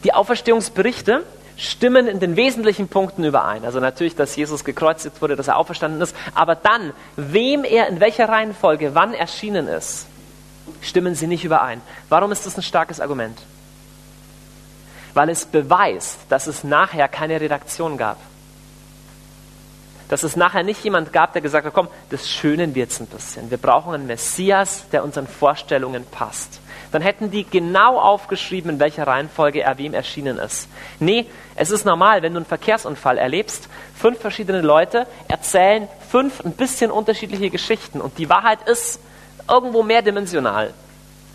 Die 0.04 0.14
Auferstehungsberichte 0.14 1.24
stimmen 1.58 2.08
in 2.08 2.20
den 2.20 2.36
wesentlichen 2.36 2.88
Punkten 2.88 3.24
überein. 3.24 3.66
Also 3.66 3.80
natürlich, 3.80 4.16
dass 4.16 4.36
Jesus 4.36 4.64
gekreuzigt 4.64 5.22
wurde, 5.22 5.36
dass 5.36 5.48
er 5.48 5.58
auferstanden 5.58 6.00
ist, 6.02 6.16
aber 6.36 6.56
dann, 6.56 6.94
wem 7.16 7.64
er 7.64 7.88
in 7.88 8.00
welcher 8.00 8.30
Reihenfolge 8.30 8.94
wann 8.94 9.14
erschienen 9.14 9.68
ist, 9.68 10.06
stimmen 10.82 11.16
sie 11.16 11.28
nicht 11.28 11.44
überein. 11.44 11.82
Warum 12.10 12.32
ist 12.32 12.46
das 12.46 12.58
ein 12.58 12.64
starkes 12.64 13.00
Argument? 13.00 13.40
Weil 15.14 15.30
es 15.30 15.46
beweist, 15.46 16.20
dass 16.30 16.48
es 16.48 16.64
nachher 16.64 17.08
keine 17.08 17.42
Redaktion 17.42 17.98
gab. 17.98 18.18
Dass 20.10 20.24
es 20.24 20.36
nachher 20.36 20.64
nicht 20.64 20.84
jemand 20.84 21.12
gab, 21.12 21.34
der 21.34 21.42
gesagt 21.42 21.66
hat, 21.66 21.74
komm, 21.74 21.90
das 22.10 22.30
schönen 22.30 22.76
wir 22.76 22.84
jetzt 22.84 23.02
ein 23.02 23.08
bisschen. 23.08 23.50
Wir 23.50 23.58
brauchen 23.58 23.94
einen 23.94 24.08
Messias, 24.08 24.86
der 24.92 25.04
unseren 25.04 25.28
Vorstellungen 25.28 26.06
passt 26.06 26.62
dann 26.92 27.02
hätten 27.02 27.32
die 27.32 27.44
genau 27.44 28.00
aufgeschrieben, 28.00 28.72
in 28.72 28.80
welcher 28.80 29.08
Reihenfolge 29.08 29.62
er 29.62 29.78
wem 29.78 29.94
erschienen 29.94 30.38
ist. 30.38 30.70
Nee, 31.00 31.26
es 31.56 31.72
ist 31.72 31.86
normal, 31.86 32.22
wenn 32.22 32.34
du 32.34 32.38
einen 32.38 32.46
Verkehrsunfall 32.46 33.18
erlebst, 33.18 33.68
fünf 33.96 34.20
verschiedene 34.20 34.62
Leute 34.62 35.08
erzählen 35.28 35.88
fünf 36.10 36.44
ein 36.46 36.54
bisschen 36.54 36.92
unterschiedliche 36.92 37.50
Geschichten 37.50 38.00
und 38.00 38.18
die 38.18 38.30
Wahrheit 38.30 38.68
ist 38.68 39.02
irgendwo 39.50 39.84
mehrdimensional. 39.84 40.74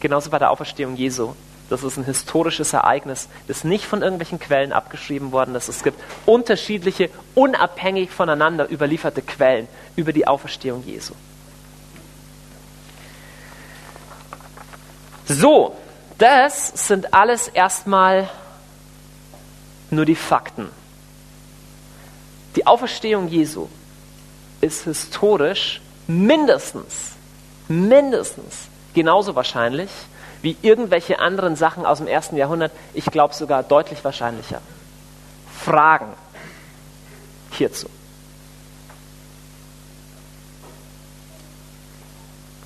Genauso 0.00 0.30
bei 0.30 0.38
der 0.38 0.50
Auferstehung 0.50 0.96
Jesu. 0.96 1.34
Das 1.70 1.82
ist 1.82 1.96
ein 1.96 2.04
historisches 2.04 2.74
Ereignis, 2.74 3.28
das 3.48 3.64
nicht 3.64 3.86
von 3.86 4.02
irgendwelchen 4.02 4.38
Quellen 4.38 4.72
abgeschrieben 4.72 5.32
worden 5.32 5.54
ist. 5.54 5.68
Es 5.68 5.82
gibt 5.82 5.98
unterschiedliche, 6.26 7.08
unabhängig 7.34 8.10
voneinander 8.10 8.70
überlieferte 8.70 9.22
Quellen 9.22 9.68
über 9.96 10.12
die 10.12 10.26
Auferstehung 10.26 10.84
Jesu. 10.84 11.14
So, 15.24 15.74
das 16.18 16.68
sind 16.86 17.14
alles 17.14 17.48
erstmal 17.48 18.28
nur 19.90 20.04
die 20.04 20.16
Fakten. 20.16 20.68
Die 22.56 22.66
Auferstehung 22.66 23.28
Jesu 23.28 23.68
ist 24.60 24.84
historisch 24.84 25.80
mindestens, 26.06 27.12
mindestens 27.68 28.68
genauso 28.94 29.34
wahrscheinlich 29.34 29.90
wie 30.42 30.56
irgendwelche 30.60 31.20
anderen 31.20 31.56
Sachen 31.56 31.86
aus 31.86 31.98
dem 31.98 32.08
ersten 32.08 32.36
Jahrhundert. 32.36 32.72
Ich 32.94 33.06
glaube 33.06 33.34
sogar 33.34 33.62
deutlich 33.62 34.04
wahrscheinlicher. 34.04 34.60
Fragen 35.64 36.12
hierzu. 37.52 37.88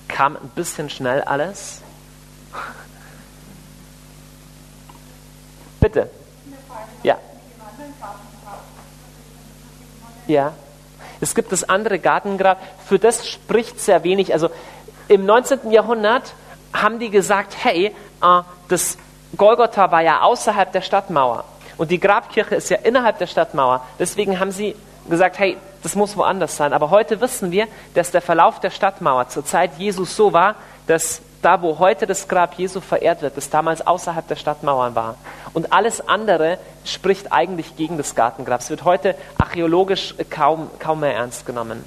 Kam 0.09 0.37
ein 0.37 0.49
bisschen 0.55 0.89
schnell 0.89 1.21
alles. 1.23 1.83
Bitte. 5.81 6.11
Ja. 7.03 7.19
Ja. 10.27 10.55
Es 11.21 11.35
gibt 11.35 11.53
das 11.53 11.65
andere 11.65 11.99
Gartengrab, 11.99 12.61
für 12.87 12.99
das 12.99 13.29
spricht 13.29 13.81
sehr 13.81 14.03
wenig. 14.05 14.33
Also 14.33 14.51
im 15.09 15.27
19. 15.27 15.71
Jahrhundert 15.71 16.35
haben 16.73 16.99
die 16.99 17.11
gesagt, 17.11 17.57
hey, 17.63 17.95
äh, 18.23 18.43
das 18.69 18.99
Golgotha 19.37 19.91
war 19.91 20.03
ja 20.03 20.21
außerhalb 20.21 20.73
der 20.73 20.83
Stadtmauer 20.83 21.45
und 21.77 21.91
die 21.91 22.01
Grabkirche 22.01 22.55
ist 22.55 22.71
ja 22.71 22.79
innerhalb 22.79 23.19
der 23.19 23.27
Stadtmauer. 23.27 23.85
Deswegen 23.99 24.41
haben 24.41 24.51
sie 24.51 24.75
gesagt, 25.09 25.39
hey, 25.39 25.57
das 25.83 25.95
muss 25.95 26.17
woanders 26.17 26.57
sein. 26.57 26.73
Aber 26.73 26.91
heute 26.91 27.21
wissen 27.21 27.51
wir, 27.51 27.69
dass 27.95 28.11
der 28.11 28.23
Verlauf 28.23 28.61
der 28.61 28.71
Stadtmauer 28.71 29.29
zur 29.29 29.45
Zeit 29.45 29.73
Jesus 29.79 30.17
so 30.17 30.33
war, 30.33 30.57
dass 30.87 31.21
da, 31.43 31.63
wo 31.63 31.79
heute 31.79 32.07
das 32.07 32.29
Grab 32.29 32.55
Jesu 32.55 32.81
verehrt 32.81 33.23
wird, 33.23 33.37
das 33.37 33.51
damals 33.51 33.87
außerhalb 33.87 34.27
der 34.27 34.37
Stadtmauern 34.37 34.95
war. 34.95 35.17
Und 35.53 35.73
alles 35.73 36.07
andere 36.09 36.59
spricht 36.85 37.33
eigentlich 37.33 37.77
gegen 37.77 37.99
das 37.99 38.15
Gartengrab. 38.15 38.61
Es 38.61 38.71
wird 38.71 38.85
heute 38.85 39.15
archäologisch 39.39 40.15
kaum, 40.31 40.71
kaum 40.81 41.01
mehr 41.01 41.15
ernst 41.15 41.47
genommen. 41.47 41.85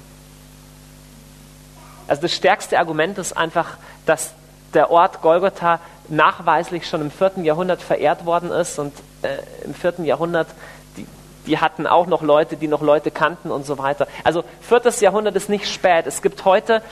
Also 2.10 2.22
das 2.22 2.34
stärkste 2.34 2.78
Argument 2.78 3.16
ist 3.16 3.36
einfach, 3.36 3.78
dass 4.04 4.32
der 4.74 4.90
Ort 4.90 5.22
Golgotha 5.22 5.80
nachweislich 6.08 6.86
schon 6.86 7.00
im 7.00 7.10
4. 7.10 7.44
Jahrhundert 7.44 7.80
verehrt 7.80 8.26
worden 8.26 8.50
ist 8.50 8.78
und 8.78 8.92
äh, 9.22 9.38
im 9.64 9.74
4. 9.74 9.94
Jahrhundert 10.04 10.48
die, 10.96 11.06
die 11.46 11.58
hatten 11.58 11.86
auch 11.86 12.06
noch 12.06 12.22
Leute, 12.22 12.56
die 12.56 12.68
noch 12.68 12.82
Leute 12.82 13.10
kannten 13.10 13.50
und 13.50 13.64
so 13.64 13.78
weiter. 13.78 14.06
Also 14.24 14.44
4. 14.60 14.82
Jahrhundert 15.00 15.36
ist 15.36 15.48
nicht 15.48 15.66
spät. 15.66 16.06
Es 16.06 16.20
gibt 16.20 16.44
heute 16.44 16.82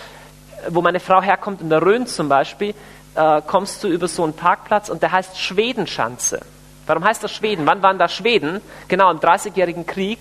wo 0.68 0.82
meine 0.82 1.00
Frau 1.00 1.22
herkommt, 1.22 1.60
in 1.60 1.70
der 1.70 1.82
Rhön 1.82 2.06
zum 2.06 2.28
Beispiel, 2.28 2.74
äh, 3.14 3.42
kommst 3.46 3.84
du 3.84 3.88
über 3.88 4.08
so 4.08 4.24
einen 4.24 4.32
Parkplatz 4.32 4.88
und 4.88 5.02
der 5.02 5.12
heißt 5.12 5.38
Schwedenschanze. 5.38 6.40
Warum 6.86 7.04
heißt 7.04 7.22
das 7.22 7.32
Schweden? 7.32 7.66
Wann 7.66 7.82
waren 7.82 7.98
da 7.98 8.08
Schweden? 8.08 8.60
Genau, 8.88 9.10
im 9.10 9.20
Dreißigjährigen 9.20 9.86
Krieg. 9.86 10.18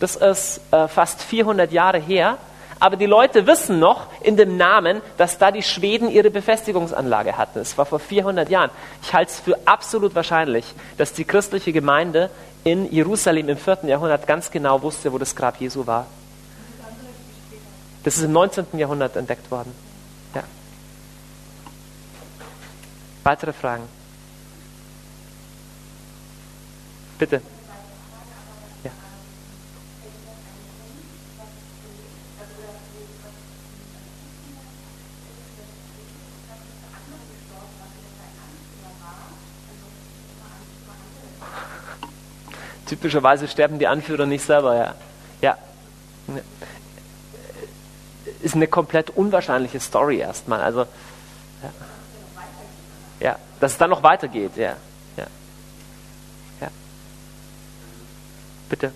Das 0.00 0.16
ist 0.16 0.60
äh, 0.70 0.88
fast 0.88 1.22
400 1.22 1.72
Jahre 1.72 1.98
her. 1.98 2.38
Aber 2.80 2.96
die 2.96 3.06
Leute 3.06 3.46
wissen 3.46 3.78
noch 3.78 4.06
in 4.22 4.38
dem 4.38 4.56
Namen, 4.56 5.02
dass 5.18 5.36
da 5.36 5.50
die 5.50 5.62
Schweden 5.62 6.10
ihre 6.10 6.30
Befestigungsanlage 6.30 7.36
hatten. 7.36 7.58
Es 7.58 7.76
war 7.76 7.84
vor 7.84 7.98
400 8.00 8.48
Jahren. 8.48 8.70
Ich 9.02 9.12
halte 9.12 9.30
es 9.30 9.38
für 9.38 9.58
absolut 9.66 10.14
wahrscheinlich, 10.14 10.64
dass 10.96 11.12
die 11.12 11.24
christliche 11.24 11.74
Gemeinde 11.74 12.30
in 12.64 12.90
Jerusalem 12.90 13.50
im 13.50 13.58
4. 13.58 13.80
Jahrhundert 13.84 14.26
ganz 14.26 14.50
genau 14.50 14.80
wusste, 14.80 15.12
wo 15.12 15.18
das 15.18 15.36
Grab 15.36 15.60
Jesu 15.60 15.86
war. 15.86 16.06
Das 18.02 18.16
ist 18.16 18.24
im 18.24 18.32
19. 18.32 18.66
Jahrhundert 18.78 19.14
entdeckt 19.14 19.50
worden. 19.50 19.74
Ja. 20.34 20.42
Weitere 23.24 23.52
Fragen? 23.52 23.84
Bitte. 27.18 27.42
Typischerweise 42.90 43.46
sterben 43.46 43.78
die 43.78 43.86
Anführer 43.86 44.26
nicht 44.26 44.44
selber, 44.44 44.76
ja. 44.76 44.94
Ja 45.40 45.56
ist 48.42 48.54
eine 48.54 48.66
komplett 48.66 49.10
unwahrscheinliche 49.10 49.80
Story 49.80 50.18
erstmal. 50.18 50.60
Also, 50.60 50.80
ja. 50.80 51.70
ja, 53.20 53.38
dass 53.60 53.72
es 53.72 53.78
dann 53.78 53.90
noch 53.90 54.02
weitergeht, 54.02 54.56
ja. 54.56 54.76
Ja. 55.16 55.26
ja. 56.60 56.68
Bitte. 58.68 58.92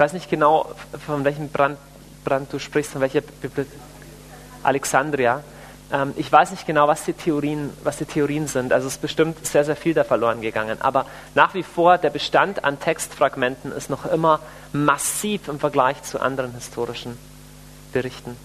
weiß 0.00 0.14
nicht 0.14 0.30
genau, 0.30 0.74
von 1.04 1.24
welchem 1.24 1.50
Brand, 1.50 1.78
Brand 2.24 2.50
du 2.50 2.58
sprichst, 2.58 2.92
von 2.92 3.02
welcher 3.02 3.20
Bibliothek. 3.20 3.89
Alexandria. 4.62 5.42
Ähm, 5.92 6.14
ich 6.16 6.30
weiß 6.30 6.50
nicht 6.52 6.66
genau, 6.66 6.88
was 6.88 7.04
die, 7.04 7.12
Theorien, 7.12 7.70
was 7.82 7.98
die 7.98 8.04
Theorien 8.04 8.46
sind. 8.46 8.72
Also 8.72 8.86
es 8.86 8.94
ist 8.94 9.02
bestimmt 9.02 9.44
sehr, 9.46 9.64
sehr 9.64 9.76
viel 9.76 9.94
da 9.94 10.04
verloren 10.04 10.40
gegangen. 10.40 10.80
Aber 10.80 11.06
nach 11.34 11.54
wie 11.54 11.62
vor, 11.62 11.98
der 11.98 12.10
Bestand 12.10 12.64
an 12.64 12.78
Textfragmenten 12.78 13.72
ist 13.72 13.90
noch 13.90 14.06
immer 14.06 14.40
massiv 14.72 15.48
im 15.48 15.58
Vergleich 15.58 16.02
zu 16.02 16.20
anderen 16.20 16.54
historischen 16.54 17.18
Berichten. 17.92 18.36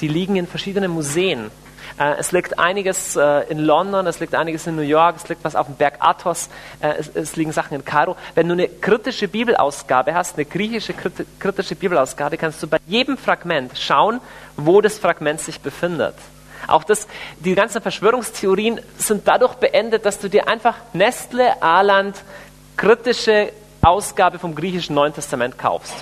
Die 0.00 0.08
liegen 0.08 0.36
in 0.36 0.46
verschiedenen 0.46 0.90
Museen. 0.90 1.50
Äh, 1.98 2.16
es 2.18 2.32
liegt 2.32 2.58
einiges 2.58 3.16
äh, 3.16 3.50
in 3.50 3.58
London, 3.58 4.06
es 4.06 4.20
liegt 4.20 4.34
einiges 4.34 4.66
in 4.66 4.76
New 4.76 4.82
York, 4.82 5.16
es 5.16 5.28
liegt 5.28 5.42
was 5.44 5.56
auf 5.56 5.66
dem 5.66 5.76
Berg 5.76 5.96
Athos, 6.00 6.48
äh, 6.80 6.94
es, 6.98 7.08
es, 7.14 7.36
liegen 7.36 7.52
Sachen 7.52 7.74
in 7.74 7.84
Kairo. 7.84 8.16
Wenn 8.34 8.48
du 8.48 8.52
eine 8.52 8.68
kritische 8.68 9.28
Bibelausgabe 9.28 10.14
hast, 10.14 10.36
eine 10.36 10.44
griechische 10.44 10.94
kritische 11.38 11.74
Bibelausgabe, 11.74 12.36
kannst 12.36 12.62
du 12.62 12.66
bei 12.66 12.78
jedem 12.86 13.16
Fragment 13.16 13.78
schauen, 13.78 14.20
wo 14.56 14.80
das 14.80 14.98
Fragment 14.98 15.40
sich 15.40 15.60
befindet. 15.60 16.14
Auch 16.66 16.84
das, 16.84 17.06
die 17.38 17.54
ganzen 17.54 17.80
Verschwörungstheorien 17.80 18.80
sind 18.98 19.26
dadurch 19.26 19.54
beendet, 19.54 20.04
dass 20.04 20.18
du 20.18 20.28
dir 20.28 20.48
einfach 20.48 20.74
Nestle, 20.92 21.62
Aland, 21.62 22.16
kritische 22.76 23.52
Ausgabe 23.82 24.38
vom 24.38 24.54
griechischen 24.54 24.94
Neuen 24.94 25.14
Testament 25.14 25.56
kaufst. 25.56 25.94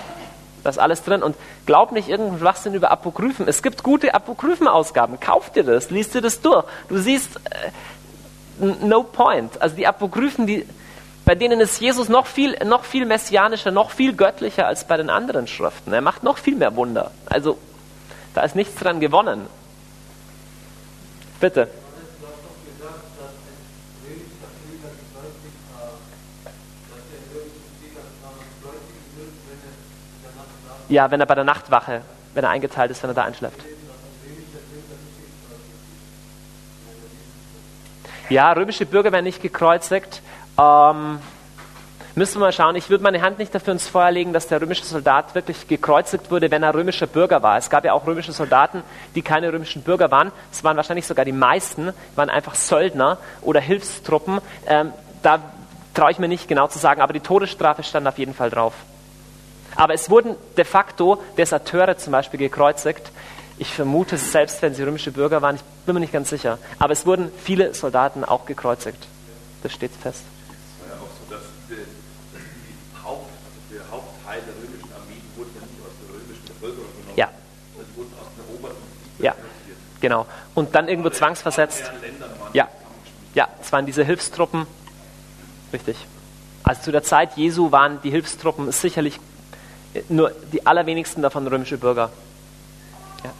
Da 0.65 0.71
ist 0.71 0.79
alles 0.79 1.03
drin. 1.03 1.21
Und 1.21 1.35
glaub 1.67 1.91
nicht 1.91 2.09
irgendeinen 2.09 2.39
Schwachsinn 2.39 2.73
über 2.73 2.89
Apokryphen. 2.89 3.47
Es 3.47 3.61
gibt 3.61 3.83
gute 3.83 4.15
Apokryphenausgaben. 4.15 5.19
Kauf 5.19 5.51
dir 5.51 5.63
das, 5.63 5.91
liest 5.91 6.15
dir 6.15 6.21
das 6.21 6.41
durch. 6.41 6.65
Du 6.89 6.97
siehst, 6.97 7.35
äh, 7.51 8.65
no 8.81 9.03
point. 9.03 9.61
Also 9.61 9.75
die 9.75 9.85
Apokryphen, 9.85 10.47
die, 10.47 10.65
bei 11.23 11.35
denen 11.35 11.59
ist 11.59 11.79
Jesus 11.79 12.09
noch 12.09 12.25
viel, 12.25 12.57
noch 12.65 12.83
viel 12.83 13.05
messianischer, 13.05 13.69
noch 13.69 13.91
viel 13.91 14.15
göttlicher 14.15 14.65
als 14.65 14.85
bei 14.85 14.97
den 14.97 15.11
anderen 15.11 15.45
Schriften. 15.45 15.93
Er 15.93 16.01
macht 16.01 16.23
noch 16.23 16.39
viel 16.39 16.55
mehr 16.55 16.75
Wunder. 16.75 17.11
Also 17.27 17.59
da 18.33 18.41
ist 18.41 18.55
nichts 18.55 18.73
dran 18.73 18.99
gewonnen. 18.99 19.45
Bitte. 21.39 21.67
Ja, 30.89 31.09
wenn 31.11 31.19
er 31.19 31.25
bei 31.25 31.35
der 31.35 31.43
Nachtwache, 31.43 32.01
wenn 32.33 32.43
er 32.43 32.49
eingeteilt 32.49 32.91
ist, 32.91 33.01
wenn 33.03 33.09
er 33.09 33.15
da 33.15 33.23
einschläft. 33.23 33.59
Ja, 38.29 38.51
römische 38.53 38.85
Bürger 38.85 39.11
werden 39.11 39.25
nicht 39.25 39.41
gekreuzigt. 39.41 40.21
Ähm, 40.57 41.19
müssen 42.15 42.35
wir 42.35 42.45
mal 42.45 42.51
schauen. 42.51 42.75
Ich 42.75 42.89
würde 42.89 43.03
meine 43.03 43.21
Hand 43.21 43.37
nicht 43.37 43.53
dafür 43.53 43.73
ins 43.73 43.87
Feuer 43.87 44.09
legen, 44.09 44.33
dass 44.33 44.47
der 44.47 44.61
römische 44.61 44.83
Soldat 44.83 45.35
wirklich 45.35 45.67
gekreuzigt 45.67 46.31
wurde, 46.31 46.49
wenn 46.49 46.63
er 46.63 46.73
römischer 46.73 47.05
Bürger 47.05 47.43
war. 47.43 47.57
Es 47.57 47.69
gab 47.69 47.85
ja 47.85 47.93
auch 47.93 48.07
römische 48.07 48.31
Soldaten, 48.31 48.81
die 49.13 49.21
keine 49.21 49.53
römischen 49.53 49.83
Bürger 49.83 50.09
waren. 50.09 50.31
Es 50.51 50.63
waren 50.63 50.75
wahrscheinlich 50.75 51.05
sogar 51.05 51.23
die 51.23 51.33
meisten, 51.33 51.93
waren 52.15 52.29
einfach 52.29 52.55
Söldner 52.55 53.19
oder 53.41 53.59
Hilfstruppen. 53.59 54.39
Ähm, 54.65 54.91
da 55.21 55.39
traue 55.93 56.11
ich 56.11 56.17
mir 56.17 56.27
nicht 56.27 56.47
genau 56.47 56.67
zu 56.67 56.79
sagen, 56.79 57.01
aber 57.01 57.13
die 57.13 57.19
Todesstrafe 57.19 57.83
stand 57.83 58.07
auf 58.07 58.17
jeden 58.17 58.33
Fall 58.33 58.49
drauf. 58.49 58.73
Aber 59.75 59.93
es 59.93 60.09
wurden 60.09 60.35
de 60.57 60.63
facto 60.63 61.21
Deserteure 61.37 61.97
zum 61.97 62.11
Beispiel 62.11 62.39
gekreuzigt. 62.39 63.11
Ich 63.57 63.73
vermute, 63.73 64.17
selbst 64.17 64.61
wenn 64.61 64.73
sie 64.73 64.83
römische 64.83 65.11
Bürger 65.11 65.41
waren, 65.41 65.55
ich 65.55 65.61
bin 65.85 65.93
mir 65.93 66.01
nicht 66.01 66.13
ganz 66.13 66.29
sicher. 66.29 66.57
Aber 66.79 66.93
es 66.93 67.05
wurden 67.05 67.31
viele 67.43 67.73
Soldaten 67.73 68.23
auch 68.23 68.45
gekreuzigt. 68.45 69.07
Das 69.63 69.71
steht 69.71 69.91
fest. 69.91 70.23
Es 70.23 70.89
war 70.89 70.97
ja 70.97 71.01
auch 71.01 71.07
so, 71.07 71.33
dass 71.33 71.43
die, 71.69 71.75
die 71.75 73.03
Haupt, 73.03 73.29
also 73.45 73.59
der 73.71 73.91
Hauptteil 73.91 74.41
der 74.41 74.53
römischen 74.55 74.91
Armee 74.93 75.21
wurde 75.35 75.49
ja 75.55 75.61
nicht 75.61 75.81
aus 75.81 75.93
der 76.01 76.15
römischen 76.15 76.45
Bevölkerung 76.45 76.91
genommen. 76.99 77.17
Ja. 77.17 77.29
Das 77.77 77.87
wurde 77.95 78.09
aus 78.19 78.27
den 78.35 78.55
eroberten 78.55 78.83
Ja, 79.19 79.35
genau. 80.01 80.25
Und 80.53 80.75
dann 80.75 80.87
irgendwo 80.87 81.09
zwangsversetzt. 81.09 81.91
Ja. 82.53 82.67
Ja, 83.33 83.49
es 83.61 83.71
waren 83.71 83.85
diese 83.85 84.03
Hilfstruppen. 84.03 84.65
Richtig. 85.73 85.97
Also 86.63 86.83
zu 86.83 86.91
der 86.91 87.03
Zeit 87.03 87.35
Jesu 87.37 87.71
waren 87.71 88.01
die 88.01 88.09
Hilfstruppen 88.09 88.71
sicherlich 88.71 89.19
nur 90.09 90.31
die 90.51 90.65
allerwenigsten 90.65 91.21
davon 91.21 91.47
römische 91.47 91.77
Bürger. 91.77 92.09
Ja. 93.23 93.31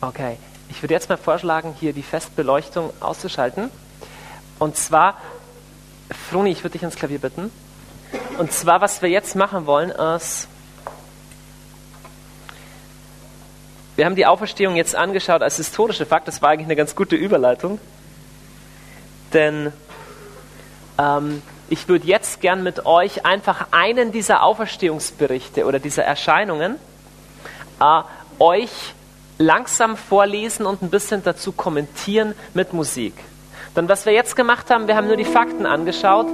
Okay, 0.00 0.36
ich 0.68 0.82
würde 0.82 0.94
jetzt 0.94 1.08
mal 1.08 1.16
vorschlagen, 1.16 1.74
hier 1.78 1.92
die 1.92 2.02
Festbeleuchtung 2.02 2.92
auszuschalten. 3.00 3.70
Und 4.58 4.76
zwar, 4.76 5.16
Froni, 6.28 6.50
ich 6.50 6.62
würde 6.62 6.72
dich 6.72 6.82
ins 6.82 6.96
Klavier 6.96 7.18
bitten. 7.18 7.50
Und 8.38 8.52
zwar, 8.52 8.80
was 8.80 9.02
wir 9.02 9.08
jetzt 9.08 9.36
machen 9.36 9.66
wollen, 9.66 9.90
ist, 9.90 10.48
wir 13.96 14.06
haben 14.06 14.16
die 14.16 14.26
Auferstehung 14.26 14.76
jetzt 14.76 14.94
angeschaut 14.94 15.42
als 15.42 15.56
historische 15.56 16.06
Fakt. 16.06 16.26
Das 16.26 16.40
war 16.40 16.50
eigentlich 16.50 16.66
eine 16.66 16.76
ganz 16.76 16.96
gute 16.96 17.16
Überleitung. 17.16 17.78
Denn 19.32 19.72
ähm, 20.98 21.42
ich 21.70 21.88
würde 21.88 22.06
jetzt 22.06 22.40
gern 22.40 22.62
mit 22.62 22.84
euch 22.84 23.24
einfach 23.24 23.68
einen 23.70 24.10
dieser 24.12 24.42
Auferstehungsberichte 24.42 25.64
oder 25.64 25.78
dieser 25.78 26.02
Erscheinungen 26.02 26.76
äh, 27.80 28.02
euch 28.40 28.94
langsam 29.38 29.96
vorlesen 29.96 30.66
und 30.66 30.82
ein 30.82 30.90
bisschen 30.90 31.22
dazu 31.22 31.52
kommentieren 31.52 32.34
mit 32.54 32.72
Musik. 32.72 33.14
Denn 33.76 33.88
was 33.88 34.04
wir 34.04 34.12
jetzt 34.12 34.34
gemacht 34.34 34.68
haben, 34.68 34.88
wir 34.88 34.96
haben 34.96 35.06
nur 35.06 35.16
die 35.16 35.24
Fakten 35.24 35.64
angeschaut, 35.64 36.26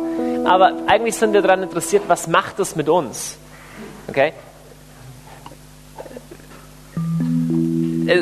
aber 0.45 0.72
eigentlich 0.87 1.16
sind 1.16 1.34
wir 1.34 1.43
daran 1.43 1.62
interessiert, 1.62 2.05
was 2.09 2.26
macht 2.28 2.59
das 2.59 2.74
mit 2.74 2.89
uns? 2.89 3.37
Okay? 4.09 4.32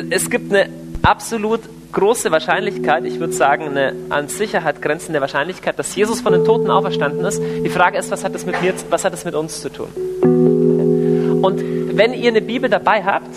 Es 0.09 0.29
gibt 0.29 0.51
eine 0.51 0.69
absolut 1.01 1.61
große 1.95 2.29
Wahrscheinlichkeit, 2.29 3.05
ich 3.05 3.19
würde 3.19 3.33
sagen, 3.33 3.69
eine 3.69 3.93
an 4.09 4.27
Sicherheit 4.27 4.81
grenzende 4.81 5.21
Wahrscheinlichkeit, 5.21 5.79
dass 5.79 5.95
Jesus 5.95 6.21
von 6.21 6.33
den 6.33 6.43
Toten 6.45 6.69
auferstanden 6.69 7.25
ist. 7.25 7.41
Die 7.41 7.69
Frage 7.69 7.97
ist, 7.97 8.11
was 8.11 8.23
hat 8.23 8.35
das 8.35 8.45
mit 8.45 8.61
mir, 8.61 8.73
was 8.89 9.03
hat 9.05 9.13
das 9.13 9.25
mit 9.25 9.33
uns 9.33 9.61
zu 9.61 9.69
tun? 9.69 9.87
Und 11.41 11.63
wenn 11.97 12.13
ihr 12.13 12.29
eine 12.29 12.41
Bibel 12.41 12.69
dabei 12.69 13.03
habt, 13.03 13.33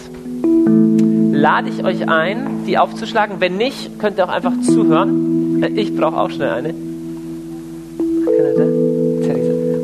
lade 1.33 1.69
ich 1.69 1.85
euch 1.85 2.09
ein, 2.09 2.65
die 2.67 2.77
aufzuschlagen. 2.79 3.37
Wenn 3.41 3.57
nicht, 3.57 3.99
könnt 4.01 4.19
ihr 4.19 4.25
auch 4.25 4.33
einfach 4.33 4.61
zuhören. 4.63 5.63
Äh, 5.63 5.69
ich 5.69 5.97
brauche 5.97 6.17
auch 6.17 6.31
schnell 6.31 6.51
eine. 6.51 6.75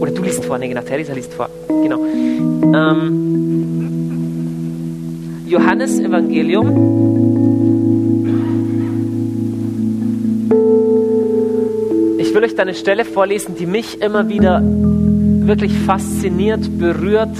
Oder 0.00 0.10
du 0.10 0.22
liest 0.22 0.44
vor, 0.44 0.58
nee, 0.58 0.68
genau, 0.68 0.82
Theresa 0.82 1.12
liest 1.12 1.32
vor. 1.32 1.48
Genau. 1.68 2.04
Ähm, 2.74 3.20
Johannes 5.46 6.00
Evangelium 6.00 7.53
Ich 12.34 12.40
will 12.40 12.46
euch 12.46 12.56
da 12.56 12.62
eine 12.62 12.74
Stelle 12.74 13.04
vorlesen, 13.04 13.54
die 13.54 13.64
mich 13.64 14.02
immer 14.02 14.28
wieder 14.28 14.60
wirklich 14.60 15.72
fasziniert, 15.72 16.80
berührt, 16.80 17.30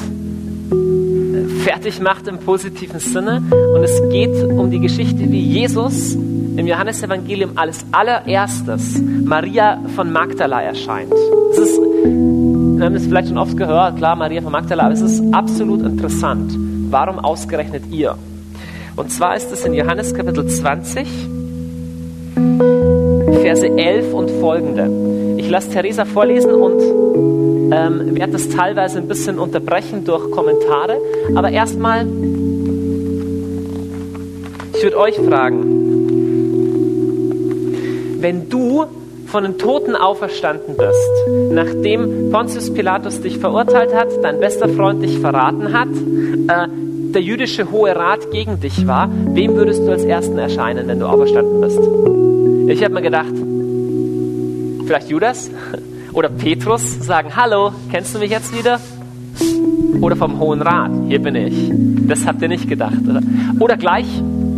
fertig 1.65 2.01
macht 2.01 2.29
im 2.29 2.39
positiven 2.39 3.01
Sinne. 3.01 3.43
Und 3.75 3.83
es 3.83 4.01
geht 4.13 4.45
um 4.45 4.71
die 4.71 4.79
Geschichte, 4.79 5.19
wie 5.33 5.41
Jesus 5.41 6.15
im 6.15 6.65
Johannesevangelium 6.69 7.59
als 7.59 7.85
allererstes 7.91 9.03
Maria 9.03 9.83
von 9.97 10.13
Magdala 10.13 10.63
erscheint. 10.63 11.13
Es 11.51 11.59
ist, 11.59 11.77
wir 11.77 12.85
haben 12.85 12.95
es 12.95 13.05
vielleicht 13.05 13.27
schon 13.27 13.39
oft 13.39 13.57
gehört, 13.57 13.97
klar, 13.97 14.15
Maria 14.15 14.43
von 14.43 14.53
Magdala, 14.53 14.85
aber 14.85 14.95
es 14.95 15.01
ist 15.01 15.21
absolut 15.35 15.83
interessant. 15.83 16.57
Warum 16.91 17.19
ausgerechnet 17.19 17.83
ihr? 17.91 18.17
Und 18.95 19.11
zwar 19.11 19.35
ist 19.35 19.51
es 19.51 19.65
in 19.65 19.75
Johannes 19.75 20.15
Kapitel 20.15 20.47
20, 20.47 21.09
Verse 23.45 23.67
11 23.67 24.15
und 24.15 24.31
folgende. 24.41 25.37
Ich 25.37 25.51
lasse 25.51 25.69
Theresa 25.69 26.07
vorlesen 26.07 26.55
und 26.55 26.81
ähm, 27.75 28.17
werde 28.17 28.33
das 28.33 28.49
teilweise 28.49 28.97
ein 28.97 29.07
bisschen 29.07 29.39
unterbrechen 29.39 30.07
durch 30.07 30.31
Kommentare. 30.31 30.97
Aber 31.35 31.51
erstmal, 31.51 32.07
ich 34.75 34.83
würde 34.83 34.99
euch 34.99 35.17
fragen, 35.17 35.63
wenn 38.21 38.49
du 38.49 38.87
von 39.27 39.43
den 39.43 39.59
Toten 39.59 39.95
auferstanden 39.95 40.77
bist, 40.79 41.53
nachdem 41.53 42.31
Pontius 42.31 42.73
Pilatus 42.73 43.21
dich 43.21 43.37
verurteilt 43.37 43.95
hat, 43.95 44.09
dein 44.23 44.41
bester 44.41 44.71
Freund 44.71 45.03
dich 45.03 45.19
verraten 45.19 45.79
hat, 45.79 45.89
äh, 46.49 46.67
der 47.13 47.21
jüdische 47.21 47.71
Hohe 47.71 47.95
Rat 47.95 48.31
gegen 48.31 48.61
dich 48.61 48.87
war, 48.87 49.11
wem 49.13 49.55
würdest 49.55 49.87
du 49.87 49.91
als 49.91 50.05
Ersten 50.05 50.39
erscheinen, 50.39 50.89
wenn 50.89 50.99
du 50.99 51.05
auferstanden 51.07 51.61
bist? 51.61 52.34
Ich 52.67 52.83
habe 52.83 52.95
mir 52.95 53.03
gedacht, 53.03 53.35
vielleicht 54.87 55.09
Judas 55.09 55.51
oder 56.13 56.29
Petrus 56.29 57.05
sagen, 57.05 57.37
hallo, 57.37 57.73
kennst 57.91 58.15
du 58.15 58.19
mich 58.19 58.31
jetzt 58.31 58.57
wieder? 58.57 58.81
Oder 60.01 60.17
vom 60.17 60.39
Hohen 60.39 60.63
Rat, 60.63 60.91
hier 61.09 61.21
bin 61.21 61.35
ich. 61.35 61.71
Das 62.09 62.27
habt 62.27 62.43
ihr 62.43 62.49
nicht 62.49 62.69
gedacht. 62.69 62.99
Oder, 63.09 63.21
oder 63.61 63.77
gleich 63.77 64.07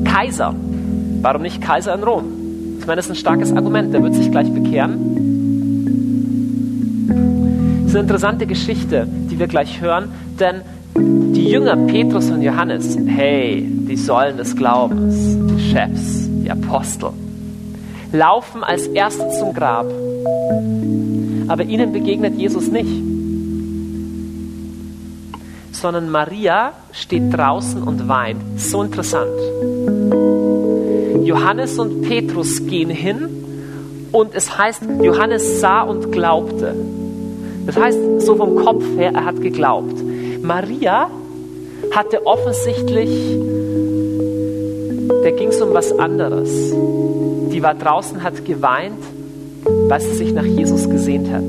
Kaiser. 0.04 0.54
Warum 1.22 1.42
nicht 1.42 1.60
Kaiser 1.60 1.94
in 1.94 2.02
Rom? 2.02 2.24
Ich 2.80 2.86
meine, 2.86 2.96
das 2.96 3.06
ist 3.06 3.12
ein 3.12 3.16
starkes 3.16 3.52
Argument. 3.52 3.92
Der 3.92 4.02
wird 4.02 4.14
sich 4.14 4.30
gleich 4.30 4.50
bekehren. 4.52 5.16
eine 7.96 8.02
interessante 8.02 8.46
Geschichte, 8.46 9.08
die 9.30 9.38
wir 9.38 9.46
gleich 9.46 9.80
hören, 9.80 10.10
denn 10.38 10.56
die 10.96 11.48
Jünger 11.48 11.76
Petrus 11.76 12.30
und 12.30 12.42
Johannes, 12.42 12.96
hey, 13.06 13.66
die 13.66 13.96
Säulen 13.96 14.36
des 14.36 14.54
Glaubens, 14.54 15.38
die 15.50 15.72
Chefs, 15.72 16.28
die 16.44 16.50
Apostel, 16.50 17.10
laufen 18.12 18.64
als 18.64 18.86
Erste 18.86 19.28
zum 19.30 19.52
Grab. 19.54 19.86
Aber 21.48 21.62
ihnen 21.62 21.92
begegnet 21.92 22.36
Jesus 22.36 22.68
nicht, 22.68 22.90
sondern 25.72 26.10
Maria 26.10 26.72
steht 26.92 27.32
draußen 27.32 27.82
und 27.82 28.08
weint. 28.08 28.40
So 28.56 28.82
interessant. 28.82 29.30
Johannes 31.24 31.78
und 31.78 32.02
Petrus 32.02 32.66
gehen 32.66 32.90
hin 32.90 33.28
und 34.12 34.34
es 34.34 34.56
heißt, 34.56 34.82
Johannes 35.02 35.60
sah 35.60 35.82
und 35.82 36.10
glaubte. 36.12 36.74
Das 37.66 37.76
heißt, 37.76 37.98
so 38.20 38.36
vom 38.36 38.56
Kopf 38.56 38.84
her, 38.96 39.12
er 39.12 39.24
hat 39.24 39.40
geglaubt. 39.40 39.94
Maria 40.42 41.10
hatte 41.90 42.24
offensichtlich, 42.24 43.10
da 45.22 45.30
ging 45.30 45.48
es 45.48 45.60
um 45.60 45.74
was 45.74 45.92
anderes. 45.98 46.72
Die 47.56 47.62
war 47.62 47.74
draußen, 47.74 48.22
hat 48.22 48.44
geweint, 48.44 49.02
weil 49.88 49.98
sie 50.02 50.14
sich 50.14 50.30
nach 50.34 50.44
Jesus 50.44 50.90
gesehnt 50.90 51.32
hat. 51.32 51.42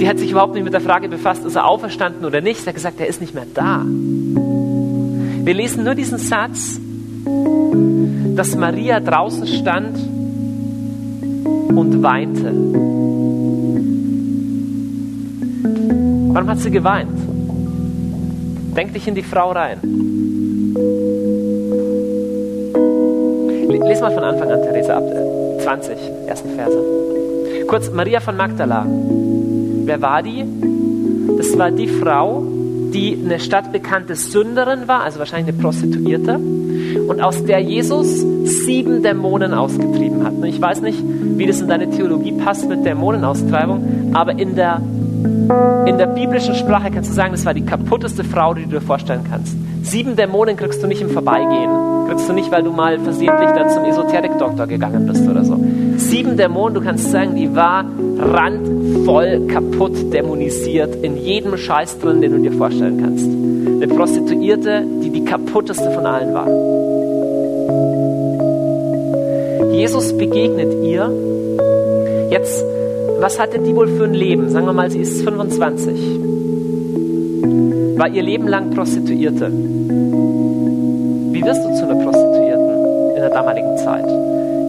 Die 0.00 0.08
hat 0.08 0.18
sich 0.18 0.32
überhaupt 0.32 0.54
nicht 0.54 0.64
mit 0.64 0.72
der 0.72 0.80
Frage 0.80 1.08
befasst, 1.08 1.44
ist 1.44 1.54
er 1.54 1.64
auferstanden 1.64 2.24
oder 2.24 2.40
nicht. 2.40 2.60
Sie 2.60 2.66
hat 2.66 2.74
gesagt, 2.74 2.98
er 2.98 3.06
ist 3.06 3.20
nicht 3.20 3.34
mehr 3.34 3.46
da. 3.54 3.84
Wir 3.86 5.54
lesen 5.54 5.84
nur 5.84 5.94
diesen 5.94 6.18
Satz, 6.18 6.80
dass 8.34 8.56
Maria 8.56 8.98
draußen 8.98 9.46
stand 9.46 9.96
und 11.68 12.02
weinte. 12.02 12.52
Warum 16.34 16.50
hat 16.50 16.58
sie 16.58 16.72
geweint? 16.72 17.16
Denk 18.76 18.92
dich 18.92 19.06
in 19.06 19.14
die 19.14 19.22
Frau 19.22 19.52
rein. 19.52 19.78
Lies 23.88 24.02
mal 24.02 24.12
von 24.12 24.22
Anfang 24.22 24.50
an, 24.50 24.60
Theresa, 24.60 24.98
ab 24.98 25.04
20, 25.62 25.96
äh, 25.96 26.28
ersten 26.28 26.50
Verse. 26.50 26.76
Kurz, 27.68 27.90
Maria 27.90 28.20
von 28.20 28.36
Magdala. 28.36 28.84
Wer 28.86 30.02
war 30.02 30.22
die? 30.22 30.44
Das 31.38 31.56
war 31.56 31.70
die 31.70 31.88
Frau, 31.88 32.42
die 32.92 33.18
eine 33.24 33.40
stadtbekannte 33.40 34.14
Sünderin 34.14 34.88
war, 34.88 35.04
also 35.04 35.18
wahrscheinlich 35.18 35.54
eine 35.54 35.62
Prostituierte, 35.62 36.38
und 37.08 37.22
aus 37.22 37.42
der 37.46 37.60
Jesus 37.60 38.26
sieben 38.44 39.02
Dämonen 39.02 39.54
ausgetrieben 39.54 40.22
hat. 40.22 40.34
Ich 40.44 40.60
weiß 40.60 40.82
nicht, 40.82 41.02
wie 41.02 41.46
das 41.46 41.62
in 41.62 41.68
deine 41.68 41.88
Theologie 41.88 42.32
passt 42.32 42.68
mit 42.68 42.84
Dämonenaustreibung, 42.84 44.12
aber 44.12 44.38
in 44.38 44.54
der, 44.54 44.82
in 45.86 45.96
der 45.96 46.08
biblischen 46.08 46.54
Sprache 46.54 46.90
kannst 46.90 47.08
du 47.08 47.14
sagen, 47.14 47.32
das 47.32 47.46
war 47.46 47.54
die 47.54 47.64
kaputteste 47.64 48.22
Frau, 48.22 48.52
die 48.52 48.64
du 48.64 48.68
dir 48.68 48.80
vorstellen 48.82 49.24
kannst. 49.30 49.56
Sieben 49.88 50.16
Dämonen 50.16 50.56
kriegst 50.58 50.82
du 50.82 50.86
nicht 50.86 51.00
im 51.00 51.08
Vorbeigehen. 51.08 51.70
Kriegst 52.08 52.28
du 52.28 52.34
nicht, 52.34 52.52
weil 52.52 52.62
du 52.62 52.72
mal 52.72 52.98
versehentlich 52.98 53.48
da 53.52 53.68
zum 53.68 53.86
Esoterikdoktor 53.86 54.66
gegangen 54.66 55.06
bist 55.06 55.26
oder 55.26 55.42
so. 55.46 55.58
Sieben 55.96 56.36
Dämonen, 56.36 56.74
du 56.74 56.82
kannst 56.82 57.10
sagen, 57.10 57.34
die 57.34 57.56
war 57.56 57.86
randvoll 58.18 59.46
kaputt 59.46 60.12
dämonisiert, 60.12 60.94
in 60.96 61.16
jedem 61.16 61.56
Scheiß 61.56 62.00
drin, 62.00 62.20
den 62.20 62.32
du 62.32 62.38
dir 62.38 62.52
vorstellen 62.52 63.00
kannst. 63.00 63.24
Eine 63.26 63.88
Prostituierte, 63.88 64.84
die 65.02 65.08
die 65.08 65.24
kaputteste 65.24 65.90
von 65.90 66.04
allen 66.04 66.34
war. 66.34 66.48
Jesus 69.72 70.18
begegnet 70.18 70.84
ihr. 70.84 71.10
Jetzt, 72.30 72.62
was 73.20 73.40
hatte 73.40 73.58
die 73.58 73.74
wohl 73.74 73.88
für 73.88 74.04
ein 74.04 74.12
Leben? 74.12 74.50
Sagen 74.50 74.66
wir 74.66 74.74
mal, 74.74 74.90
sie 74.90 75.00
ist 75.00 75.22
25. 75.22 76.20
War 77.96 78.08
ihr 78.08 78.22
Leben 78.22 78.46
lang 78.46 78.70
Prostituierte. 78.70 79.50
Wirst 81.48 81.64
du 81.64 81.74
zu 81.76 81.84
einer 81.84 82.04
Prostituierten 82.04 83.14
in 83.16 83.22
der 83.22 83.30
damaligen 83.30 83.74
Zeit? 83.78 84.04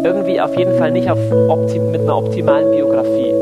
Irgendwie 0.06 0.40
auf 0.40 0.58
jeden 0.58 0.78
Fall 0.78 0.94
nicht 0.94 1.12
auf 1.12 1.20
mit 1.92 2.00
einer 2.00 2.18
optimalen 2.18 2.72
Biografie. 2.72 3.34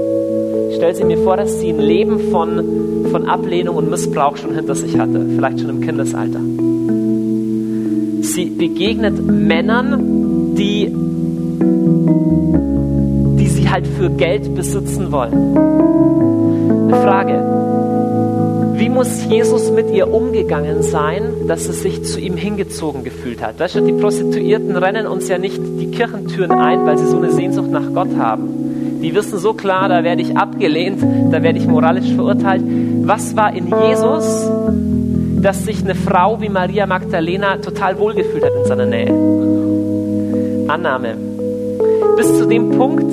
Ich 0.71 0.77
stelle 0.77 0.95
sie 0.95 1.03
mir 1.03 1.19
vor, 1.19 1.37
dass 1.37 1.59
sie 1.59 1.69
ein 1.69 1.79
Leben 1.79 2.31
von, 2.31 3.05
von 3.11 3.29
Ablehnung 3.29 3.75
und 3.75 3.91
Missbrauch 3.91 4.37
schon 4.37 4.55
hinter 4.55 4.73
sich 4.73 4.97
hatte, 4.97 5.23
vielleicht 5.35 5.59
schon 5.59 5.69
im 5.69 5.81
Kindesalter. 5.81 6.39
Sie 8.23 8.45
begegnet 8.45 9.23
Männern, 9.23 10.55
die 10.55 10.91
die 13.37 13.47
sie 13.47 13.69
halt 13.69 13.85
für 13.85 14.09
Geld 14.09 14.55
besitzen 14.55 15.11
wollen. 15.11 15.55
Eine 16.87 17.01
Frage. 17.03 17.66
Wie 18.77 18.89
muss 18.89 19.25
Jesus 19.25 19.71
mit 19.71 19.89
ihr 19.91 20.11
umgegangen 20.11 20.83
sein, 20.83 21.47
dass 21.47 21.65
sie 21.65 21.73
sich 21.73 22.03
zu 22.03 22.19
ihm 22.19 22.37
hingezogen 22.37 23.03
gefühlt 23.03 23.41
hat? 23.41 23.59
Weißt 23.59 23.75
du, 23.75 23.81
die 23.81 23.93
Prostituierten 23.93 24.75
rennen 24.75 25.07
uns 25.07 25.27
ja 25.27 25.37
nicht 25.37 25.59
die 25.79 25.91
Kirchentüren 25.91 26.51
ein, 26.51 26.85
weil 26.85 26.97
sie 26.97 27.07
so 27.07 27.17
eine 27.17 27.31
Sehnsucht 27.31 27.69
nach 27.71 27.93
Gott 27.93 28.15
haben. 28.17 28.99
Die 29.01 29.13
wissen 29.15 29.39
so 29.39 29.53
klar, 29.53 29.89
da 29.89 30.03
werde 30.03 30.21
ich 30.21 30.37
abgelehnt, 30.37 31.01
da 31.31 31.43
werde 31.43 31.59
ich 31.59 31.67
moralisch 31.67 32.11
verurteilt. 32.13 32.63
Was 33.03 33.35
war 33.35 33.53
in 33.53 33.67
Jesus, 33.67 34.49
dass 35.41 35.65
sich 35.65 35.83
eine 35.83 35.95
Frau 35.95 36.41
wie 36.41 36.49
Maria 36.49 36.85
Magdalena 36.85 37.57
total 37.57 37.99
wohlgefühlt 37.99 38.43
hat 38.43 38.53
in 38.59 38.65
seiner 38.65 38.85
Nähe? 38.85 39.09
Annahme 40.67 41.15
bis 42.17 42.35
zu 42.35 42.47
dem 42.47 42.71
Punkt, 42.71 43.05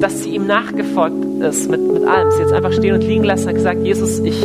dass 0.00 0.22
sie 0.22 0.30
ihm 0.30 0.46
nachgefolgt 0.46 1.24
ist 1.42 1.68
mit, 1.68 1.80
mit 1.80 2.04
allem. 2.06 2.30
Sie 2.30 2.40
jetzt 2.40 2.52
einfach 2.52 2.72
stehen 2.72 2.94
und 2.94 3.02
liegen 3.02 3.24
lassen 3.24 3.48
und 3.48 3.54
gesagt, 3.54 3.84
Jesus, 3.84 4.20
ich, 4.20 4.40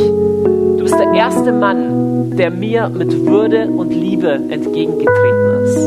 bist 0.88 1.00
der 1.00 1.12
erste 1.12 1.52
Mann, 1.52 2.34
der 2.38 2.50
mir 2.50 2.88
mit 2.88 3.26
Würde 3.26 3.66
und 3.66 3.90
Liebe 3.90 4.30
entgegengetreten 4.30 5.64
ist. 5.64 5.86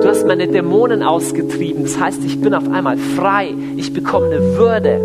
Du 0.00 0.08
hast 0.08 0.24
meine 0.28 0.46
Dämonen 0.46 1.02
ausgetrieben. 1.02 1.82
Das 1.82 1.98
heißt, 1.98 2.24
ich 2.24 2.40
bin 2.40 2.54
auf 2.54 2.70
einmal 2.70 2.98
frei. 2.98 3.52
Ich 3.76 3.92
bekomme 3.92 4.26
eine 4.26 4.38
Würde. 4.56 5.00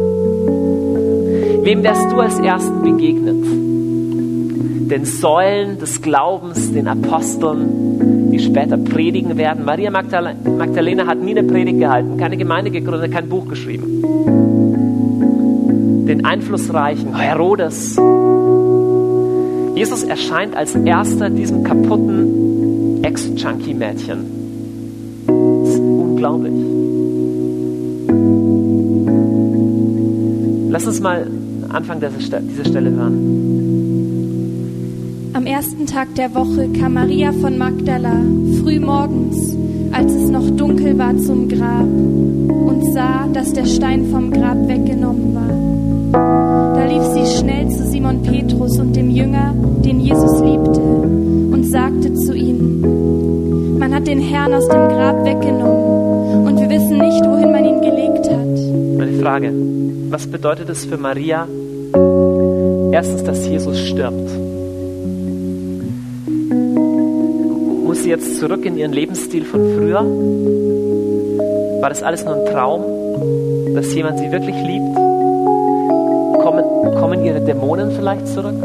Wem 1.64 1.82
wärst 1.82 2.12
du 2.12 2.20
als 2.20 2.38
Ersten 2.38 2.84
begegnet? 2.84 3.44
Den 4.92 5.06
Säulen 5.06 5.80
des 5.80 6.04
Glaubens, 6.04 6.72
den 6.72 6.88
Aposteln, 6.88 8.30
die 8.32 8.40
später 8.40 8.78
predigen 8.78 9.36
werden. 9.38 9.66
Maria 9.66 9.90
Magdalena 9.90 11.08
hat 11.08 11.18
nie 11.18 11.32
eine 11.32 11.48
Predigt 11.48 11.80
gehalten, 11.80 12.18
keine 12.18 12.38
Gemeinde 12.38 12.70
gegründet, 12.70 13.12
kein 13.12 13.30
Buch 13.30 13.48
geschrieben. 13.48 14.51
Den 16.12 16.26
einflussreichen 16.26 17.16
Herodes. 17.16 17.96
Jesus 19.76 20.04
erscheint 20.04 20.58
als 20.58 20.76
erster 20.76 21.30
diesem 21.30 21.64
kaputten 21.64 23.02
Ex-Junkie-Mädchen. 23.02 24.18
Das 25.26 25.70
ist 25.70 25.80
unglaublich. 25.80 26.52
Lass 30.70 30.86
uns 30.86 31.00
mal 31.00 31.28
Anfang 31.70 32.02
dieser 32.02 32.66
Stelle 32.66 32.92
hören. 32.92 33.16
Am 35.32 35.46
ersten 35.46 35.86
Tag 35.86 36.14
der 36.16 36.36
Woche 36.36 36.68
kam 36.78 36.96
Maria 36.96 37.32
von 37.32 37.58
Magdala 37.58 38.22
früh 38.62 38.82
morgens, 38.82 39.56
als 39.94 40.14
es 40.14 40.30
noch 40.30 40.50
dunkel 40.58 41.00
war, 41.00 41.16
zum 41.16 41.48
Grab 41.48 41.88
und 41.88 42.84
sah, 42.94 43.30
dass 43.32 43.54
der 43.54 43.66
Stein 43.66 44.08
vom 44.12 44.30
Grab 44.30 44.68
weggenommen 44.68 45.36
war. 45.36 45.71
Simon 48.02 48.24
Petrus 48.24 48.80
und 48.80 48.96
dem 48.96 49.12
Jünger, 49.12 49.54
den 49.86 50.00
Jesus 50.00 50.42
liebte, 50.42 50.82
und 50.82 51.64
sagte 51.66 52.12
zu 52.16 52.34
ihm, 52.34 53.78
man 53.78 53.94
hat 53.94 54.08
den 54.08 54.20
Herrn 54.20 54.56
aus 54.56 54.68
dem 54.68 54.88
Grab 54.88 55.24
weggenommen 55.24 56.48
und 56.48 56.60
wir 56.60 56.68
wissen 56.68 56.98
nicht, 56.98 57.24
wohin 57.24 57.52
man 57.52 57.64
ihn 57.64 57.80
gelegt 57.80 58.28
hat. 58.28 58.98
Meine 58.98 59.22
Frage, 59.22 59.54
was 60.10 60.26
bedeutet 60.26 60.68
es 60.70 60.84
für 60.86 60.98
Maria, 60.98 61.48
erstens, 62.92 63.24
dass 63.24 63.48
Jesus 63.48 63.80
stirbt? 63.80 64.32
sie 67.94 68.10
jetzt 68.10 68.40
zurück 68.40 68.66
in 68.66 68.80
ihren 68.80 68.94
Lebensstil 68.94 69.46
von 69.46 69.60
früher? 69.78 70.02
War 71.82 71.90
das 71.90 72.02
alles 72.02 72.26
nur 72.26 72.34
ein 72.34 72.46
Traum, 72.48 72.82
dass 73.76 73.94
jemand 73.94 74.18
sie 74.18 74.32
wirklich 74.32 74.56
liebt? 74.56 75.11
Kommen, 77.02 77.26
ihre 77.26 77.42
Dämonen 77.42 77.92
vielleicht 77.92 78.28
zurück? 78.28 78.62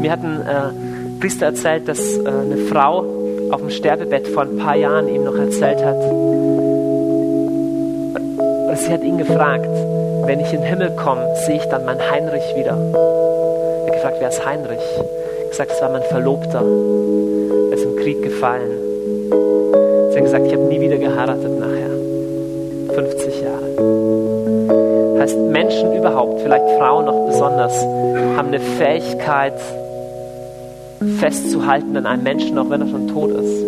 Mir 0.00 0.10
hat 0.10 0.24
ein 0.24 0.40
äh, 0.40 1.20
Priester 1.20 1.46
erzählt, 1.46 1.86
dass 1.86 2.18
äh, 2.18 2.26
eine 2.26 2.56
Frau 2.68 3.04
auf 3.52 3.60
dem 3.60 3.70
Sterbebett 3.70 4.26
vor 4.26 4.42
ein 4.42 4.56
paar 4.58 4.74
Jahren 4.74 5.08
ihm 5.08 5.22
noch 5.22 5.36
erzählt 5.36 5.84
hat, 5.84 6.00
sie 8.76 8.92
hat 8.92 9.04
ihn 9.04 9.18
gefragt, 9.18 9.70
wenn 10.26 10.40
ich 10.40 10.52
in 10.52 10.62
den 10.62 10.68
Himmel 10.68 10.90
komme, 10.96 11.24
sehe 11.46 11.56
ich 11.56 11.64
dann 11.66 11.84
meinen 11.84 12.00
Heinrich 12.10 12.56
wieder. 12.56 12.76
Er 12.76 13.86
hat 13.86 13.92
gefragt, 13.92 14.16
wer 14.18 14.28
ist 14.28 14.44
Heinrich? 14.44 14.80
gesagt, 15.48 15.72
es 15.72 15.80
war 15.80 15.90
mein 15.90 16.02
Verlobter. 16.02 16.62
Er 17.70 17.76
ist 17.76 17.84
im 17.84 17.96
Krieg 17.96 18.22
gefallen. 18.22 18.70
Sie 20.10 20.16
hat 20.16 20.24
gesagt, 20.24 20.46
ich 20.46 20.52
habe 20.52 20.64
nie 20.64 20.80
wieder 20.80 20.98
geheiratet 20.98 21.58
nachher. 21.58 21.67
Heißt, 25.28 25.38
Menschen 25.38 25.94
überhaupt, 25.94 26.40
vielleicht 26.40 26.66
Frauen 26.78 27.04
noch 27.04 27.26
besonders, 27.26 27.74
haben 28.38 28.48
eine 28.48 28.60
Fähigkeit, 28.60 29.52
festzuhalten 31.18 31.94
an 31.98 32.06
einem 32.06 32.22
Menschen, 32.22 32.56
auch 32.56 32.70
wenn 32.70 32.80
er 32.80 32.88
schon 32.88 33.08
tot 33.08 33.32
ist. 33.32 33.62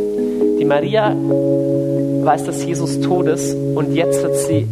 Die 0.59 0.65
Maria 0.65 1.15
weiß, 1.15 2.45
dass 2.45 2.65
Jesus 2.65 2.99
tot 3.01 3.27
ist 3.27 3.55
und 3.75 3.95
jetzt 3.95 4.25
hat 4.25 4.35
sie 4.37 4.67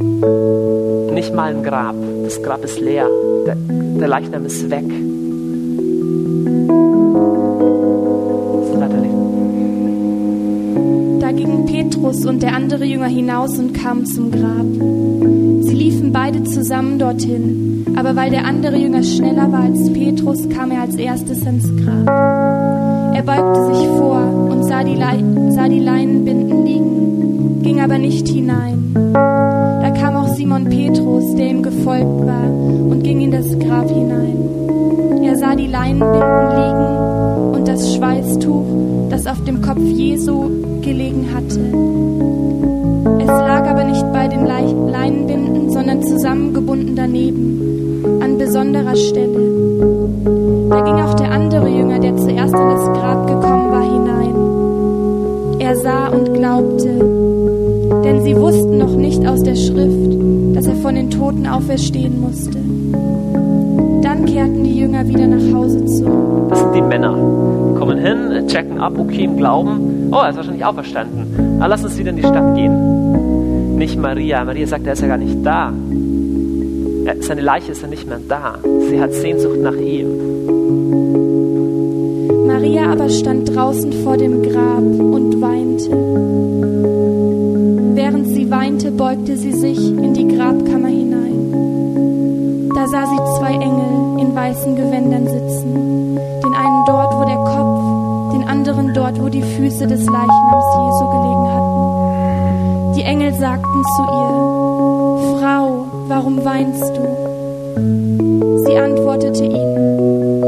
nicht 1.12 1.34
mal 1.34 1.54
ein 1.54 1.62
Grab. 1.62 1.94
Das 2.24 2.42
Grab 2.42 2.64
ist 2.64 2.80
leer. 2.80 3.06
Der, 3.46 3.56
der 3.68 4.08
Leichnam 4.08 4.46
ist 4.46 4.70
weg. 4.70 4.88
Da 11.20 11.32
gingen 11.32 11.66
Petrus 11.66 12.24
und 12.24 12.42
der 12.42 12.54
andere 12.54 12.86
Jünger 12.86 13.08
hinaus 13.08 13.58
und 13.58 13.74
kamen 13.74 14.06
zum 14.06 14.30
Grab. 14.30 15.37
Sie 15.68 15.74
liefen 15.74 16.12
beide 16.12 16.44
zusammen 16.44 16.98
dorthin, 16.98 17.84
aber 17.94 18.16
weil 18.16 18.30
der 18.30 18.46
andere 18.46 18.78
Jünger 18.78 19.02
schneller 19.02 19.52
war 19.52 19.64
als 19.64 19.92
Petrus, 19.92 20.48
kam 20.48 20.70
er 20.70 20.80
als 20.80 20.96
erstes 20.96 21.44
ans 21.44 21.64
Grab. 21.76 23.14
Er 23.14 23.22
beugte 23.22 23.66
sich 23.66 23.86
vor 23.86 24.48
und 24.50 24.64
sah 24.64 24.82
die, 24.82 24.94
Le 24.94 25.52
sah 25.52 25.68
die 25.68 25.80
Leinenbinden 25.80 26.64
liegen, 26.64 27.62
ging 27.62 27.82
aber 27.82 27.98
nicht 27.98 28.26
hinein. 28.28 28.94
Da 29.12 29.90
kam 29.90 30.16
auch 30.16 30.28
Simon 30.28 30.70
Petrus, 30.70 31.34
der 31.34 31.50
ihm 31.50 31.62
gefolgt 31.62 32.26
war, 32.26 32.46
und 32.46 33.02
ging 33.02 33.20
in 33.20 33.30
das 33.30 33.46
Grab 33.58 33.90
hinein. 33.90 34.38
Er 35.22 35.36
sah 35.36 35.54
die 35.54 35.66
Leinenbinden 35.66 36.48
liegen 36.56 37.56
und 37.56 37.68
das 37.68 37.94
Schweißtuch, 37.94 38.64
das 39.10 39.26
auf 39.26 39.44
dem 39.44 39.60
Kopf 39.60 39.82
Jesu 39.82 40.48
gelegen 40.80 41.26
hatte. 41.34 42.77
Den 44.38 44.46
Le 44.46 44.90
Leinenbinden, 44.90 45.70
sondern 45.70 46.02
zusammengebunden 46.02 46.94
daneben, 46.96 48.20
an 48.22 48.38
besonderer 48.38 48.96
Stelle. 48.96 49.40
Da 50.70 50.80
ging 50.80 50.94
auch 50.94 51.14
der 51.14 51.30
andere 51.30 51.68
Jünger, 51.68 51.98
der 51.98 52.16
zuerst 52.16 52.54
an 52.54 52.70
das 52.70 52.84
Grab 52.98 53.26
gekommen 53.26 53.70
war, 53.70 53.82
hinein. 53.82 55.60
Er 55.60 55.76
sah 55.76 56.08
und 56.08 56.34
glaubte, 56.34 56.88
denn 58.04 58.22
sie 58.22 58.36
wussten 58.36 58.78
noch 58.78 58.94
nicht 58.94 59.26
aus 59.26 59.42
der 59.42 59.56
Schrift, 59.56 60.14
dass 60.54 60.66
er 60.66 60.76
von 60.76 60.94
den 60.94 61.10
Toten 61.10 61.46
auferstehen 61.46 62.20
musste. 62.20 62.58
Dann 64.02 64.24
kehrten 64.24 64.64
die 64.64 64.78
Jünger 64.78 65.06
wieder 65.08 65.26
nach 65.26 65.54
Hause 65.54 65.84
zurück. 65.86 66.48
Das 66.50 66.60
sind 66.60 66.74
die 66.74 66.82
Männer. 66.82 67.14
Die 67.14 67.78
kommen 67.78 67.98
hin, 67.98 68.46
checken 68.46 68.78
ab, 68.78 68.92
okay, 68.98 69.24
im 69.24 69.36
Glauben. 69.36 70.10
Oh, 70.12 70.20
er 70.22 70.30
ist 70.30 70.36
wahrscheinlich 70.36 70.64
auferstanden. 70.64 71.58
Aber 71.58 71.68
lass 71.68 71.84
uns 71.84 71.98
wieder 71.98 72.10
in 72.10 72.16
die 72.16 72.22
Stadt 72.22 72.54
gehen. 72.54 73.47
Nicht 73.78 73.96
Maria. 73.96 74.44
Maria 74.44 74.66
sagt, 74.66 74.88
er 74.88 74.94
ist 74.94 75.02
ja 75.02 75.06
gar 75.06 75.18
nicht 75.18 75.46
da. 75.46 75.72
Seine 77.20 77.42
Leiche 77.42 77.70
ist 77.70 77.80
ja 77.80 77.86
nicht 77.86 78.08
mehr 78.08 78.18
da. 78.28 78.58
Sie 78.90 79.00
hat 79.00 79.12
Sehnsucht 79.12 79.60
nach 79.60 79.76
ihm. 79.76 80.08
Maria 82.48 82.90
aber 82.90 83.08
stand 83.08 83.54
draußen 83.54 83.92
vor 84.02 84.16
dem 84.16 84.42
Grab 84.42 84.82
und 84.82 85.40
weinte. 85.40 85.90
Während 87.94 88.26
sie 88.26 88.50
weinte, 88.50 88.90
beugte 88.90 89.36
sie 89.36 89.52
sich 89.52 89.78
in 89.78 90.12
die 90.12 90.26
Grabkammer 90.26 90.88
hinein. 90.88 92.72
Da 92.74 92.84
sah 92.88 93.06
sie 93.06 93.38
zwei 93.38 93.52
Engel 93.52 94.18
in 94.18 94.34
weißen 94.34 94.74
Gewändern 94.74 95.28
sitzen, 95.28 96.18
den 96.44 96.54
einen 96.54 96.84
dort, 96.84 97.14
wo 97.14 97.24
der 97.24 97.36
Kopf, 97.36 98.32
den 98.34 98.42
anderen 98.48 98.92
dort, 98.92 99.22
wo 99.22 99.28
die 99.28 99.42
Füße 99.42 99.86
des 99.86 100.04
Leichnams 100.04 100.64
Jesu 100.74 101.06
gelegen 101.10 101.48
hatten. 101.54 101.67
Engel 103.08 103.32
sagten 103.32 103.82
zu 103.96 104.02
ihr, 104.02 105.38
Frau, 105.40 105.86
warum 106.08 106.44
weinst 106.44 106.94
du? 106.94 107.00
Sie 108.66 108.76
antwortete 108.76 109.44
ihnen, 109.44 110.40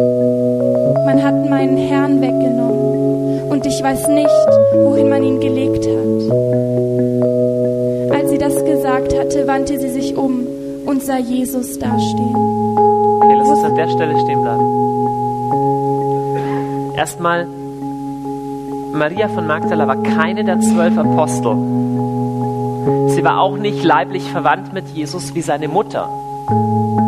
man 1.06 1.22
hat 1.24 1.48
meinen 1.48 1.78
Herrn 1.78 2.20
weggenommen 2.20 3.50
und 3.50 3.64
ich 3.64 3.82
weiß 3.82 4.08
nicht, 4.08 4.28
wohin 4.74 5.08
man 5.08 5.22
ihn 5.22 5.40
gelegt 5.40 5.86
hat. 5.86 6.20
Als 8.14 8.28
sie 8.28 8.36
das 8.36 8.62
gesagt 8.62 9.18
hatte, 9.18 9.46
wandte 9.46 9.80
sie 9.80 9.88
sich 9.88 10.14
um 10.14 10.46
und 10.84 11.02
sah 11.02 11.16
Jesus 11.16 11.78
dastehen. 11.78 12.36
Okay, 13.22 13.36
lass 13.38 13.48
uns 13.48 13.64
an 13.64 13.74
der 13.74 13.88
Stelle 13.88 14.20
stehen 14.20 14.42
bleiben. 14.42 14.66
Erstmal, 16.94 17.46
Maria 18.92 19.28
von 19.28 19.46
Magdala 19.46 19.86
war 19.88 19.96
keine 20.02 20.44
der 20.44 20.60
zwölf 20.60 20.98
Apostel. 20.98 21.56
Sie 23.08 23.24
war 23.24 23.40
auch 23.40 23.56
nicht 23.56 23.84
leiblich 23.84 24.30
verwandt 24.30 24.72
mit 24.72 24.88
Jesus 24.88 25.34
wie 25.34 25.42
seine 25.42 25.68
Mutter 25.68 26.08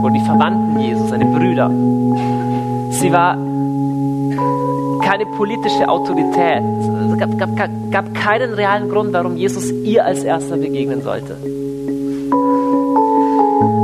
oder 0.03 0.13
die 0.13 0.21
Verwandten 0.21 0.81
Jesus, 0.81 1.09
seine 1.09 1.25
Brüder. 1.27 1.71
Sie 2.91 3.13
war 3.13 3.37
keine 5.03 5.27
politische 5.37 5.89
Autorität. 5.89 6.63
Es 7.13 7.19
gab, 7.19 7.39
gab, 7.39 7.49
gab 7.91 8.15
keinen 8.15 8.53
realen 8.53 8.89
Grund, 8.89 9.13
warum 9.13 9.37
Jesus 9.37 9.71
ihr 9.71 10.05
als 10.05 10.25
erster 10.25 10.57
begegnen 10.57 11.03
sollte. 11.03 11.37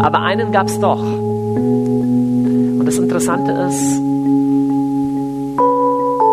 Aber 0.01 0.21
einen 0.21 0.53
gab 0.53 0.67
es 0.69 0.79
doch. 0.81 1.03
Und 1.03 2.85
das 2.85 2.99
Interessante 2.99 3.53
ist, 3.53 4.01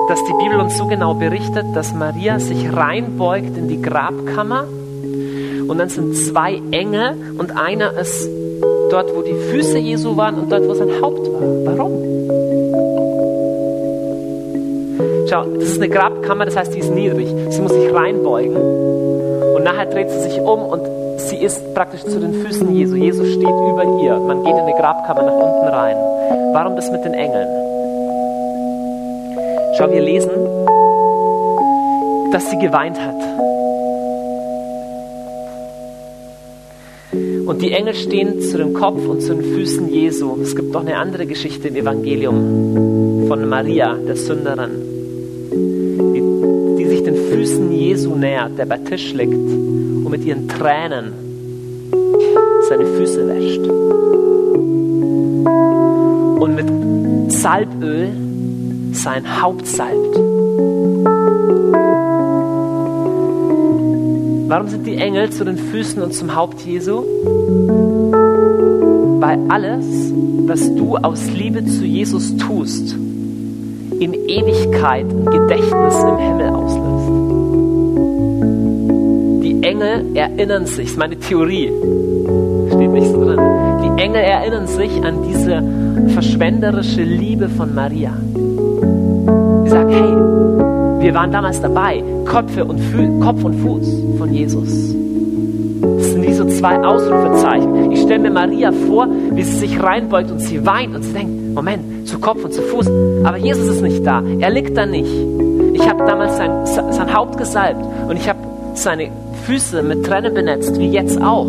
dass 0.07 0.23
die 0.23 0.33
Bibel 0.43 0.59
uns 0.59 0.77
so 0.77 0.85
genau 0.87 1.13
berichtet, 1.13 1.65
dass 1.75 1.93
Maria 1.93 2.39
sich 2.39 2.71
reinbeugt 2.71 3.57
in 3.57 3.67
die 3.67 3.81
Grabkammer 3.81 4.65
und 5.67 5.77
dann 5.77 5.89
sind 5.89 6.15
zwei 6.15 6.61
Engel 6.71 7.15
und 7.37 7.55
einer 7.57 7.97
ist 7.99 8.29
dort, 8.89 9.15
wo 9.15 9.21
die 9.21 9.33
Füße 9.33 9.77
Jesu 9.77 10.15
waren 10.17 10.35
und 10.35 10.51
dort, 10.51 10.67
wo 10.67 10.73
sein 10.73 10.89
Haupt 11.01 11.27
war. 11.31 11.41
Warum? 11.65 11.91
Schau, 15.29 15.43
das 15.55 15.69
ist 15.69 15.81
eine 15.81 15.89
Grabkammer, 15.89 16.45
das 16.45 16.55
heißt, 16.55 16.73
die 16.73 16.79
ist 16.79 16.91
niedrig. 16.91 17.27
Sie 17.49 17.61
muss 17.61 17.73
sich 17.73 17.93
reinbeugen. 17.93 18.55
Und 18.55 19.63
nachher 19.63 19.87
dreht 19.87 20.09
sie 20.11 20.19
sich 20.19 20.39
um 20.39 20.61
und 20.61 20.81
sie 21.17 21.37
ist 21.37 21.73
praktisch 21.73 22.03
zu 22.03 22.19
den 22.19 22.33
Füßen 22.33 22.73
Jesu. 22.73 22.95
Jesus 22.95 23.27
steht 23.29 23.43
über 23.43 23.83
ihr. 24.03 24.19
Man 24.19 24.43
geht 24.43 24.53
in 24.53 24.59
eine 24.59 24.73
Grabkammer 24.73 25.23
nach 25.23 25.33
unten 25.33 25.67
rein. 25.67 25.97
Warum 26.53 26.75
das 26.75 26.91
mit 26.91 27.03
den 27.03 27.13
Engeln? 27.13 27.47
Schau, 29.77 29.91
wir 29.91 30.01
lesen, 30.01 30.31
dass 32.31 32.49
sie 32.49 32.57
geweint 32.59 32.99
hat. 32.99 33.54
Und 37.55 37.61
die 37.61 37.71
Engel 37.71 37.95
stehen 37.95 38.41
zu 38.41 38.57
dem 38.57 38.73
Kopf 38.73 39.07
und 39.07 39.21
zu 39.21 39.33
den 39.33 39.41
Füßen 39.41 39.87
Jesu. 39.87 40.35
Es 40.41 40.57
gibt 40.57 40.73
noch 40.73 40.81
eine 40.81 40.97
andere 40.97 41.25
Geschichte 41.25 41.69
im 41.69 41.77
Evangelium 41.77 43.27
von 43.29 43.47
Maria, 43.47 43.95
der 43.95 44.17
Sünderin, 44.17 44.71
die, 46.13 46.77
die 46.77 46.85
sich 46.85 47.03
den 47.03 47.15
Füßen 47.15 47.71
Jesu 47.71 48.13
nähert, 48.13 48.57
der 48.57 48.65
bei 48.65 48.77
Tisch 48.79 49.13
liegt 49.13 49.35
und 49.35 50.09
mit 50.09 50.25
ihren 50.25 50.49
Tränen 50.49 51.13
seine 52.67 52.85
Füße 52.87 53.25
wäscht. 53.25 53.65
Und 56.41 56.55
mit 56.55 57.31
Salböl 57.31 58.09
sein 58.91 59.41
Haupt 59.41 59.65
salbt. 59.65 60.19
Warum 64.47 64.67
sind 64.67 64.85
die 64.85 64.95
Engel 64.97 65.31
zu 65.31 65.43
den 65.43 65.57
Füßen 65.57 66.03
und 66.03 66.13
zum 66.13 66.35
Haupt 66.35 66.61
Jesu? 66.61 67.01
Weil 69.19 69.39
alles, 69.49 70.13
was 70.45 70.73
du 70.75 70.97
aus 70.97 71.31
Liebe 71.31 71.65
zu 71.65 71.83
Jesus 71.83 72.37
tust, 72.37 72.93
in 73.99 74.13
Ewigkeit 74.13 75.07
ein 75.07 75.25
Gedächtnis 75.25 75.95
im 75.99 76.17
Himmel 76.19 76.49
auslöst. 76.49 77.09
Die 79.43 79.63
Engel 79.63 80.15
erinnern 80.15 80.67
sich, 80.67 80.85
das 80.85 80.91
ist 80.91 80.99
meine 80.99 81.17
Theorie, 81.17 81.71
steht 82.67 82.91
nicht 82.91 83.07
so 83.07 83.25
drin. 83.25 83.39
Die 83.83 83.99
Engel 83.99 84.21
erinnern 84.21 84.67
sich 84.67 85.03
an 85.03 85.23
diese 85.27 85.63
verschwenderische 86.13 87.01
Liebe 87.01 87.49
von 87.49 87.73
Maria. 87.73 88.11
Die 89.65 89.69
sagen, 89.69 89.89
hey, 89.89 91.03
wir 91.03 91.13
waren 91.15 91.31
damals 91.31 91.59
dabei, 91.61 92.03
Köpfe 92.25 92.63
und 92.63 92.79
Fü 92.79 93.19
Kopf 93.19 93.43
und 93.43 93.55
Fuß 93.55 94.05
von 94.25 94.33
Jesus. 94.33 94.95
Das 95.97 96.11
sind 96.11 96.23
wie 96.23 96.33
so 96.33 96.45
zwei 96.45 96.79
Ausrufezeichen. 96.79 97.91
Ich 97.91 98.01
stelle 98.01 98.19
mir 98.19 98.31
Maria 98.31 98.71
vor, 98.71 99.07
wie 99.31 99.43
sie 99.43 99.59
sich 99.59 99.81
reinbeugt 99.81 100.31
und 100.31 100.39
sie 100.39 100.65
weint 100.65 100.95
und 100.95 101.03
sie 101.03 101.13
denkt, 101.13 101.53
Moment, 101.53 102.07
zu 102.07 102.17
Kopf 102.19 102.43
und 102.43 102.51
zu 102.53 102.63
Fuß, 102.63 102.89
aber 103.23 103.37
Jesus 103.37 103.67
ist 103.67 103.81
nicht 103.81 104.05
da, 104.05 104.23
er 104.39 104.49
liegt 104.49 104.75
da 104.77 104.85
nicht. 104.85 105.11
Ich 105.73 105.87
habe 105.87 106.05
damals 106.05 106.37
sein, 106.37 106.65
sein 106.65 107.13
Haupt 107.13 107.37
gesalbt 107.37 107.85
und 108.09 108.17
ich 108.17 108.27
habe 108.27 108.39
seine 108.73 109.09
Füße 109.45 109.83
mit 109.83 110.05
Tränen 110.05 110.33
benetzt, 110.33 110.77
wie 110.79 110.89
jetzt 110.89 111.21
auch. 111.21 111.45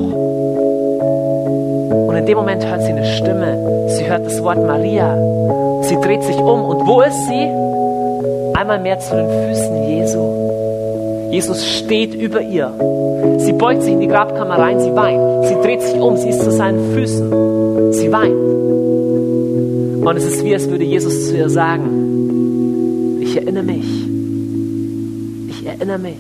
Und 2.09 2.15
in 2.15 2.27
dem 2.27 2.37
Moment 2.37 2.65
hört 2.67 2.83
sie 2.83 2.93
eine 2.93 3.07
Stimme, 3.07 3.89
sie 3.89 4.07
hört 4.09 4.27
das 4.27 4.43
Wort 4.43 4.65
Maria, 4.65 5.17
sie 5.83 5.97
dreht 5.97 6.23
sich 6.23 6.37
um 6.37 6.65
und 6.65 6.87
wo 6.87 7.01
ist 7.01 7.27
sie? 7.27 7.49
einmal 8.57 8.79
mehr 8.81 8.99
zu 8.99 9.15
den 9.15 9.29
Füßen 9.29 9.83
Jesu. 9.89 10.46
Jesus 11.31 11.67
steht 11.67 12.15
über 12.15 12.41
ihr. 12.41 12.73
Sie 13.39 13.53
beugt 13.53 13.83
sich 13.83 13.93
in 13.93 14.01
die 14.01 14.09
Grabkammer 14.09 14.59
rein, 14.59 14.81
sie 14.81 14.95
weint. 14.95 15.47
Sie 15.47 15.55
dreht 15.55 15.83
sich 15.83 16.01
um, 16.01 16.17
sie 16.17 16.29
ist 16.29 16.43
zu 16.43 16.51
seinen 16.51 16.95
Füßen. 16.95 17.93
Sie 17.93 18.13
weint. 18.13 18.35
Und 20.07 20.17
es 20.17 20.25
ist 20.25 20.45
wie, 20.45 20.55
als 20.55 20.69
würde 20.71 20.85
Jesus 20.85 21.29
zu 21.29 21.37
ihr 21.37 21.49
sagen, 21.49 23.21
ich 23.21 23.37
erinnere 23.37 23.65
mich. 23.65 23.87
Ich 25.51 25.67
erinnere 25.67 25.99
mich. 25.99 26.17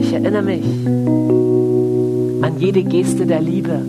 Ich 0.00 0.12
erinnere 0.12 0.42
mich 0.42 0.64
an 2.42 2.58
jede 2.58 2.82
Geste 2.84 3.26
der 3.26 3.40
Liebe, 3.40 3.80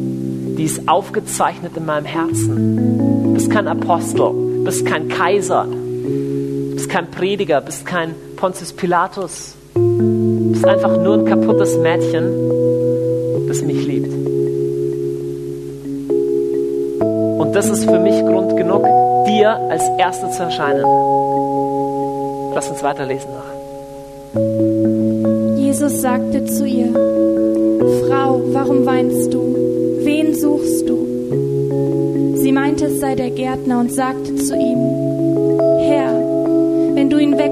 die 0.57 0.63
ist 0.63 0.87
aufgezeichnet 0.87 1.73
in 1.75 1.85
meinem 1.85 2.05
Herzen. 2.05 3.25
Du 3.25 3.33
bist 3.33 3.49
kein 3.49 3.67
Apostel, 3.67 4.19
du 4.19 4.63
bist 4.63 4.85
kein 4.85 5.07
Kaiser, 5.09 5.67
kein 6.93 7.09
Prediger, 7.09 7.59
bist 7.59 7.87
kein 7.87 8.13
Pontius 8.35 8.71
Pilatus. 8.71 9.55
Bist 9.73 10.63
einfach 10.63 10.95
nur 11.01 11.15
ein 11.15 11.25
kaputtes 11.25 11.75
Mädchen, 11.75 12.29
das 13.47 13.63
mich 13.63 13.83
liebt. 13.87 14.13
Und 17.39 17.51
das 17.55 17.67
ist 17.71 17.85
für 17.85 17.97
mich 17.97 18.13
Grund 18.23 18.55
genug, 18.55 18.83
dir 19.25 19.55
als 19.71 19.81
Erste 19.97 20.29
zu 20.29 20.43
erscheinen. 20.43 20.85
Lass 22.53 22.69
uns 22.69 22.83
weiterlesen 22.83 23.31
noch. 23.31 23.49
Jesus 25.57 25.99
sagte 25.99 26.45
zu 26.45 26.67
ihr, 26.67 26.93
Frau, 28.07 28.39
warum 28.51 28.85
weinst 28.85 29.33
du? 29.33 29.55
Wen 30.03 30.35
suchst 30.35 30.87
du? 30.87 32.35
Sie 32.35 32.51
meinte, 32.51 32.85
es 32.85 32.99
sei 32.99 33.15
der 33.15 33.31
Gärtner 33.31 33.79
und 33.79 33.91
sagte 33.91 34.35
zu 34.35 34.53
ihm, 34.55 35.02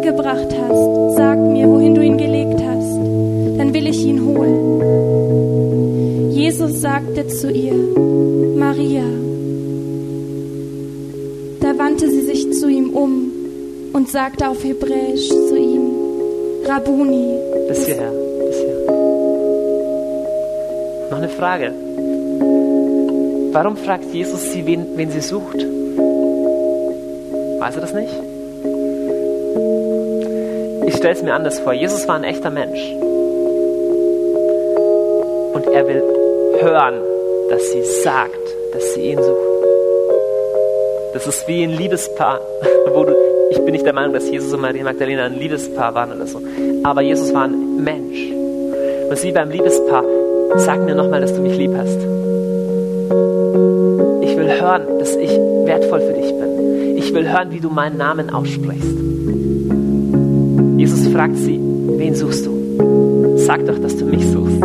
weggebracht 0.01 0.49
hast, 0.57 1.15
sag 1.15 1.37
mir, 1.37 1.69
wohin 1.69 1.93
du 1.93 2.01
ihn 2.01 2.17
gelegt 2.17 2.59
hast, 2.59 2.97
dann 3.57 3.71
will 3.71 3.85
ich 3.87 4.03
ihn 4.03 4.25
holen. 4.25 4.81
Jesus 6.31 6.81
sagte 6.81 7.27
zu 7.27 7.51
ihr, 7.51 7.75
Maria. 8.55 9.03
Da 11.59 11.77
wandte 11.77 12.09
sie 12.09 12.21
sich 12.21 12.51
zu 12.53 12.67
ihm 12.67 12.89
um 12.89 13.31
und 13.93 14.09
sagte 14.09 14.49
auf 14.49 14.63
Hebräisch 14.63 15.29
zu 15.29 15.55
ihm, 15.55 15.91
Rabuni. 16.65 17.37
Bis 17.67 17.85
hierher, 17.85 18.11
bis 18.47 18.57
hierher. 18.57 18.81
Noch 21.11 21.19
eine 21.19 21.29
Frage. 21.29 21.75
Warum 23.51 23.77
fragt 23.77 24.11
Jesus 24.11 24.51
sie, 24.51 24.65
wen, 24.65 24.87
wen 24.95 25.11
sie 25.11 25.21
sucht? 25.21 25.63
Weiß 27.59 27.75
er 27.75 27.81
das 27.81 27.93
nicht? 27.93 28.30
Ich 31.01 31.03
stelle 31.03 31.17
es 31.17 31.23
mir 31.23 31.33
anders 31.33 31.59
vor. 31.59 31.73
Jesus 31.73 32.07
war 32.07 32.15
ein 32.15 32.23
echter 32.23 32.51
Mensch. 32.51 32.79
Und 35.53 35.65
er 35.73 35.87
will 35.87 36.03
hören, 36.61 36.93
dass 37.49 37.71
sie 37.71 37.81
sagt, 38.03 38.37
dass 38.71 38.93
sie 38.93 39.09
ihn 39.09 39.17
sucht. 39.17 39.37
Das 41.15 41.25
ist 41.25 41.47
wie 41.47 41.63
ein 41.63 41.71
Liebespaar, 41.71 42.39
wo 42.93 43.03
du, 43.03 43.15
ich 43.49 43.57
bin 43.57 43.71
nicht 43.71 43.83
der 43.83 43.93
Meinung, 43.93 44.13
dass 44.13 44.29
Jesus 44.29 44.53
und 44.53 44.61
Maria 44.61 44.83
Magdalena 44.83 45.25
ein 45.25 45.39
Liebespaar 45.39 45.95
waren 45.95 46.11
oder 46.11 46.27
so. 46.27 46.39
Aber 46.83 47.01
Jesus 47.01 47.33
war 47.33 47.45
ein 47.45 47.83
Mensch. 47.83 48.19
Und 49.09 49.17
sie 49.17 49.31
beim 49.31 49.49
Liebespaar, 49.49 50.03
sag 50.57 50.81
mir 50.81 50.93
nochmal, 50.93 51.21
dass 51.21 51.33
du 51.33 51.41
mich 51.41 51.57
lieb 51.57 51.71
hast 51.75 51.97
hören, 54.61 54.99
dass 54.99 55.15
ich 55.15 55.31
wertvoll 55.65 56.01
für 56.01 56.13
dich 56.13 56.31
bin. 56.31 56.97
Ich 56.97 57.13
will 57.13 57.27
hören, 57.27 57.51
wie 57.51 57.59
du 57.59 57.69
meinen 57.69 57.97
Namen 57.97 58.29
aussprichst. 58.29 59.20
Fragt 61.11 61.35
sie, 61.37 61.59
wen 61.97 62.15
suchst 62.15 62.45
du? 62.45 63.37
Sag 63.37 63.65
doch, 63.65 63.77
dass 63.79 63.97
du 63.97 64.05
mich 64.05 64.25
suchst. 64.29 64.61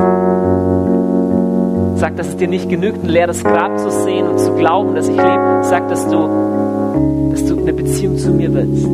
Sag, 1.97 2.17
dass 2.17 2.29
es 2.29 2.37
dir 2.37 2.47
nicht 2.47 2.69
genügt, 2.69 3.03
ein 3.03 3.09
leeres 3.09 3.43
Grab 3.43 3.79
zu 3.79 3.91
sehen 3.91 4.29
und 4.29 4.39
zu 4.39 4.53
glauben, 4.53 4.95
dass 4.95 5.09
ich 5.09 5.17
lebe. 5.17 5.61
Sag, 5.63 5.89
dass 5.89 6.09
du, 6.09 7.31
dass 7.33 7.47
du 7.47 7.59
eine 7.59 7.73
Beziehung 7.73 8.17
zu 8.17 8.31
mir 8.31 8.53
willst. 8.55 8.87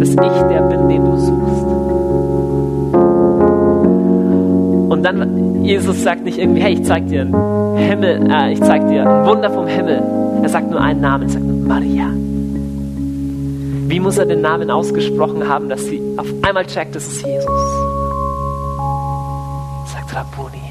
Dass 0.00 0.10
ich 0.10 0.42
der 0.48 0.62
bin, 0.62 0.88
den 0.88 1.04
du 1.04 1.16
suchst. 1.16 1.64
Und 4.90 5.04
dann, 5.04 5.64
Jesus 5.64 6.02
sagt 6.02 6.24
nicht 6.24 6.38
irgendwie, 6.38 6.62
hey, 6.62 6.72
ich 6.72 6.82
zeig 6.84 7.06
dir 7.06 7.20
einen 7.22 7.76
Himmel, 7.76 8.28
äh, 8.30 8.52
ich 8.52 8.60
zeig 8.62 8.88
dir 8.88 9.08
ein 9.08 9.26
Wunder 9.26 9.50
vom 9.50 9.66
Himmel. 9.66 10.02
Er 10.42 10.48
sagt 10.48 10.70
nur 10.70 10.80
einen 10.80 11.00
Namen, 11.00 11.24
er 11.24 11.28
sagt 11.28 11.44
nur 11.44 11.68
Maria. 11.68 12.06
Wie 13.88 14.00
muss 14.00 14.18
er 14.18 14.26
den 14.26 14.40
Namen 14.40 14.70
ausgesprochen 14.70 15.48
haben, 15.48 15.68
dass 15.68 15.84
sie 15.86 15.97
auf 16.18 16.26
einmal 16.42 16.66
checkt, 16.66 16.94
das 16.94 17.06
ist 17.06 17.24
Jesus? 17.24 17.60
Sagt 19.86 20.14
Rabboni. 20.14 20.62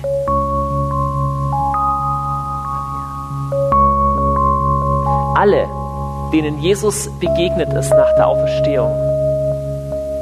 Alle, 5.35 5.67
denen 6.33 6.59
Jesus 6.59 7.09
begegnet 7.19 7.71
ist 7.73 7.91
nach 7.91 8.15
der 8.17 8.27
Auferstehung, 8.27 8.91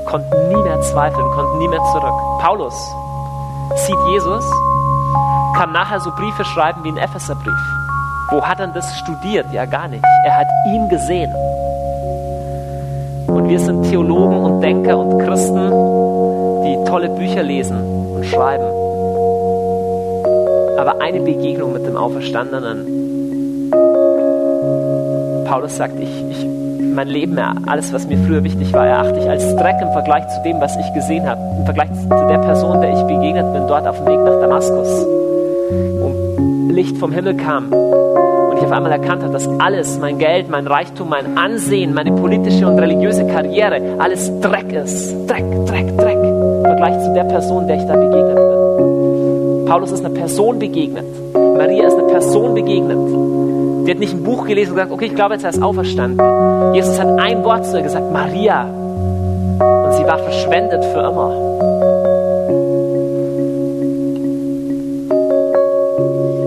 konnten 0.05 0.49
nie 0.49 0.61
mehr 0.61 0.79
zweifeln, 0.81 1.31
konnten 1.31 1.57
nie 1.57 1.67
mehr 1.67 1.83
zurück. 1.91 2.13
Paulus 2.39 2.75
sieht 3.87 3.97
Jesus, 4.09 4.45
kann 5.57 5.71
nachher 5.71 5.99
so 6.01 6.11
Briefe 6.11 6.45
schreiben 6.45 6.83
wie 6.83 6.89
ein 6.89 6.97
Epheserbrief. 6.97 7.59
Wo 8.29 8.41
hat 8.45 8.59
er 8.59 8.67
das 8.67 8.85
studiert? 8.99 9.51
Ja, 9.51 9.65
gar 9.65 9.87
nicht. 9.87 10.03
Er 10.25 10.37
hat 10.37 10.47
ihn 10.67 10.89
gesehen. 10.89 11.33
Und 13.45 13.51
wir 13.51 13.59
sind 13.59 13.83
Theologen 13.83 14.37
und 14.37 14.61
Denker 14.61 14.97
und 14.97 15.19
Christen, 15.19 15.69
die 16.65 16.83
tolle 16.89 17.09
Bücher 17.09 17.43
lesen 17.43 17.77
und 18.15 18.25
schreiben. 18.25 18.65
Aber 20.79 20.99
eine 20.99 21.19
Begegnung 21.19 21.73
mit 21.73 21.85
dem 21.85 21.95
Auferstandenen. 21.95 23.69
Paulus 25.45 25.77
sagt, 25.77 25.99
ich, 25.99 26.09
ich, 26.31 26.43
mein 26.95 27.07
Leben, 27.07 27.37
alles, 27.67 27.93
was 27.93 28.07
mir 28.07 28.17
früher 28.17 28.43
wichtig 28.43 28.73
war, 28.73 28.87
erachte 28.87 29.19
ich 29.19 29.29
als 29.29 29.55
Dreck 29.57 29.75
im 29.79 29.91
Vergleich 29.91 30.27
zu 30.29 30.41
dem, 30.41 30.59
was 30.59 30.75
ich 30.77 30.93
gesehen 30.95 31.29
habe. 31.29 31.39
Im 31.59 31.65
Vergleich 31.65 31.93
zu 31.93 32.07
der 32.09 32.39
Person, 32.39 32.81
der 32.81 32.93
ich 32.93 33.03
begegnet 33.03 33.53
bin, 33.53 33.67
dort 33.67 33.87
auf 33.87 33.97
dem 33.99 34.07
Weg 34.07 34.23
nach 34.25 34.41
Damaskus. 34.41 35.05
Wo 35.99 36.71
Licht 36.73 36.97
vom 36.97 37.11
Himmel 37.11 37.35
kam 37.35 37.71
und 38.55 38.61
ich 38.61 38.67
auf 38.67 38.71
einmal 38.71 38.91
erkannt 38.91 39.21
habe, 39.21 39.33
dass 39.33 39.47
alles, 39.59 39.99
mein 39.99 40.17
Geld, 40.17 40.49
mein 40.49 40.65
Reichtum, 40.65 41.09
mein 41.09 41.37
Ansehen, 41.37 41.93
meine 41.93 42.13
politische 42.13 42.65
und 42.65 42.79
religiöse 42.79 43.27
Karriere, 43.27 43.81
alles 43.99 44.31
Dreck 44.39 44.71
ist. 44.71 45.13
Dreck, 45.27 45.43
Dreck, 45.65 45.97
Dreck. 45.97 46.17
Im 46.17 46.63
Vergleich 46.63 47.03
zu 47.03 47.13
der 47.13 47.25
Person, 47.25 47.67
der 47.67 47.77
ich 47.77 47.83
da 47.83 47.95
begegnet 47.95 48.35
bin. 48.35 49.65
Paulus 49.65 49.91
ist 49.91 50.05
eine 50.05 50.13
Person 50.13 50.59
begegnet. 50.59 51.05
Maria 51.33 51.87
ist 51.87 51.97
eine 51.97 52.07
Person 52.07 52.53
begegnet. 52.53 52.97
Die 53.85 53.91
hat 53.91 53.99
nicht 53.99 54.13
ein 54.13 54.23
Buch 54.23 54.45
gelesen 54.45 54.71
und 54.71 54.77
gesagt, 54.77 54.93
okay, 54.93 55.05
ich 55.05 55.15
glaube 55.15 55.33
jetzt, 55.33 55.43
er 55.43 55.49
ist 55.49 55.61
auferstanden. 55.61 56.73
Jesus 56.73 56.99
hat 56.99 57.07
ein 57.19 57.43
Wort 57.43 57.65
zu 57.65 57.77
ihr 57.77 57.83
gesagt, 57.83 58.11
Maria. 58.11 58.63
Und 58.63 59.93
sie 59.93 60.05
war 60.05 60.17
verschwendet 60.19 60.83
für 60.85 60.99
immer. 60.99 61.31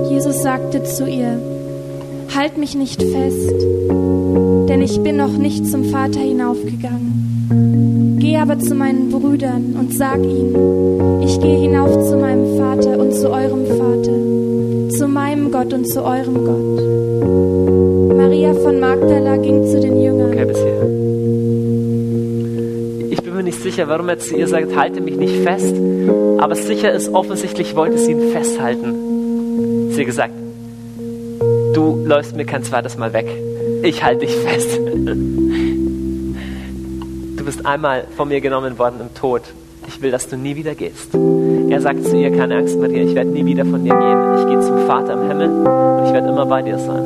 Jesus 0.08 0.42
sagte 0.42 0.82
zu 0.84 1.06
ihr, 1.06 1.38
halt 2.38 2.56
mich 2.56 2.76
nicht 2.76 3.02
fest, 3.02 3.52
denn 4.68 4.80
ich 4.80 5.00
bin 5.00 5.16
noch 5.16 5.36
nicht 5.36 5.66
zum 5.66 5.86
Vater 5.86 6.20
hinaufgegangen. 6.20 8.18
Geh 8.20 8.36
aber 8.36 8.60
zu 8.60 8.76
meinen 8.76 9.10
Brüdern 9.10 9.74
und 9.76 9.92
sag 9.92 10.18
ihnen, 10.18 11.20
ich 11.22 11.40
gehe 11.40 11.58
hinauf 11.58 11.90
zu 12.08 12.16
meinem 12.16 12.56
Vater 12.56 12.96
und 13.00 13.12
zu 13.12 13.28
eurem 13.28 13.66
Vater, 13.66 14.96
zu 14.96 15.08
meinem 15.08 15.50
Gott 15.50 15.72
und 15.72 15.88
zu 15.88 16.04
eurem 16.04 16.44
Gott. 16.44 18.16
Maria 18.16 18.54
von 18.54 18.78
Magdala 18.78 19.38
ging 19.38 19.66
zu 19.66 19.80
den 19.80 20.00
Jüngern. 20.00 20.30
Okay, 20.30 20.46
bin 23.24 23.34
mir 23.34 23.42
nicht 23.42 23.60
sicher, 23.60 23.88
warum 23.88 24.08
er 24.08 24.20
zu 24.20 24.36
ihr 24.36 24.46
sagt, 24.46 24.76
halte 24.76 25.00
mich 25.00 25.16
nicht 25.16 25.38
fest, 25.38 25.74
aber 26.38 26.54
sicher 26.54 26.92
ist 26.92 27.12
offensichtlich, 27.12 27.74
wollte 27.74 27.98
sie 27.98 28.12
ihn 28.12 28.30
festhalten. 28.30 29.90
Sie 29.90 30.04
gesagt, 30.04 30.34
läufst 32.08 32.34
mir 32.34 32.46
kein 32.46 32.64
zweites 32.64 32.96
Mal 32.96 33.12
weg. 33.12 33.26
Ich 33.82 34.02
halte 34.02 34.24
dich 34.26 34.34
fest. 34.34 34.78
Du 37.36 37.44
bist 37.44 37.66
einmal 37.66 38.04
von 38.16 38.28
mir 38.28 38.40
genommen 38.40 38.78
worden 38.78 38.96
im 39.00 39.14
Tod. 39.14 39.42
Ich 39.86 40.00
will, 40.02 40.10
dass 40.10 40.28
du 40.28 40.36
nie 40.36 40.56
wieder 40.56 40.74
gehst. 40.74 41.14
Er 41.14 41.80
sagt 41.80 42.04
zu 42.04 42.16
ihr, 42.16 42.34
keine 42.36 42.56
Angst, 42.56 42.78
Maria, 42.78 43.04
ich 43.04 43.14
werde 43.14 43.30
nie 43.30 43.44
wieder 43.44 43.64
von 43.64 43.84
dir 43.84 43.94
gehen. 43.94 44.38
Ich 44.38 44.46
gehe 44.46 44.60
zum 44.60 44.86
Vater 44.86 45.12
im 45.14 45.28
Himmel 45.28 45.48
und 45.48 46.06
ich 46.06 46.12
werde 46.12 46.28
immer 46.28 46.46
bei 46.46 46.62
dir 46.62 46.78
sein. 46.78 47.04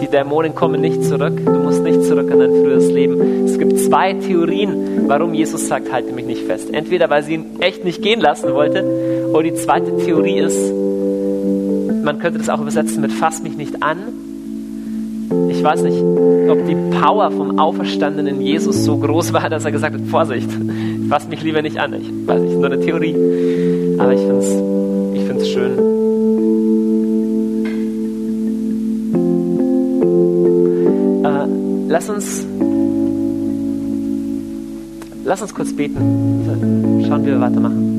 Die 0.00 0.08
Dämonen 0.08 0.54
kommen 0.54 0.80
nicht 0.80 1.02
zurück. 1.04 1.44
Du 1.44 1.52
musst 1.52 1.82
nicht 1.82 2.04
zurück 2.04 2.30
in 2.30 2.38
dein 2.38 2.50
früheres 2.50 2.90
Leben. 2.90 3.44
Es 3.46 3.58
gibt 3.58 3.78
zwei 3.80 4.12
Theorien, 4.14 5.08
warum 5.08 5.34
Jesus 5.34 5.66
sagt, 5.66 5.92
halte 5.92 6.12
mich 6.12 6.26
nicht 6.26 6.42
fest. 6.42 6.72
Entweder, 6.72 7.10
weil 7.10 7.24
sie 7.24 7.34
ihn 7.34 7.60
echt 7.60 7.84
nicht 7.84 8.00
gehen 8.02 8.20
lassen 8.20 8.52
wollte, 8.54 8.84
oder 9.32 9.42
die 9.42 9.54
zweite 9.54 9.96
Theorie 10.04 10.38
ist, 10.38 10.72
man 12.04 12.20
könnte 12.20 12.38
das 12.38 12.48
auch 12.48 12.60
übersetzen 12.60 13.02
mit 13.02 13.12
fass 13.12 13.42
mich 13.42 13.56
nicht 13.56 13.82
an. 13.82 14.25
Ich 15.56 15.64
weiß 15.64 15.82
nicht, 15.82 15.96
ob 16.50 16.66
die 16.66 16.76
Power 17.00 17.30
vom 17.30 17.58
auferstandenen 17.58 18.42
Jesus 18.42 18.84
so 18.84 18.98
groß 18.98 19.32
war, 19.32 19.48
dass 19.48 19.64
er 19.64 19.72
gesagt 19.72 19.94
hat, 19.94 20.02
Vorsicht, 20.02 20.50
fass 21.08 21.26
mich 21.28 21.42
lieber 21.42 21.62
nicht 21.62 21.78
an. 21.78 21.94
Ich 21.94 22.10
weiß 22.26 22.42
nicht, 22.42 22.56
nur 22.56 22.66
eine 22.66 22.78
Theorie. 22.78 23.14
Aber 23.98 24.12
ich 24.12 24.20
finde 24.20 24.38
es 24.38 24.76
ich 25.14 25.22
find's 25.26 25.48
schön. 25.48 25.78
Äh, 31.24 31.46
lass 31.88 32.10
uns 32.10 32.46
lass 35.24 35.40
uns 35.40 35.54
kurz 35.54 35.72
beten. 35.72 37.04
Schauen, 37.08 37.22
wie 37.24 37.30
wir 37.30 37.40
weitermachen. 37.40 37.96